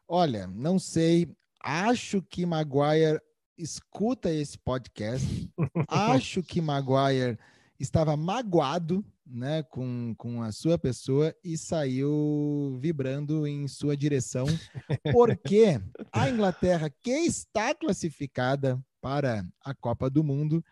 Olha, 0.07 0.47
não 0.47 0.79
sei, 0.79 1.35
acho 1.63 2.21
que 2.21 2.45
Maguire 2.45 3.21
escuta 3.57 4.31
esse 4.31 4.59
podcast. 4.59 5.51
acho 5.89 6.43
que 6.43 6.61
Maguire 6.61 7.39
estava 7.79 8.17
magoado 8.17 9.05
né, 9.27 9.63
com, 9.63 10.15
com 10.17 10.43
a 10.43 10.53
sua 10.53 10.79
pessoa 10.79 11.35
e 11.43 11.57
saiu 11.57 12.79
vibrando 12.81 13.47
em 13.47 13.67
sua 13.67 13.97
direção, 13.97 14.47
porque 15.13 15.81
a 16.13 16.29
Inglaterra, 16.29 16.91
que 16.91 17.11
está 17.11 17.75
classificada 17.75 18.83
para 19.01 19.45
a 19.65 19.75
Copa 19.75 20.11
do 20.11 20.23
Mundo, 20.23 20.65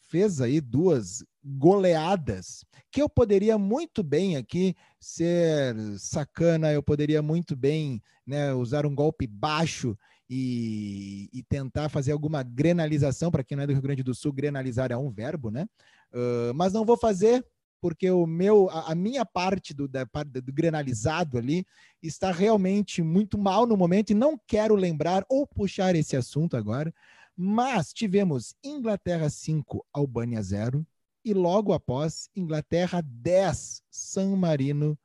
fez 0.00 0.40
aí 0.40 0.60
duas 0.60 1.24
goleadas 1.44 2.64
que 2.90 3.00
eu 3.00 3.08
poderia 3.08 3.58
muito 3.58 4.02
bem 4.02 4.36
aqui 4.36 4.74
ser 4.98 5.76
sacana, 5.98 6.72
eu 6.72 6.82
poderia 6.82 7.22
muito 7.22 7.54
bem 7.54 8.02
né, 8.26 8.52
usar 8.52 8.86
um 8.86 8.94
golpe 8.94 9.26
baixo 9.26 9.96
e, 10.28 11.28
e 11.32 11.42
tentar 11.42 11.88
fazer 11.88 12.12
alguma 12.12 12.42
grenalização. 12.42 13.30
Para 13.30 13.44
quem 13.44 13.56
não 13.56 13.64
é 13.64 13.66
do 13.66 13.72
Rio 13.72 13.82
Grande 13.82 14.02
do 14.02 14.14
Sul, 14.14 14.32
grenalizar 14.32 14.92
é 14.92 14.96
um 14.96 15.10
verbo, 15.10 15.50
né? 15.50 15.66
Uh, 16.12 16.54
mas 16.54 16.72
não 16.72 16.84
vou 16.84 16.96
fazer 16.96 17.44
porque 17.80 18.10
o 18.10 18.26
meu, 18.26 18.68
a, 18.70 18.92
a 18.92 18.94
minha 18.94 19.24
parte 19.24 19.72
do, 19.72 19.86
da, 19.86 20.04
do 20.24 20.52
granalizado 20.52 21.38
ali 21.38 21.64
está 22.02 22.30
realmente 22.30 23.02
muito 23.02 23.38
mal 23.38 23.66
no 23.66 23.76
momento 23.76 24.10
e 24.10 24.14
não 24.14 24.38
quero 24.46 24.74
lembrar 24.74 25.24
ou 25.28 25.46
puxar 25.46 25.94
esse 25.94 26.16
assunto 26.16 26.56
agora. 26.56 26.92
Mas 27.36 27.92
tivemos 27.92 28.54
Inglaterra 28.64 29.30
5, 29.30 29.86
Albânia 29.92 30.42
0 30.42 30.84
e 31.24 31.32
logo 31.32 31.72
após 31.72 32.28
Inglaterra 32.34 33.00
10, 33.00 33.82
San 33.90 34.34
Marino 34.36 34.98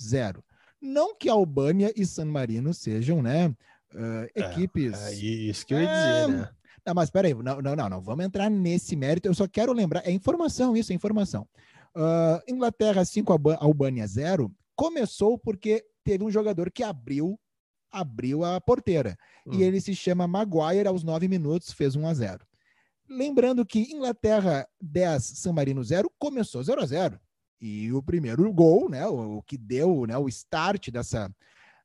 0. 0.00 0.44
Não 0.80 1.16
que 1.16 1.28
Albânia 1.28 1.92
e 1.96 2.06
San 2.06 2.26
Marino 2.26 2.72
sejam, 2.72 3.20
né, 3.20 3.54
uh, 3.94 4.28
equipes. 4.34 5.00
É, 5.00 5.12
é, 5.12 5.14
isso 5.14 5.66
que 5.66 5.74
eu 5.74 5.80
ia 5.80 5.86
dizer, 5.86 6.28
né? 6.28 6.50
Não, 6.86 6.94
mas 6.94 7.10
peraí, 7.10 7.34
não, 7.34 7.60
não, 7.60 7.76
não, 7.76 7.88
não, 7.88 8.00
vamos 8.00 8.24
entrar 8.24 8.48
nesse 8.50 8.96
mérito. 8.96 9.28
Eu 9.28 9.34
só 9.34 9.46
quero 9.46 9.72
lembrar, 9.72 10.06
é 10.06 10.10
informação, 10.10 10.76
isso 10.76 10.92
é 10.92 10.94
informação. 10.94 11.46
Uh, 11.94 12.40
Inglaterra 12.48 13.04
5, 13.04 13.32
Albânia 13.58 14.06
0, 14.06 14.50
começou 14.74 15.38
porque 15.38 15.84
teve 16.02 16.24
um 16.24 16.30
jogador 16.30 16.70
que 16.70 16.82
abriu 16.82 17.38
abriu 17.92 18.44
a 18.44 18.60
porteira. 18.60 19.16
Hum. 19.46 19.54
E 19.54 19.62
ele 19.62 19.80
se 19.80 19.94
chama 19.94 20.26
Maguire, 20.26 20.86
aos 20.86 21.02
nove 21.02 21.28
minutos, 21.28 21.72
fez 21.72 21.96
1 21.96 22.06
a 22.06 22.14
0 22.14 22.46
Lembrando 23.08 23.66
que 23.66 23.92
Inglaterra 23.92 24.66
10, 24.80 25.22
San 25.24 25.52
Marino 25.52 25.82
0, 25.82 26.10
começou 26.18 26.62
0 26.62 26.80
a 26.80 26.86
0 26.86 27.20
E 27.60 27.92
o 27.92 28.00
primeiro 28.00 28.50
gol, 28.52 28.88
né, 28.88 29.06
o, 29.06 29.38
o 29.38 29.42
que 29.42 29.58
deu 29.58 30.06
né, 30.06 30.16
o 30.16 30.28
start 30.28 30.90
dessa, 30.90 31.28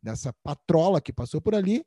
dessa 0.01 0.31
patrola 0.43 1.01
que 1.01 1.11
passou 1.11 1.41
por 1.41 1.55
ali, 1.55 1.83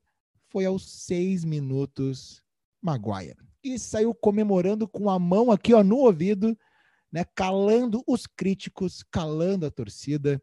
foi 0.50 0.64
aos 0.64 1.04
seis 1.04 1.44
minutos 1.44 2.42
Maguire. 2.82 3.36
E 3.62 3.78
saiu 3.78 4.14
comemorando 4.14 4.86
com 4.86 5.10
a 5.10 5.18
mão 5.18 5.50
aqui 5.50 5.74
ó, 5.74 5.82
no 5.82 5.96
ouvido, 5.96 6.56
né, 7.12 7.24
calando 7.34 8.02
os 8.06 8.26
críticos, 8.26 9.02
calando 9.10 9.66
a 9.66 9.70
torcida. 9.70 10.40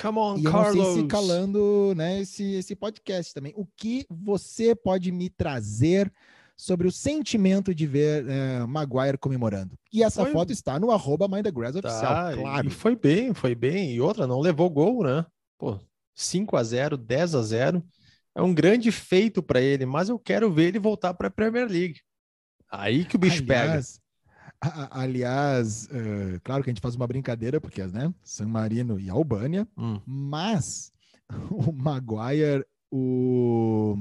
Come 0.00 0.18
on, 0.18 0.38
e 0.38 0.44
eu 0.44 0.52
Carlos. 0.52 0.76
não 0.76 0.84
sei 0.84 1.02
se 1.02 1.08
calando 1.08 1.94
né, 1.96 2.20
esse, 2.20 2.44
esse 2.54 2.76
podcast 2.76 3.34
também. 3.34 3.52
O 3.56 3.66
que 3.76 4.06
você 4.08 4.74
pode 4.74 5.10
me 5.10 5.28
trazer 5.28 6.12
sobre 6.56 6.86
o 6.86 6.92
sentimento 6.92 7.74
de 7.74 7.86
ver 7.86 8.24
uh, 8.24 8.68
Maguire 8.68 9.18
comemorando? 9.18 9.76
E 9.92 10.02
essa 10.02 10.22
foi... 10.22 10.32
foto 10.32 10.52
está 10.52 10.78
no 10.78 10.90
arroba 10.90 11.26
Grass 11.50 11.74
oficial, 11.74 12.02
tá, 12.02 12.36
claro. 12.36 12.68
E 12.68 12.70
foi 12.70 12.94
bem, 12.94 13.34
foi 13.34 13.54
bem. 13.54 13.92
E 13.92 14.00
outra, 14.00 14.26
não 14.26 14.38
levou 14.38 14.70
gol, 14.70 15.02
né? 15.02 15.26
Pô, 15.58 15.80
5 16.14 16.56
a 16.56 16.62
0 16.62 16.96
10 16.96 17.34
a 17.34 17.42
0 17.42 17.84
É 18.34 18.42
um 18.42 18.54
grande 18.54 18.92
feito 18.92 19.42
para 19.42 19.60
ele, 19.60 19.84
mas 19.84 20.08
eu 20.08 20.18
quero 20.18 20.52
ver 20.52 20.68
ele 20.68 20.78
voltar 20.78 21.14
para 21.14 21.28
a 21.28 21.30
Premier 21.30 21.68
League. 21.68 22.00
Aí 22.70 23.04
que 23.04 23.16
o 23.16 23.18
bicho 23.18 23.42
aliás, 23.42 24.00
pega. 24.60 24.88
Aliás, 24.90 25.86
uh, 25.86 26.40
claro 26.44 26.62
que 26.62 26.70
a 26.70 26.72
gente 26.72 26.82
faz 26.82 26.94
uma 26.94 27.06
brincadeira, 27.06 27.60
porque 27.60 27.84
né, 27.86 28.14
San 28.22 28.46
Marino 28.46 29.00
e 29.00 29.10
Albânia, 29.10 29.66
hum. 29.76 30.00
mas 30.06 30.92
o 31.50 31.72
Maguire, 31.72 32.64
o, 32.90 33.96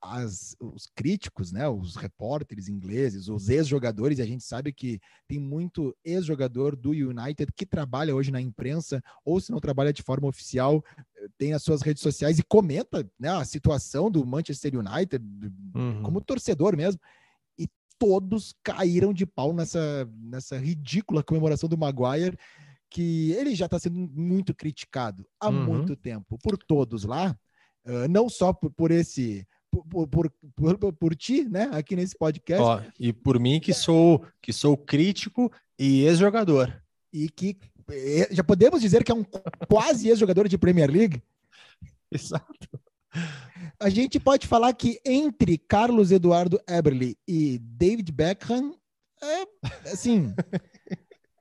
as, 0.00 0.54
os 0.60 0.86
críticos, 0.94 1.50
né, 1.50 1.68
os 1.68 1.96
repórteres 1.96 2.68
ingleses, 2.68 3.28
os 3.28 3.48
ex-jogadores, 3.48 4.18
e 4.18 4.22
a 4.22 4.26
gente 4.26 4.44
sabe 4.44 4.72
que 4.72 5.00
tem 5.26 5.38
muito 5.38 5.96
ex-jogador 6.04 6.76
do 6.76 6.90
United 6.90 7.52
que 7.54 7.66
trabalha 7.66 8.14
hoje 8.14 8.30
na 8.30 8.40
imprensa, 8.40 9.02
ou 9.24 9.40
se 9.40 9.50
não 9.50 9.60
trabalha 9.60 9.92
de 9.92 10.02
forma 10.02 10.28
oficial, 10.28 10.84
tem 11.38 11.52
as 11.52 11.62
suas 11.62 11.82
redes 11.82 12.02
sociais 12.02 12.38
e 12.38 12.42
comenta 12.42 13.08
né, 13.18 13.30
a 13.30 13.44
situação 13.44 14.10
do 14.10 14.24
Manchester 14.26 14.74
United 14.78 15.24
uhum. 15.74 16.02
como 16.02 16.20
torcedor 16.20 16.76
mesmo 16.76 16.98
todos 18.02 18.52
caíram 18.64 19.12
de 19.12 19.24
pau 19.24 19.54
nessa, 19.54 20.10
nessa 20.18 20.58
ridícula 20.58 21.22
comemoração 21.22 21.68
do 21.68 21.78
Maguire, 21.78 22.36
que 22.90 23.30
ele 23.30 23.54
já 23.54 23.66
está 23.66 23.78
sendo 23.78 23.96
muito 23.96 24.52
criticado 24.52 25.24
há 25.38 25.48
uhum. 25.48 25.64
muito 25.64 25.94
tempo 25.94 26.36
por 26.42 26.58
todos 26.58 27.04
lá, 27.04 27.38
uh, 27.86 28.08
não 28.10 28.28
só 28.28 28.52
por, 28.52 28.72
por 28.72 28.90
esse. 28.90 29.46
Por, 29.70 30.06
por, 30.06 30.30
por, 30.54 30.92
por, 30.92 31.14
ti, 31.14 31.44
né, 31.44 31.70
aqui 31.72 31.96
nesse 31.96 32.18
podcast. 32.18 32.62
Ó, 32.62 32.82
e 32.98 33.10
por 33.10 33.38
mim, 33.40 33.58
que 33.58 33.72
sou, 33.72 34.22
que 34.42 34.52
sou 34.52 34.76
crítico 34.76 35.50
e 35.78 36.02
ex-jogador. 36.02 36.82
E 37.10 37.30
que 37.30 37.56
já 38.30 38.44
podemos 38.44 38.80
dizer 38.80 39.04
que 39.04 39.12
é 39.12 39.14
um 39.14 39.24
quase 39.68 40.08
ex-jogador 40.08 40.48
de 40.48 40.58
Premier 40.58 40.90
League? 40.90 41.22
Exato. 42.10 42.68
A 43.78 43.88
gente 43.88 44.20
pode 44.20 44.46
falar 44.46 44.72
que 44.72 45.00
entre 45.04 45.58
Carlos 45.58 46.12
Eduardo 46.12 46.60
Eberle 46.68 47.16
e 47.26 47.58
David 47.58 48.12
Beckham, 48.12 48.74
é, 49.22 49.90
assim, 49.90 50.34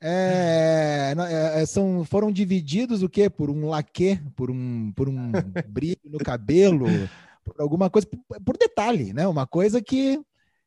é, 0.01 1.13
é, 1.55 1.65
são, 1.65 2.03
foram 2.03 2.31
divididos 2.31 3.03
o 3.03 3.09
quê? 3.09 3.29
Por 3.29 3.49
um 3.49 3.67
laque, 3.67 4.19
por 4.35 4.49
um, 4.49 4.91
por 4.93 5.07
um 5.07 5.31
brilho 5.67 6.01
no 6.05 6.17
cabelo, 6.17 6.87
por 7.43 7.55
alguma 7.59 7.89
coisa, 7.89 8.07
por, 8.07 8.41
por, 8.41 8.57
detalhe, 8.57 9.13
né? 9.13 9.27
Uma 9.27 9.45
coisa 9.45 9.81
que, 9.81 10.19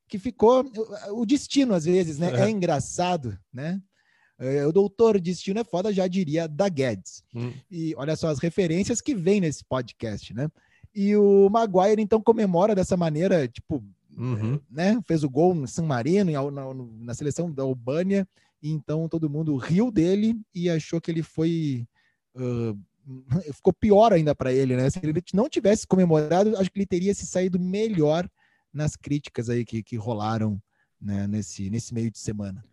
que 0.09 0.18
ficou 0.18 0.64
o 1.11 1.26
destino 1.26 1.74
às 1.74 1.85
vezes, 1.85 2.18
né? 2.18 2.30
É, 2.32 2.45
é 2.45 2.51
engraçado, 2.51 3.37
né? 3.53 3.82
É, 4.39 4.66
o 4.66 4.72
doutor 4.72 5.20
destino 5.20 5.61
é 5.61 5.64
foda, 5.64 5.93
já 5.93 6.07
diria 6.07 6.49
da 6.49 6.68
Guedes. 6.68 7.22
Hum. 7.35 7.53
E 7.70 7.95
olha 7.97 8.16
só 8.16 8.28
as 8.28 8.39
referências 8.39 9.01
que 9.01 9.14
vem 9.14 9.41
nesse 9.41 9.64
podcast, 9.64 10.35
né? 10.35 10.49
E 10.95 11.16
o 11.16 11.49
Maguire, 11.49 12.01
então, 12.01 12.20
comemora 12.20 12.74
dessa 12.74 12.97
maneira, 12.97 13.49
tipo, 13.49 13.85
uhum. 14.16 14.61
né? 14.70 15.01
Fez 15.07 15.24
o 15.24 15.30
gol 15.30 15.55
no 15.55 15.66
San 15.66 15.85
Marino, 15.85 16.51
na, 16.51 16.62
na 16.74 17.14
seleção 17.14 17.51
da 17.51 17.62
Albânia, 17.62 18.26
e 18.62 18.70
então 18.70 19.09
todo 19.09 19.30
mundo 19.30 19.57
riu 19.57 19.91
dele 19.91 20.41
e 20.55 20.70
achou 20.70 21.01
que 21.01 21.11
ele 21.11 21.22
foi. 21.22 21.87
Uh, 22.35 22.78
ficou 23.53 23.72
pior 23.72 24.12
ainda 24.12 24.35
para 24.35 24.53
ele, 24.53 24.76
né? 24.76 24.89
Se 24.89 24.99
ele 25.03 25.22
não 25.32 25.49
tivesse 25.49 25.87
comemorado, 25.87 26.57
acho 26.57 26.70
que 26.70 26.78
ele 26.78 26.87
teria 26.87 27.14
se 27.14 27.26
saído 27.26 27.59
melhor 27.59 28.28
nas 28.72 28.97
críticas 28.97 29.49
aí 29.49 29.64
que, 29.64 29.82
que 29.82 29.97
rolaram 29.97 30.61
né, 31.01 31.26
nesse, 31.26 31.70
nesse 31.70 31.93
meio 31.93 32.11
de 32.11 32.18
semana. 32.18 32.64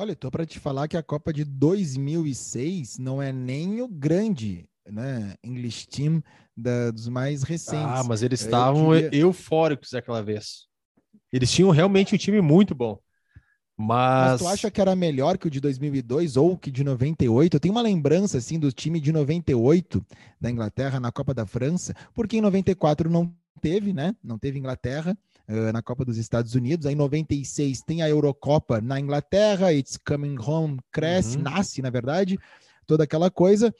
Olha, 0.00 0.14
tô 0.14 0.30
para 0.30 0.46
te 0.46 0.60
falar 0.60 0.86
que 0.86 0.96
a 0.96 1.02
Copa 1.02 1.32
de 1.32 1.44
2006 1.44 2.98
não 2.98 3.20
é 3.20 3.32
nem 3.32 3.82
o 3.82 3.88
grande 3.88 4.64
né, 4.88 5.34
English 5.42 5.88
Team 5.88 6.22
da, 6.56 6.92
dos 6.92 7.08
mais 7.08 7.42
recentes. 7.42 7.84
Ah, 7.84 8.04
mas 8.04 8.22
eles 8.22 8.40
estavam 8.40 8.92
queria... 8.92 9.22
eufóricos 9.22 9.94
aquela 9.94 10.22
vez. 10.22 10.68
Eles 11.32 11.50
tinham 11.50 11.70
realmente 11.70 12.14
um 12.14 12.18
time 12.18 12.40
muito 12.40 12.76
bom. 12.76 12.96
Mas... 13.76 14.30
mas... 14.30 14.40
tu 14.40 14.46
acha 14.46 14.70
que 14.70 14.80
era 14.80 14.94
melhor 14.94 15.36
que 15.36 15.48
o 15.48 15.50
de 15.50 15.60
2002 15.60 16.36
ou 16.36 16.56
que 16.56 16.70
de 16.70 16.84
98? 16.84 17.56
Eu 17.56 17.60
tenho 17.60 17.74
uma 17.74 17.82
lembrança 17.82 18.38
assim 18.38 18.56
do 18.56 18.70
time 18.70 19.00
de 19.00 19.10
98 19.10 20.06
da 20.40 20.48
Inglaterra 20.48 21.00
na 21.00 21.10
Copa 21.10 21.34
da 21.34 21.44
França, 21.44 21.92
porque 22.14 22.36
em 22.36 22.40
94 22.40 23.10
não 23.10 23.34
teve, 23.58 23.92
né? 23.92 24.14
Não 24.22 24.38
teve 24.38 24.58
Inglaterra 24.58 25.18
uh, 25.48 25.72
na 25.72 25.82
Copa 25.82 26.04
dos 26.04 26.16
Estados 26.16 26.54
Unidos. 26.54 26.86
Aí 26.86 26.94
em 26.94 26.96
96 26.96 27.82
tem 27.82 28.00
a 28.00 28.08
Eurocopa 28.08 28.80
na 28.80 28.98
Inglaterra, 28.98 29.72
It's 29.72 29.98
Coming 29.98 30.38
Home 30.38 30.78
cresce, 30.90 31.36
uhum. 31.36 31.42
nasce, 31.42 31.82
na 31.82 31.90
verdade, 31.90 32.38
toda 32.86 33.04
aquela 33.04 33.30
coisa. 33.30 33.74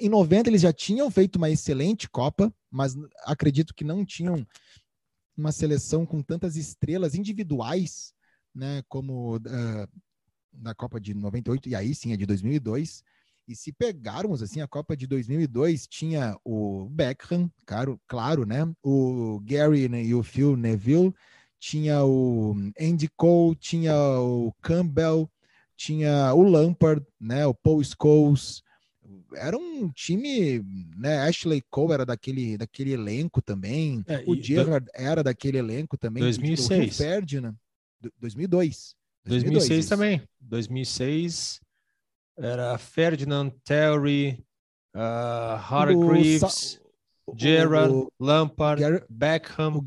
Em 0.00 0.08
90 0.08 0.50
eles 0.50 0.62
já 0.62 0.72
tinham 0.72 1.10
feito 1.10 1.36
uma 1.36 1.50
excelente 1.50 2.08
Copa, 2.08 2.52
mas 2.70 2.94
acredito 3.24 3.74
que 3.74 3.84
não 3.84 4.04
tinham 4.04 4.46
uma 5.36 5.52
seleção 5.52 6.04
com 6.04 6.22
tantas 6.22 6.56
estrelas 6.56 7.14
individuais, 7.14 8.12
né, 8.54 8.82
como 8.88 9.36
uh, 9.36 9.88
na 10.52 10.74
Copa 10.74 11.00
de 11.00 11.14
98 11.14 11.68
e 11.68 11.74
aí 11.74 11.94
sim 11.94 12.12
a 12.12 12.16
de 12.16 12.26
2002. 12.26 13.02
E 13.46 13.56
se 13.56 13.72
pegarmos 13.72 14.42
assim 14.42 14.60
a 14.60 14.68
Copa 14.68 14.96
de 14.96 15.06
2002 15.06 15.86
tinha 15.86 16.36
o 16.44 16.88
Beckham, 16.88 17.50
claro, 17.66 18.00
claro, 18.06 18.46
né? 18.46 18.70
O 18.82 19.40
Gary 19.44 19.88
né, 19.88 20.02
e 20.02 20.14
o 20.14 20.22
Phil 20.22 20.56
Neville, 20.56 21.12
tinha 21.58 22.04
o 22.04 22.54
Andy 22.80 23.08
Cole, 23.16 23.56
tinha 23.56 23.94
o 23.94 24.52
Campbell, 24.62 25.30
tinha 25.76 26.32
o 26.34 26.42
Lampard, 26.42 27.04
né? 27.20 27.46
O 27.46 27.54
Paul 27.54 27.82
Scholes, 27.82 28.62
era 29.34 29.56
um 29.56 29.90
time, 29.90 30.64
né? 30.96 31.18
Ashley 31.18 31.62
Cole 31.70 31.92
era 31.92 32.06
daquele, 32.06 32.56
daquele 32.56 32.92
elenco 32.92 33.42
também. 33.42 34.04
É, 34.06 34.22
o 34.26 34.34
Gerrard 34.34 34.86
do... 34.86 34.90
era 34.94 35.22
daquele 35.22 35.58
elenco 35.58 35.96
também. 35.96 36.22
2006. 36.22 36.94
O 36.94 36.96
Ferdinand, 36.96 37.54
2002. 38.20 38.94
2002. 39.24 39.68
2006 39.68 39.86
também. 39.86 40.22
2006 40.40 41.60
era 42.36 42.76
Ferdinand, 42.78 43.50
Terry, 43.64 44.44
uh, 44.94 45.56
Hargreaves, 45.56 46.80
Gerrard, 47.36 48.08
Lampard, 48.18 49.04
Beckham 49.08 49.86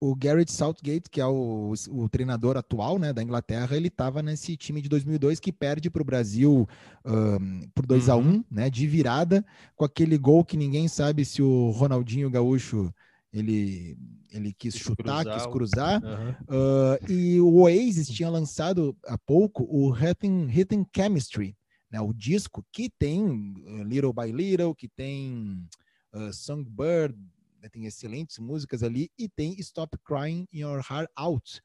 o 0.00 0.14
Garrett 0.14 0.52
Southgate, 0.52 1.10
que 1.10 1.20
é 1.20 1.26
o, 1.26 1.72
o 1.90 2.08
treinador 2.08 2.56
atual 2.56 2.98
né, 2.98 3.12
da 3.12 3.22
Inglaterra, 3.22 3.76
ele 3.76 3.88
estava 3.88 4.22
nesse 4.22 4.56
time 4.56 4.80
de 4.80 4.88
2002 4.88 5.40
que 5.40 5.52
perde 5.52 5.90
para 5.90 6.02
o 6.02 6.04
Brasil 6.04 6.68
um, 7.04 7.68
por 7.74 7.84
2 7.84 8.08
uhum. 8.08 8.14
a 8.14 8.16
1 8.16 8.20
um, 8.20 8.44
né, 8.50 8.70
de 8.70 8.86
virada, 8.86 9.44
com 9.74 9.84
aquele 9.84 10.16
gol 10.16 10.44
que 10.44 10.56
ninguém 10.56 10.86
sabe 10.86 11.24
se 11.24 11.42
o 11.42 11.70
Ronaldinho 11.70 12.30
Gaúcho 12.30 12.92
ele, 13.32 13.98
ele 14.30 14.52
quis, 14.52 14.74
quis 14.74 14.82
chutar, 14.82 15.22
cruzar, 15.22 15.34
quis 15.34 15.46
cruzar. 15.52 16.02
Uhum. 16.02 16.30
Uh, 16.30 17.12
e 17.12 17.40
o 17.40 17.54
Oasis 17.62 18.08
tinha 18.08 18.30
lançado 18.30 18.96
há 19.06 19.18
pouco 19.18 19.64
o 19.64 19.94
Hitting, 19.94 20.48
Hitting 20.50 20.86
Chemistry, 20.94 21.56
né, 21.90 22.00
o 22.00 22.12
disco 22.12 22.64
que 22.72 22.90
tem 22.90 23.24
uh, 23.28 23.82
Little 23.82 24.12
by 24.12 24.32
Little, 24.32 24.74
que 24.74 24.88
tem 24.88 25.66
uh, 26.14 26.32
Songbird, 26.32 27.16
né, 27.60 27.68
tem 27.68 27.86
excelentes 27.86 28.38
músicas 28.38 28.82
ali, 28.82 29.10
e 29.18 29.28
tem 29.28 29.58
Stop 29.60 29.96
Crying 30.04 30.46
Your 30.52 30.82
Heart 30.88 31.10
Out. 31.16 31.60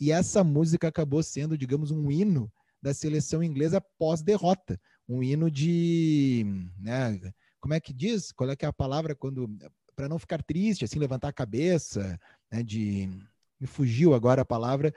E 0.00 0.10
essa 0.10 0.42
música 0.42 0.88
acabou 0.88 1.22
sendo, 1.22 1.58
digamos, 1.58 1.90
um 1.90 2.10
hino 2.10 2.50
da 2.82 2.94
seleção 2.94 3.42
inglesa 3.42 3.82
pós-derrota. 3.98 4.80
Um 5.06 5.22
hino 5.22 5.50
de. 5.50 6.46
Né, 6.78 7.20
como 7.60 7.74
é 7.74 7.80
que 7.80 7.92
diz? 7.92 8.32
Qual 8.32 8.48
é 8.48 8.56
que 8.56 8.64
é 8.64 8.68
a 8.68 8.72
palavra 8.72 9.14
quando. 9.14 9.46
Para 10.00 10.08
não 10.08 10.18
ficar 10.18 10.42
triste, 10.42 10.82
assim, 10.82 10.98
levantar 10.98 11.28
a 11.28 11.32
cabeça, 11.32 12.18
né, 12.50 12.62
de. 12.62 13.06
Me 13.60 13.66
fugiu 13.66 14.14
agora 14.14 14.40
a 14.40 14.46
palavra. 14.46 14.94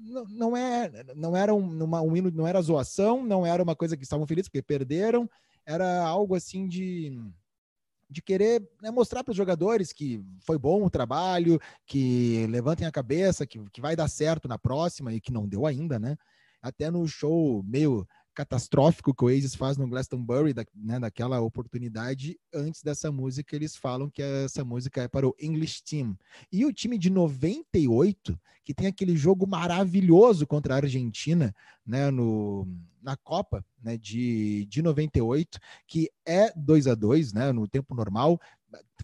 Não, 0.00 0.24
não, 0.24 0.56
é, 0.56 0.90
não 1.14 1.36
era 1.36 1.54
um, 1.54 1.84
uma, 1.84 2.02
um 2.02 2.16
hino, 2.16 2.32
não 2.32 2.48
era 2.48 2.60
zoação, 2.60 3.22
não 3.24 3.46
era 3.46 3.62
uma 3.62 3.76
coisa 3.76 3.96
que 3.96 4.02
estavam 4.02 4.26
felizes 4.26 4.48
porque 4.48 4.60
perderam, 4.60 5.30
era 5.64 6.02
algo 6.02 6.34
assim 6.34 6.66
de 6.66 7.16
de 8.10 8.20
querer 8.20 8.68
né, 8.82 8.90
mostrar 8.90 9.22
para 9.22 9.30
os 9.30 9.36
jogadores 9.36 9.92
que 9.92 10.20
foi 10.40 10.58
bom 10.58 10.82
o 10.82 10.90
trabalho, 10.90 11.60
que 11.86 12.44
levantem 12.48 12.84
a 12.84 12.90
cabeça, 12.90 13.46
que, 13.46 13.60
que 13.70 13.80
vai 13.80 13.94
dar 13.94 14.08
certo 14.08 14.48
na 14.48 14.58
próxima 14.58 15.14
e 15.14 15.20
que 15.20 15.32
não 15.32 15.46
deu 15.46 15.64
ainda, 15.64 15.96
né? 15.96 16.16
Até 16.60 16.90
no 16.90 17.06
show 17.06 17.62
meio 17.62 18.04
catastrófico 18.34 19.14
que 19.14 19.24
o 19.24 19.26
Oasis 19.26 19.54
faz 19.54 19.76
no 19.76 19.86
Glastonbury, 19.86 20.52
da, 20.52 20.64
né, 20.74 20.98
daquela 20.98 21.40
oportunidade, 21.40 22.38
antes 22.54 22.82
dessa 22.82 23.10
música, 23.10 23.54
eles 23.54 23.76
falam 23.76 24.08
que 24.08 24.22
essa 24.22 24.64
música 24.64 25.02
é 25.02 25.08
para 25.08 25.26
o 25.26 25.34
English 25.40 25.82
Team. 25.82 26.16
E 26.52 26.64
o 26.64 26.72
time 26.72 26.96
de 26.96 27.10
98, 27.10 28.38
que 28.64 28.74
tem 28.74 28.86
aquele 28.86 29.16
jogo 29.16 29.46
maravilhoso 29.46 30.46
contra 30.46 30.74
a 30.74 30.76
Argentina, 30.78 31.54
né, 31.84 32.10
no, 32.10 32.66
na 33.02 33.16
Copa 33.16 33.64
né, 33.82 33.96
de, 33.96 34.66
de 34.66 34.82
98, 34.82 35.58
que 35.86 36.10
é 36.24 36.52
2 36.56 36.86
a 36.86 36.94
2 36.94 37.32
né, 37.32 37.52
no 37.52 37.66
tempo 37.66 37.94
normal, 37.94 38.40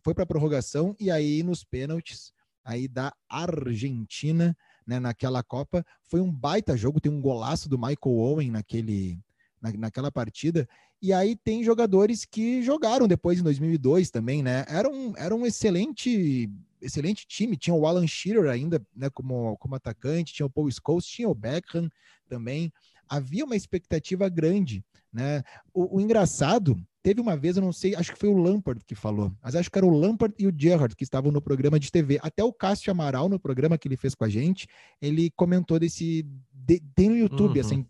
foi 0.03 0.15
para 0.15 0.27
prorrogação 0.27 0.95
e 0.99 1.11
aí 1.11 1.43
nos 1.43 1.65
pênaltis 1.65 2.33
aí 2.65 2.89
da 2.89 3.15
Argentina 3.29 4.57
né, 4.87 5.01
naquela 5.01 5.43
Copa. 5.43 5.85
Foi 6.05 6.21
um 6.21 6.31
baita 6.31 6.77
jogo, 6.77 7.01
tem 7.01 7.11
um 7.11 7.21
golaço 7.21 7.69
do 7.69 7.79
Michael 7.79 8.17
Owen 8.17 8.51
naquele, 8.51 9.19
na, 9.61 9.73
naquela 9.73 10.13
partida. 10.13 10.69
E 11.03 11.13
aí 11.13 11.37
tem 11.37 11.63
jogadores 11.63 12.25
que 12.25 12.63
jogaram 12.63 13.07
depois 13.07 13.39
em 13.39 13.43
2002 13.43 14.11
também, 14.11 14.43
né? 14.43 14.65
Era 14.69 14.89
um, 14.89 15.13
era 15.17 15.35
um 15.35 15.45
excelente 15.45 16.51
excelente 16.81 17.27
time. 17.27 17.57
Tinha 17.57 17.75
o 17.75 17.87
Alan 17.87 18.07
Shearer 18.07 18.51
ainda 18.51 18.85
né, 18.95 19.11
como, 19.11 19.57
como 19.59 19.75
atacante, 19.75 20.33
tinha 20.33 20.47
o 20.47 20.51
Paul 20.51 20.71
Scholes, 20.71 21.07
tinha 21.07 21.29
o 21.29 21.35
Beckham 21.35 21.91
também. 22.29 22.73
Havia 23.09 23.45
uma 23.45 23.57
expectativa 23.57 24.29
grande, 24.29 24.85
né? 25.13 25.43
O, 25.73 25.97
o 25.97 26.01
engraçado 26.01 26.77
Teve 27.07 27.21
uma 27.21 27.37
vez, 27.37 27.57
eu 27.57 27.63
não 27.63 27.73
sei, 27.73 27.95
acho 27.95 28.13
que 28.13 28.19
foi 28.19 28.29
o 28.29 28.37
Lampard 28.37 28.85
que 28.85 28.97
falou, 28.97 29.33
mas 29.41 29.55
acho 29.55 29.71
que 29.71 29.79
era 29.79 29.87
o 29.87 29.97
Lampard 29.97 30.35
e 30.41 30.45
o 30.49 30.53
Gerrard 30.53 30.97
que 30.97 31.05
estavam 31.05 31.31
no 31.31 31.41
programa 31.41 31.79
de 31.79 31.89
TV. 31.89 32.19
Até 32.21 32.43
o 32.43 32.53
Cássio 32.53 32.91
Amaral, 32.91 33.29
no 33.29 33.39
programa 33.39 33.79
que 33.79 33.87
ele 33.87 33.97
fez 33.97 34.13
com 34.13 34.25
a 34.25 34.29
gente, 34.29 34.67
ele 35.01 35.31
comentou 35.37 35.79
desse. 35.79 36.27
De, 36.53 36.83
tem 36.97 37.09
no 37.09 37.17
YouTube, 37.17 37.61
uhum. 37.61 37.65
assim, 37.65 37.87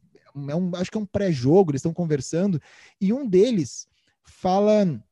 é 0.50 0.54
um, 0.54 0.76
acho 0.76 0.90
que 0.90 0.98
é 0.98 1.00
um 1.00 1.06
pré-jogo, 1.06 1.70
eles 1.70 1.78
estão 1.78 1.94
conversando, 1.94 2.60
e 3.00 3.10
um 3.10 3.26
deles 3.26 3.88
fala 4.22 5.02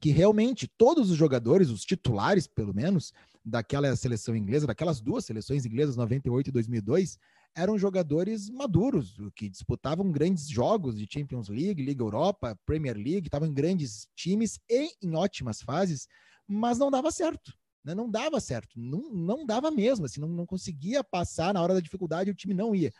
que 0.00 0.10
realmente 0.10 0.66
todos 0.66 1.10
os 1.10 1.16
jogadores, 1.18 1.68
os 1.68 1.84
titulares 1.84 2.46
pelo 2.46 2.72
menos, 2.72 3.12
daquela 3.44 3.94
seleção 3.96 4.34
inglesa, 4.34 4.66
daquelas 4.66 4.98
duas 4.98 5.26
seleções 5.26 5.66
inglesas, 5.66 5.94
98 5.94 6.48
e 6.48 6.52
2002, 6.52 7.18
eram 7.54 7.78
jogadores 7.78 8.48
maduros, 8.48 9.16
que 9.34 9.48
disputavam 9.48 10.10
grandes 10.10 10.48
jogos 10.48 10.96
de 10.96 11.06
Champions 11.10 11.48
League, 11.48 11.82
Liga 11.82 12.02
Europa, 12.02 12.58
Premier 12.64 12.96
League, 12.96 13.26
estavam 13.26 13.48
em 13.48 13.54
grandes 13.54 14.08
times 14.14 14.58
e 14.68 14.90
em 15.02 15.14
ótimas 15.14 15.60
fases, 15.60 16.08
mas 16.46 16.78
não 16.78 16.90
dava 16.90 17.10
certo. 17.10 17.52
Né? 17.84 17.94
Não 17.94 18.08
dava 18.08 18.40
certo, 18.40 18.78
não, 18.78 19.12
não 19.12 19.44
dava 19.44 19.70
mesmo, 19.70 20.06
assim, 20.06 20.20
não, 20.20 20.28
não 20.28 20.46
conseguia 20.46 21.02
passar 21.02 21.52
na 21.52 21.60
hora 21.60 21.74
da 21.74 21.80
dificuldade, 21.80 22.30
o 22.30 22.34
time 22.34 22.54
não 22.54 22.74
ia. 22.74 22.92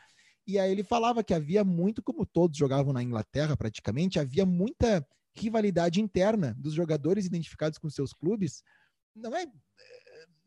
E 0.46 0.58
aí 0.58 0.70
ele 0.70 0.82
falava 0.82 1.22
que 1.22 1.32
havia 1.32 1.62
muito, 1.62 2.02
como 2.02 2.26
todos 2.26 2.58
jogavam 2.58 2.92
na 2.92 3.02
Inglaterra 3.02 3.56
praticamente, 3.56 4.18
havia 4.18 4.44
muita 4.44 5.06
rivalidade 5.34 6.00
interna 6.00 6.54
dos 6.58 6.74
jogadores 6.74 7.26
identificados 7.26 7.78
com 7.78 7.88
seus 7.88 8.12
clubes. 8.12 8.62
Não 9.14 9.34
é 9.36 9.46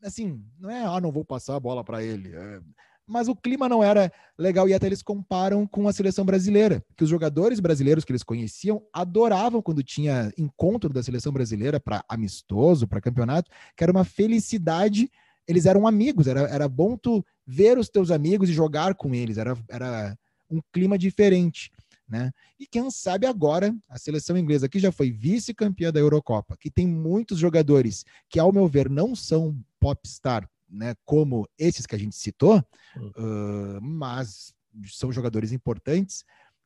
assim, 0.02 0.44
não 0.58 0.70
é, 0.70 0.84
ah, 0.84 1.00
não 1.00 1.10
vou 1.10 1.24
passar 1.24 1.56
a 1.56 1.60
bola 1.60 1.82
para 1.82 2.02
ele. 2.02 2.34
É, 2.34 2.60
mas 3.06 3.28
o 3.28 3.36
clima 3.36 3.68
não 3.68 3.82
era 3.82 4.12
legal 4.36 4.68
e 4.68 4.74
até 4.74 4.86
eles 4.86 5.02
comparam 5.02 5.66
com 5.66 5.86
a 5.86 5.92
seleção 5.92 6.24
brasileira, 6.24 6.84
que 6.96 7.04
os 7.04 7.10
jogadores 7.10 7.60
brasileiros 7.60 8.04
que 8.04 8.10
eles 8.10 8.24
conheciam 8.24 8.82
adoravam 8.92 9.62
quando 9.62 9.82
tinha 9.82 10.32
encontro 10.36 10.92
da 10.92 11.02
seleção 11.02 11.32
brasileira 11.32 11.78
para 11.78 12.04
amistoso, 12.08 12.88
para 12.88 13.00
campeonato, 13.00 13.50
que 13.76 13.84
era 13.84 13.92
uma 13.92 14.04
felicidade. 14.04 15.10
Eles 15.46 15.66
eram 15.66 15.86
amigos, 15.86 16.26
era, 16.26 16.40
era 16.48 16.68
bom 16.68 16.96
tu 16.96 17.24
ver 17.46 17.78
os 17.78 17.88
teus 17.88 18.10
amigos 18.10 18.48
e 18.48 18.52
jogar 18.52 18.94
com 18.96 19.14
eles, 19.14 19.38
era, 19.38 19.56
era 19.68 20.18
um 20.50 20.60
clima 20.72 20.98
diferente. 20.98 21.70
Né? 22.08 22.30
E 22.58 22.66
quem 22.66 22.88
sabe 22.90 23.26
agora 23.26 23.74
a 23.88 23.98
seleção 23.98 24.36
inglesa, 24.36 24.68
que 24.68 24.78
já 24.78 24.92
foi 24.92 25.10
vice-campeã 25.10 25.92
da 25.92 26.00
Eurocopa, 26.00 26.56
que 26.58 26.70
tem 26.70 26.86
muitos 26.86 27.38
jogadores 27.38 28.04
que, 28.28 28.38
ao 28.38 28.52
meu 28.52 28.68
ver, 28.68 28.88
não 28.88 29.14
são 29.14 29.56
popstar 29.80 30.48
né, 30.68 30.94
como 31.04 31.48
esses 31.58 31.86
que 31.86 31.94
a 31.94 31.98
gente 31.98 32.16
citou, 32.16 32.58
uh, 32.58 33.80
mas 33.80 34.54
são 34.88 35.12
jogadores 35.12 35.52
importantes. 35.52 36.24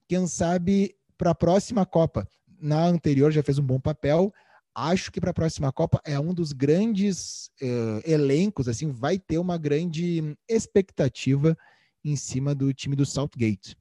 Quem 0.09 0.27
sabe 0.27 0.95
para 1.17 1.31
a 1.31 1.35
próxima 1.35 1.85
Copa, 1.85 2.27
na 2.61 2.85
anterior 2.87 3.31
já 3.31 3.43
fez 3.43 3.59
um 3.59 3.63
bom 3.63 3.81
papel. 3.81 4.33
Acho 4.75 5.11
que 5.11 5.21
para 5.21 5.31
a 5.31 5.35
próxima 5.35 5.73
Copa 5.73 6.01
é 6.05 6.19
um 6.19 6.33
dos 6.33 6.53
grandes 6.53 7.51
uh, 7.61 8.01
elencos, 8.05 8.69
assim, 8.69 8.91
vai 8.91 9.19
ter 9.19 9.39
uma 9.39 9.59
grande 9.59 10.37
expectativa 10.49 11.57
em 12.05 12.17
cima 12.17 12.55
do 12.55 12.73
time 12.73 12.97
do 12.97 13.05
Southgate. 13.05 13.77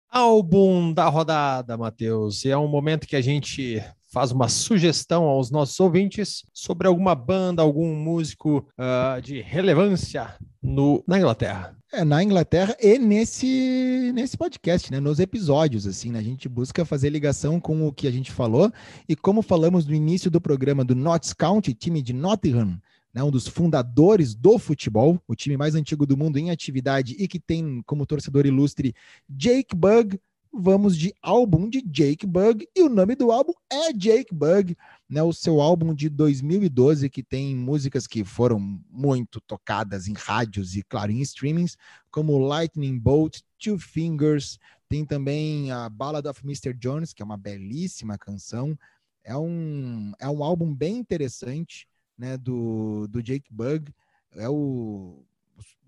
Álbum 0.09 0.91
da 0.93 1.07
rodada, 1.07 1.77
Matheus. 1.77 2.43
É 2.45 2.57
um 2.57 2.67
momento 2.67 3.07
que 3.07 3.15
a 3.15 3.21
gente 3.21 3.81
faz 4.11 4.31
uma 4.31 4.49
sugestão 4.49 5.23
aos 5.23 5.49
nossos 5.49 5.79
ouvintes 5.79 6.43
sobre 6.53 6.87
alguma 6.87 7.15
banda, 7.15 7.61
algum 7.61 7.95
músico 7.95 8.67
uh, 8.77 9.21
de 9.21 9.41
relevância 9.41 10.35
no, 10.61 11.01
na 11.07 11.17
Inglaterra. 11.17 11.75
É, 11.93 12.03
na 12.03 12.23
Inglaterra 12.23 12.75
e 12.79 12.99
nesse, 12.99 14.11
nesse 14.13 14.37
podcast, 14.37 14.91
né? 14.91 14.99
Nos 14.99 15.19
episódios, 15.19 15.87
assim, 15.87 16.11
né? 16.11 16.19
A 16.19 16.23
gente 16.23 16.47
busca 16.47 16.85
fazer 16.85 17.09
ligação 17.09 17.59
com 17.59 17.87
o 17.87 17.91
que 17.91 18.07
a 18.07 18.11
gente 18.11 18.31
falou. 18.31 18.71
E 19.09 19.15
como 19.15 19.41
falamos 19.41 19.85
no 19.85 19.93
início 19.93 20.29
do 20.29 20.39
programa 20.39 20.85
do 20.85 20.95
Notts 20.95 21.33
County, 21.33 21.73
time 21.73 22.01
de 22.01 22.13
Nottingham, 22.13 22.79
né, 23.13 23.21
um 23.23 23.31
dos 23.31 23.47
fundadores 23.47 24.33
do 24.33 24.57
futebol, 24.57 25.21
o 25.27 25.35
time 25.35 25.57
mais 25.57 25.75
antigo 25.75 26.05
do 26.05 26.15
mundo 26.15 26.37
em 26.37 26.49
atividade 26.49 27.15
e 27.19 27.27
que 27.27 27.39
tem 27.39 27.81
como 27.85 28.05
torcedor 28.05 28.45
ilustre 28.45 28.93
Jake 29.29 29.75
Bug, 29.75 30.17
vamos 30.53 30.97
de 30.97 31.13
álbum 31.21 31.69
de 31.69 31.81
Jake 31.81 32.25
Bug, 32.25 32.67
e 32.75 32.81
o 32.81 32.89
nome 32.89 33.15
do 33.15 33.31
álbum 33.31 33.53
é 33.69 33.93
Jake 33.93 34.33
Bug, 34.33 34.77
né, 35.09 35.23
o 35.23 35.31
seu 35.31 35.61
álbum 35.61 35.93
de 35.93 36.09
2012, 36.09 37.09
que 37.09 37.23
tem 37.23 37.55
músicas 37.55 38.05
que 38.05 38.23
foram 38.23 38.59
muito 38.89 39.39
tocadas 39.41 40.07
em 40.07 40.13
rádios 40.13 40.75
e, 40.75 40.83
claro, 40.83 41.11
em 41.11 41.21
streamings, 41.21 41.77
como 42.11 42.37
Lightning 42.37 42.99
Bolt, 42.99 43.39
Two 43.57 43.79
Fingers, 43.79 44.59
tem 44.89 45.05
também 45.05 45.71
a 45.71 45.87
Ballad 45.87 46.27
of 46.27 46.43
Mr. 46.43 46.73
Jones, 46.73 47.13
que 47.13 47.21
é 47.21 47.25
uma 47.25 47.37
belíssima 47.37 48.17
canção, 48.17 48.77
é 49.23 49.37
um, 49.37 50.11
é 50.19 50.27
um 50.27 50.43
álbum 50.43 50.75
bem 50.75 50.97
interessante, 50.97 51.87
né, 52.17 52.37
do, 52.37 53.07
do 53.07 53.23
Jake 53.23 53.51
Bug, 53.51 53.93
é 54.35 54.49
o, 54.49 55.23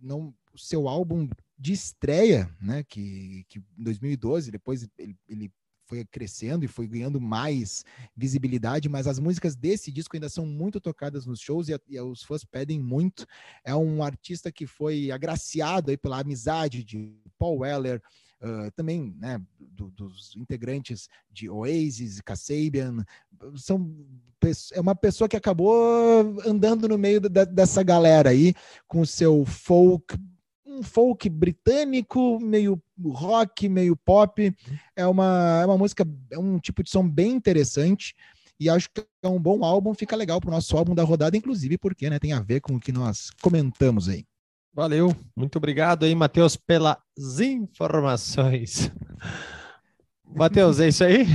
não, 0.01 0.34
o 0.53 0.57
seu 0.57 0.88
álbum 0.88 1.28
de 1.58 1.74
estreia, 1.74 2.49
né, 2.62 2.84
que, 2.84 3.45
que 3.47 3.60
em 3.60 3.84
2012, 3.84 4.51
depois 4.51 4.88
ele, 4.97 5.16
ele 5.28 5.51
foi 5.86 6.06
crescendo 6.06 6.66
e 6.66 6.68
foi 6.68 6.88
ganhando 6.88 7.20
mais 7.20 7.84
visibilidade, 8.16 8.89
mas 8.89 9.08
as 9.08 9.20
músicas 9.20 9.56
desse 9.56 9.91
disco 9.91 10.16
ainda 10.16 10.30
são 10.30 10.45
muito 10.45 10.80
tocadas 10.80 11.26
nos 11.26 11.39
shows 11.39 11.70
e, 11.70 11.80
e 11.88 11.99
os 11.99 12.24
fãs 12.24 12.43
pedem 12.43 12.80
muito. 12.80 13.26
É 13.64 13.76
um 13.76 14.01
artista 14.01 14.51
que 14.51 14.66
foi 14.66 15.12
agraciado 15.12 15.91
aí 15.91 15.97
pela 15.97 16.20
amizade 16.20 16.84
de 16.84 17.14
Paul 17.38 17.60
Weller, 17.60 18.01
Uh, 18.45 18.70
também 18.76 19.16
né, 19.22 19.41
do, 19.58 19.89
dos 19.91 20.36
integrantes 20.36 21.08
de 21.32 21.49
Oasis, 21.49 22.20
Kasabian, 22.20 23.06
são 23.56 23.89
é 24.74 24.82
uma 24.82 24.93
pessoa 24.93 25.30
que 25.30 25.38
acabou 25.38 25.74
andando 26.45 26.89
no 26.89 26.97
meio 26.97 27.22
da, 27.22 27.45
dessa 27.45 27.82
galera 27.82 28.32
aí 28.32 28.54
com 28.86 28.99
o 28.99 29.08
seu 29.08 29.45
folk 29.45 30.18
um 30.74 30.84
folk 30.84 31.30
britânico, 31.30 32.40
meio 32.40 32.82
rock, 33.06 33.70
meio 33.70 33.96
pop. 33.96 34.54
É 34.96 35.06
uma, 35.06 35.60
é 35.62 35.66
uma 35.66 35.78
música, 35.78 36.06
é 36.32 36.38
um 36.38 36.60
tipo 36.60 36.84
de 36.84 36.90
som 36.90 37.08
bem 37.08 37.32
interessante. 37.32 38.16
E 38.60 38.70
acho 38.70 38.90
que 38.94 39.06
é 39.22 39.28
um 39.28 39.40
bom 39.40 39.64
álbum, 39.64 39.94
fica 39.94 40.16
legal 40.16 40.40
para 40.40 40.50
o 40.50 40.54
nosso 40.54 40.78
álbum 40.78 40.96
da 40.96 41.04
rodada, 41.04 41.36
inclusive 41.36 41.78
porque 41.78 42.10
né, 42.10 42.20
tem 42.20 42.34
a 42.34 42.40
ver 42.40 42.62
com 42.62 42.76
o 42.76 42.80
que 42.80 42.92
nós 42.92 43.30
comentamos 43.42 44.08
aí. 44.08 44.26
Valeu, 44.74 45.16
muito 45.36 45.58
obrigado 45.58 46.04
aí, 46.04 46.16
Matheus, 46.16 46.56
pelas 46.56 46.98
informações. 47.40 48.92
Matheus, 50.36 50.80
é 50.80 50.88
isso 50.88 51.04
aí? 51.04 51.28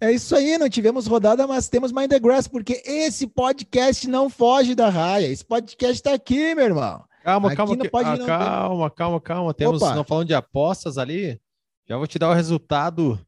É 0.00 0.10
isso 0.10 0.34
aí, 0.34 0.56
não 0.56 0.68
tivemos 0.68 1.06
rodada, 1.06 1.46
mas 1.46 1.68
temos 1.68 1.92
Mind 1.92 2.08
the 2.08 2.18
Grass, 2.18 2.48
porque 2.48 2.82
esse 2.86 3.26
podcast 3.26 4.08
não 4.08 4.30
foge 4.30 4.74
da 4.74 4.88
raia. 4.88 5.26
Esse 5.26 5.44
podcast 5.44 5.96
está 5.96 6.14
aqui, 6.14 6.54
meu 6.54 6.64
irmão. 6.64 7.04
Calma, 7.22 7.48
Aqui 7.48 7.56
calma, 7.56 7.76
que, 7.76 7.90
ah, 7.92 8.26
calma, 8.26 8.90
calma, 8.90 9.20
calma. 9.20 9.54
Temos, 9.54 9.82
Opa. 9.82 9.94
não 9.94 10.04
falando 10.04 10.28
de 10.28 10.34
apostas 10.34 10.96
ali. 10.98 11.40
Já 11.86 11.96
vou 11.96 12.06
te 12.06 12.18
dar 12.18 12.30
o 12.30 12.34
resultado. 12.34 13.20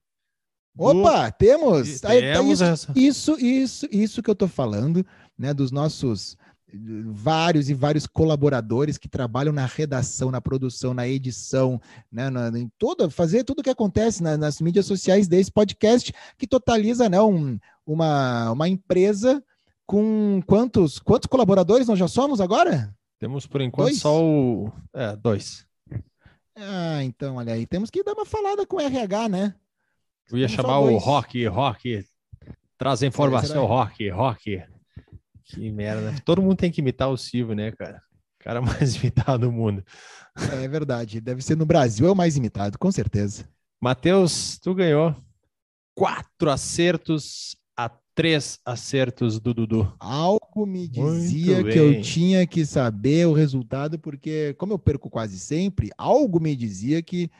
Opa, 0.76 1.28
do... 1.28 1.34
temos. 1.36 2.00
temos 2.00 2.60
isso, 2.60 2.92
isso, 2.96 3.36
isso, 3.38 3.88
isso 3.90 4.22
que 4.22 4.30
eu 4.30 4.34
tô 4.34 4.48
falando, 4.48 5.04
né? 5.38 5.52
Dos 5.52 5.70
nossos 5.70 6.36
vários 7.12 7.68
e 7.68 7.74
vários 7.74 8.06
colaboradores 8.06 8.96
que 8.96 9.08
trabalham 9.08 9.52
na 9.52 9.66
redação, 9.66 10.30
na 10.30 10.40
produção, 10.40 10.94
na 10.94 11.06
edição, 11.06 11.80
né, 12.10 12.30
na, 12.30 12.48
em 12.58 12.70
toda, 12.78 13.10
fazer 13.10 13.44
tudo 13.44 13.60
o 13.60 13.62
que 13.62 13.70
acontece 13.70 14.22
na, 14.22 14.36
nas 14.36 14.60
mídias 14.60 14.86
sociais 14.86 15.28
desse 15.28 15.52
podcast, 15.52 16.12
que 16.38 16.46
totaliza 16.46 17.08
né, 17.08 17.20
um, 17.20 17.58
uma, 17.86 18.52
uma 18.52 18.68
empresa 18.68 19.44
com 19.84 20.40
quantos, 20.46 20.98
quantos 20.98 21.26
colaboradores 21.26 21.86
nós 21.86 21.98
já 21.98 22.08
somos 22.08 22.40
agora? 22.40 22.94
Temos 23.22 23.46
por 23.46 23.60
enquanto 23.60 23.90
dois? 23.90 24.00
só 24.00 24.20
o. 24.20 24.72
É, 24.92 25.14
dois. 25.14 25.64
Ah, 26.56 27.04
então, 27.04 27.36
olha 27.36 27.52
aí. 27.54 27.68
Temos 27.68 27.88
que 27.88 28.02
dar 28.02 28.14
uma 28.14 28.26
falada 28.26 28.66
com 28.66 28.78
o 28.78 28.80
RH, 28.80 29.28
né? 29.28 29.54
Eu 30.28 30.38
ia 30.38 30.48
Temos 30.48 30.60
chamar 30.60 30.80
o 30.80 30.96
Rock, 30.96 31.46
Rock. 31.46 32.04
Traz 32.76 33.00
a 33.00 33.06
informação, 33.06 33.64
Rock, 33.64 34.08
Rock. 34.08 34.64
Que 35.44 35.70
merda. 35.70 36.20
Todo 36.24 36.42
mundo 36.42 36.56
tem 36.56 36.72
que 36.72 36.80
imitar 36.80 37.10
o 37.10 37.16
Silvio, 37.16 37.54
né, 37.54 37.70
cara? 37.70 38.02
O 38.40 38.42
cara 38.42 38.60
mais 38.60 38.96
imitado 39.00 39.46
do 39.46 39.52
mundo. 39.52 39.84
É 40.60 40.66
verdade. 40.66 41.20
Deve 41.20 41.42
ser 41.42 41.56
no 41.56 41.64
Brasil 41.64 42.08
é 42.08 42.10
o 42.10 42.16
mais 42.16 42.36
imitado, 42.36 42.76
com 42.76 42.90
certeza. 42.90 43.48
Matheus, 43.80 44.58
tu 44.58 44.74
ganhou 44.74 45.14
quatro 45.94 46.50
acertos 46.50 47.56
três 48.14 48.60
acertos 48.64 49.40
do 49.40 49.54
Dudu. 49.54 49.92
Algo 49.98 50.66
me 50.66 50.86
dizia 50.86 51.62
que 51.64 51.78
eu 51.78 52.00
tinha 52.00 52.46
que 52.46 52.64
saber 52.64 53.26
o 53.26 53.32
resultado, 53.32 53.98
porque, 53.98 54.54
como 54.54 54.74
eu 54.74 54.78
perco 54.78 55.10
quase 55.10 55.38
sempre, 55.38 55.90
algo 55.96 56.40
me 56.40 56.54
dizia 56.54 57.02
que 57.02 57.30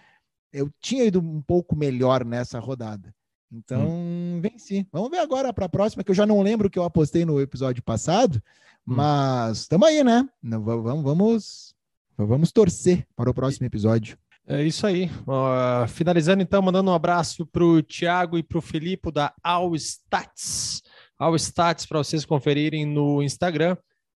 eu 0.52 0.70
tinha 0.80 1.04
ido 1.04 1.20
um 1.20 1.40
pouco 1.40 1.76
melhor 1.76 2.24
nessa 2.24 2.58
rodada. 2.58 3.14
Então, 3.50 3.86
hum. 3.86 4.40
venci. 4.42 4.86
Vamos 4.90 5.10
ver 5.10 5.18
agora 5.18 5.52
para 5.52 5.66
a 5.66 5.68
próxima, 5.68 6.02
que 6.02 6.10
eu 6.10 6.14
já 6.14 6.26
não 6.26 6.42
lembro 6.42 6.68
o 6.68 6.70
que 6.70 6.78
eu 6.78 6.84
apostei 6.84 7.24
no 7.24 7.40
episódio 7.40 7.82
passado, 7.82 8.42
hum. 8.86 8.94
mas 8.94 9.58
estamos 9.58 9.86
aí, 9.86 10.02
né? 10.02 10.28
Vamos, 10.42 11.02
vamos, 11.02 11.74
vamos 12.16 12.52
torcer 12.52 13.06
para 13.14 13.30
o 13.30 13.34
próximo 13.34 13.66
episódio. 13.66 14.16
É 14.46 14.62
isso 14.62 14.86
aí. 14.86 15.06
Uh, 15.26 15.86
finalizando, 15.88 16.42
então, 16.42 16.60
mandando 16.60 16.90
um 16.90 16.94
abraço 16.94 17.46
para 17.46 17.64
o 17.64 17.82
Thiago 17.82 18.36
e 18.36 18.42
para 18.42 18.58
o 18.58 18.62
Felipe 18.62 19.10
da 19.12 19.32
All 19.42 19.74
Stats. 19.76 20.82
All 21.18 21.36
Stats, 21.36 21.86
para 21.86 21.98
vocês 21.98 22.24
conferirem 22.24 22.84
no 22.84 23.22
Instagram. 23.22 23.76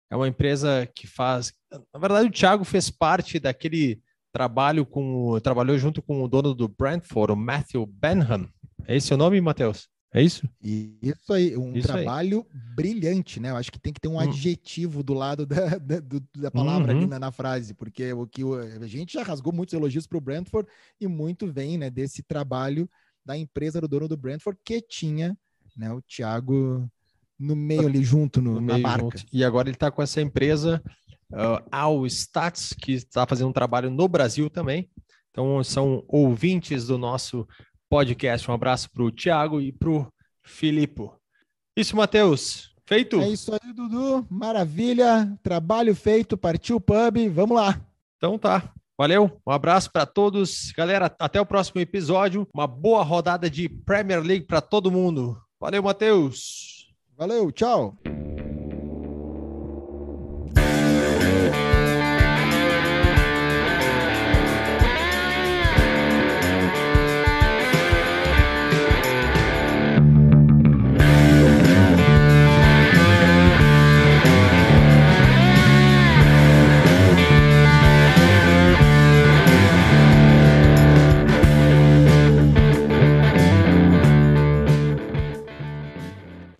É 0.09 0.15
uma 0.15 0.27
empresa 0.27 0.87
que 0.95 1.07
faz. 1.07 1.51
Na 1.93 1.99
verdade, 1.99 2.27
o 2.27 2.31
Thiago 2.31 2.63
fez 2.63 2.89
parte 2.89 3.39
daquele 3.39 4.01
trabalho 4.31 4.85
com. 4.85 5.39
Trabalhou 5.41 5.77
junto 5.77 6.01
com 6.01 6.23
o 6.23 6.27
dono 6.27 6.53
do 6.53 6.67
Brentford, 6.67 7.33
o 7.33 7.35
Matthew 7.35 7.85
Benham. 7.85 8.47
É 8.87 8.95
esse 8.95 9.13
o 9.13 9.17
nome, 9.17 9.41
Matheus? 9.41 9.92
É 10.13 10.21
isso? 10.21 10.47
Isso 10.61 11.33
aí, 11.33 11.57
um 11.57 11.75
isso 11.75 11.87
trabalho 11.87 12.45
aí. 12.53 12.75
brilhante, 12.75 13.39
né? 13.39 13.49
Eu 13.49 13.55
acho 13.55 13.71
que 13.71 13.79
tem 13.79 13.91
que 13.91 13.99
ter 13.99 14.07
um 14.07 14.17
hum. 14.17 14.19
adjetivo 14.19 15.01
do 15.01 15.13
lado 15.15 15.43
da, 15.43 15.77
da, 15.79 15.95
da 16.35 16.51
palavra 16.51 16.91
uhum. 16.91 16.99
ali 16.99 17.07
na, 17.07 17.17
na, 17.17 17.31
frase, 17.31 17.73
porque 17.73 18.13
o 18.13 18.27
que 18.27 18.43
a 18.79 18.85
gente 18.85 19.13
já 19.13 19.23
rasgou 19.23 19.51
muitos 19.51 19.73
elogios 19.73 20.05
para 20.05 20.17
o 20.19 20.21
Brentford 20.21 20.69
e 21.01 21.07
muito 21.07 21.51
vem, 21.51 21.79
né, 21.79 21.89
desse 21.89 22.21
trabalho 22.21 22.87
da 23.25 23.35
empresa 23.35 23.81
do 23.81 23.87
dono 23.87 24.07
do 24.07 24.15
Brentford 24.15 24.59
que 24.63 24.79
tinha, 24.81 25.35
né, 25.75 25.91
o 25.91 26.01
Thiago 26.01 26.87
no 27.39 27.55
meio 27.55 27.87
ali 27.87 28.03
junto 28.03 28.39
no, 28.39 28.55
no 28.55 28.61
na 28.61 28.77
marca. 28.77 29.17
Junto. 29.17 29.25
E 29.33 29.43
agora 29.43 29.67
ele 29.67 29.75
está 29.75 29.89
com 29.89 30.03
essa 30.03 30.21
empresa 30.21 30.79
uh, 31.31 32.05
Stats 32.05 32.73
que 32.73 32.93
está 32.93 33.25
fazendo 33.25 33.49
um 33.49 33.53
trabalho 33.53 33.89
no 33.89 34.07
Brasil 34.07 34.47
também. 34.47 34.89
Então 35.31 35.63
são 35.63 36.03
ouvintes 36.07 36.85
do 36.85 36.99
nosso 36.99 37.47
podcast. 37.93 38.49
Um 38.49 38.55
abraço 38.55 38.89
para 38.89 39.03
o 39.03 39.11
Thiago 39.11 39.61
e 39.61 39.71
para 39.71 39.89
o 39.91 40.07
Filipe. 40.41 41.11
Isso, 41.77 41.95
Matheus. 41.95 42.73
Feito? 42.87 43.21
É 43.21 43.29
isso 43.29 43.53
aí, 43.53 43.71
Dudu. 43.71 44.25
Maravilha. 44.31 45.31
Trabalho 45.43 45.93
feito. 45.95 46.35
Partiu 46.35 46.77
o 46.77 46.81
pub. 46.81 47.29
Vamos 47.31 47.55
lá. 47.55 47.79
Então 48.17 48.39
tá. 48.39 48.73
Valeu, 48.97 49.39
um 49.45 49.51
abraço 49.51 49.91
para 49.91 50.07
todos. 50.07 50.71
Galera, 50.71 51.15
até 51.19 51.39
o 51.39 51.45
próximo 51.45 51.81
episódio. 51.81 52.47
Uma 52.53 52.65
boa 52.65 53.03
rodada 53.03 53.47
de 53.47 53.69
Premier 53.69 54.21
League 54.21 54.45
para 54.45 54.59
todo 54.59 54.91
mundo. 54.91 55.39
Valeu, 55.59 55.83
Matheus. 55.83 56.91
Valeu, 57.15 57.51
tchau. 57.51 57.95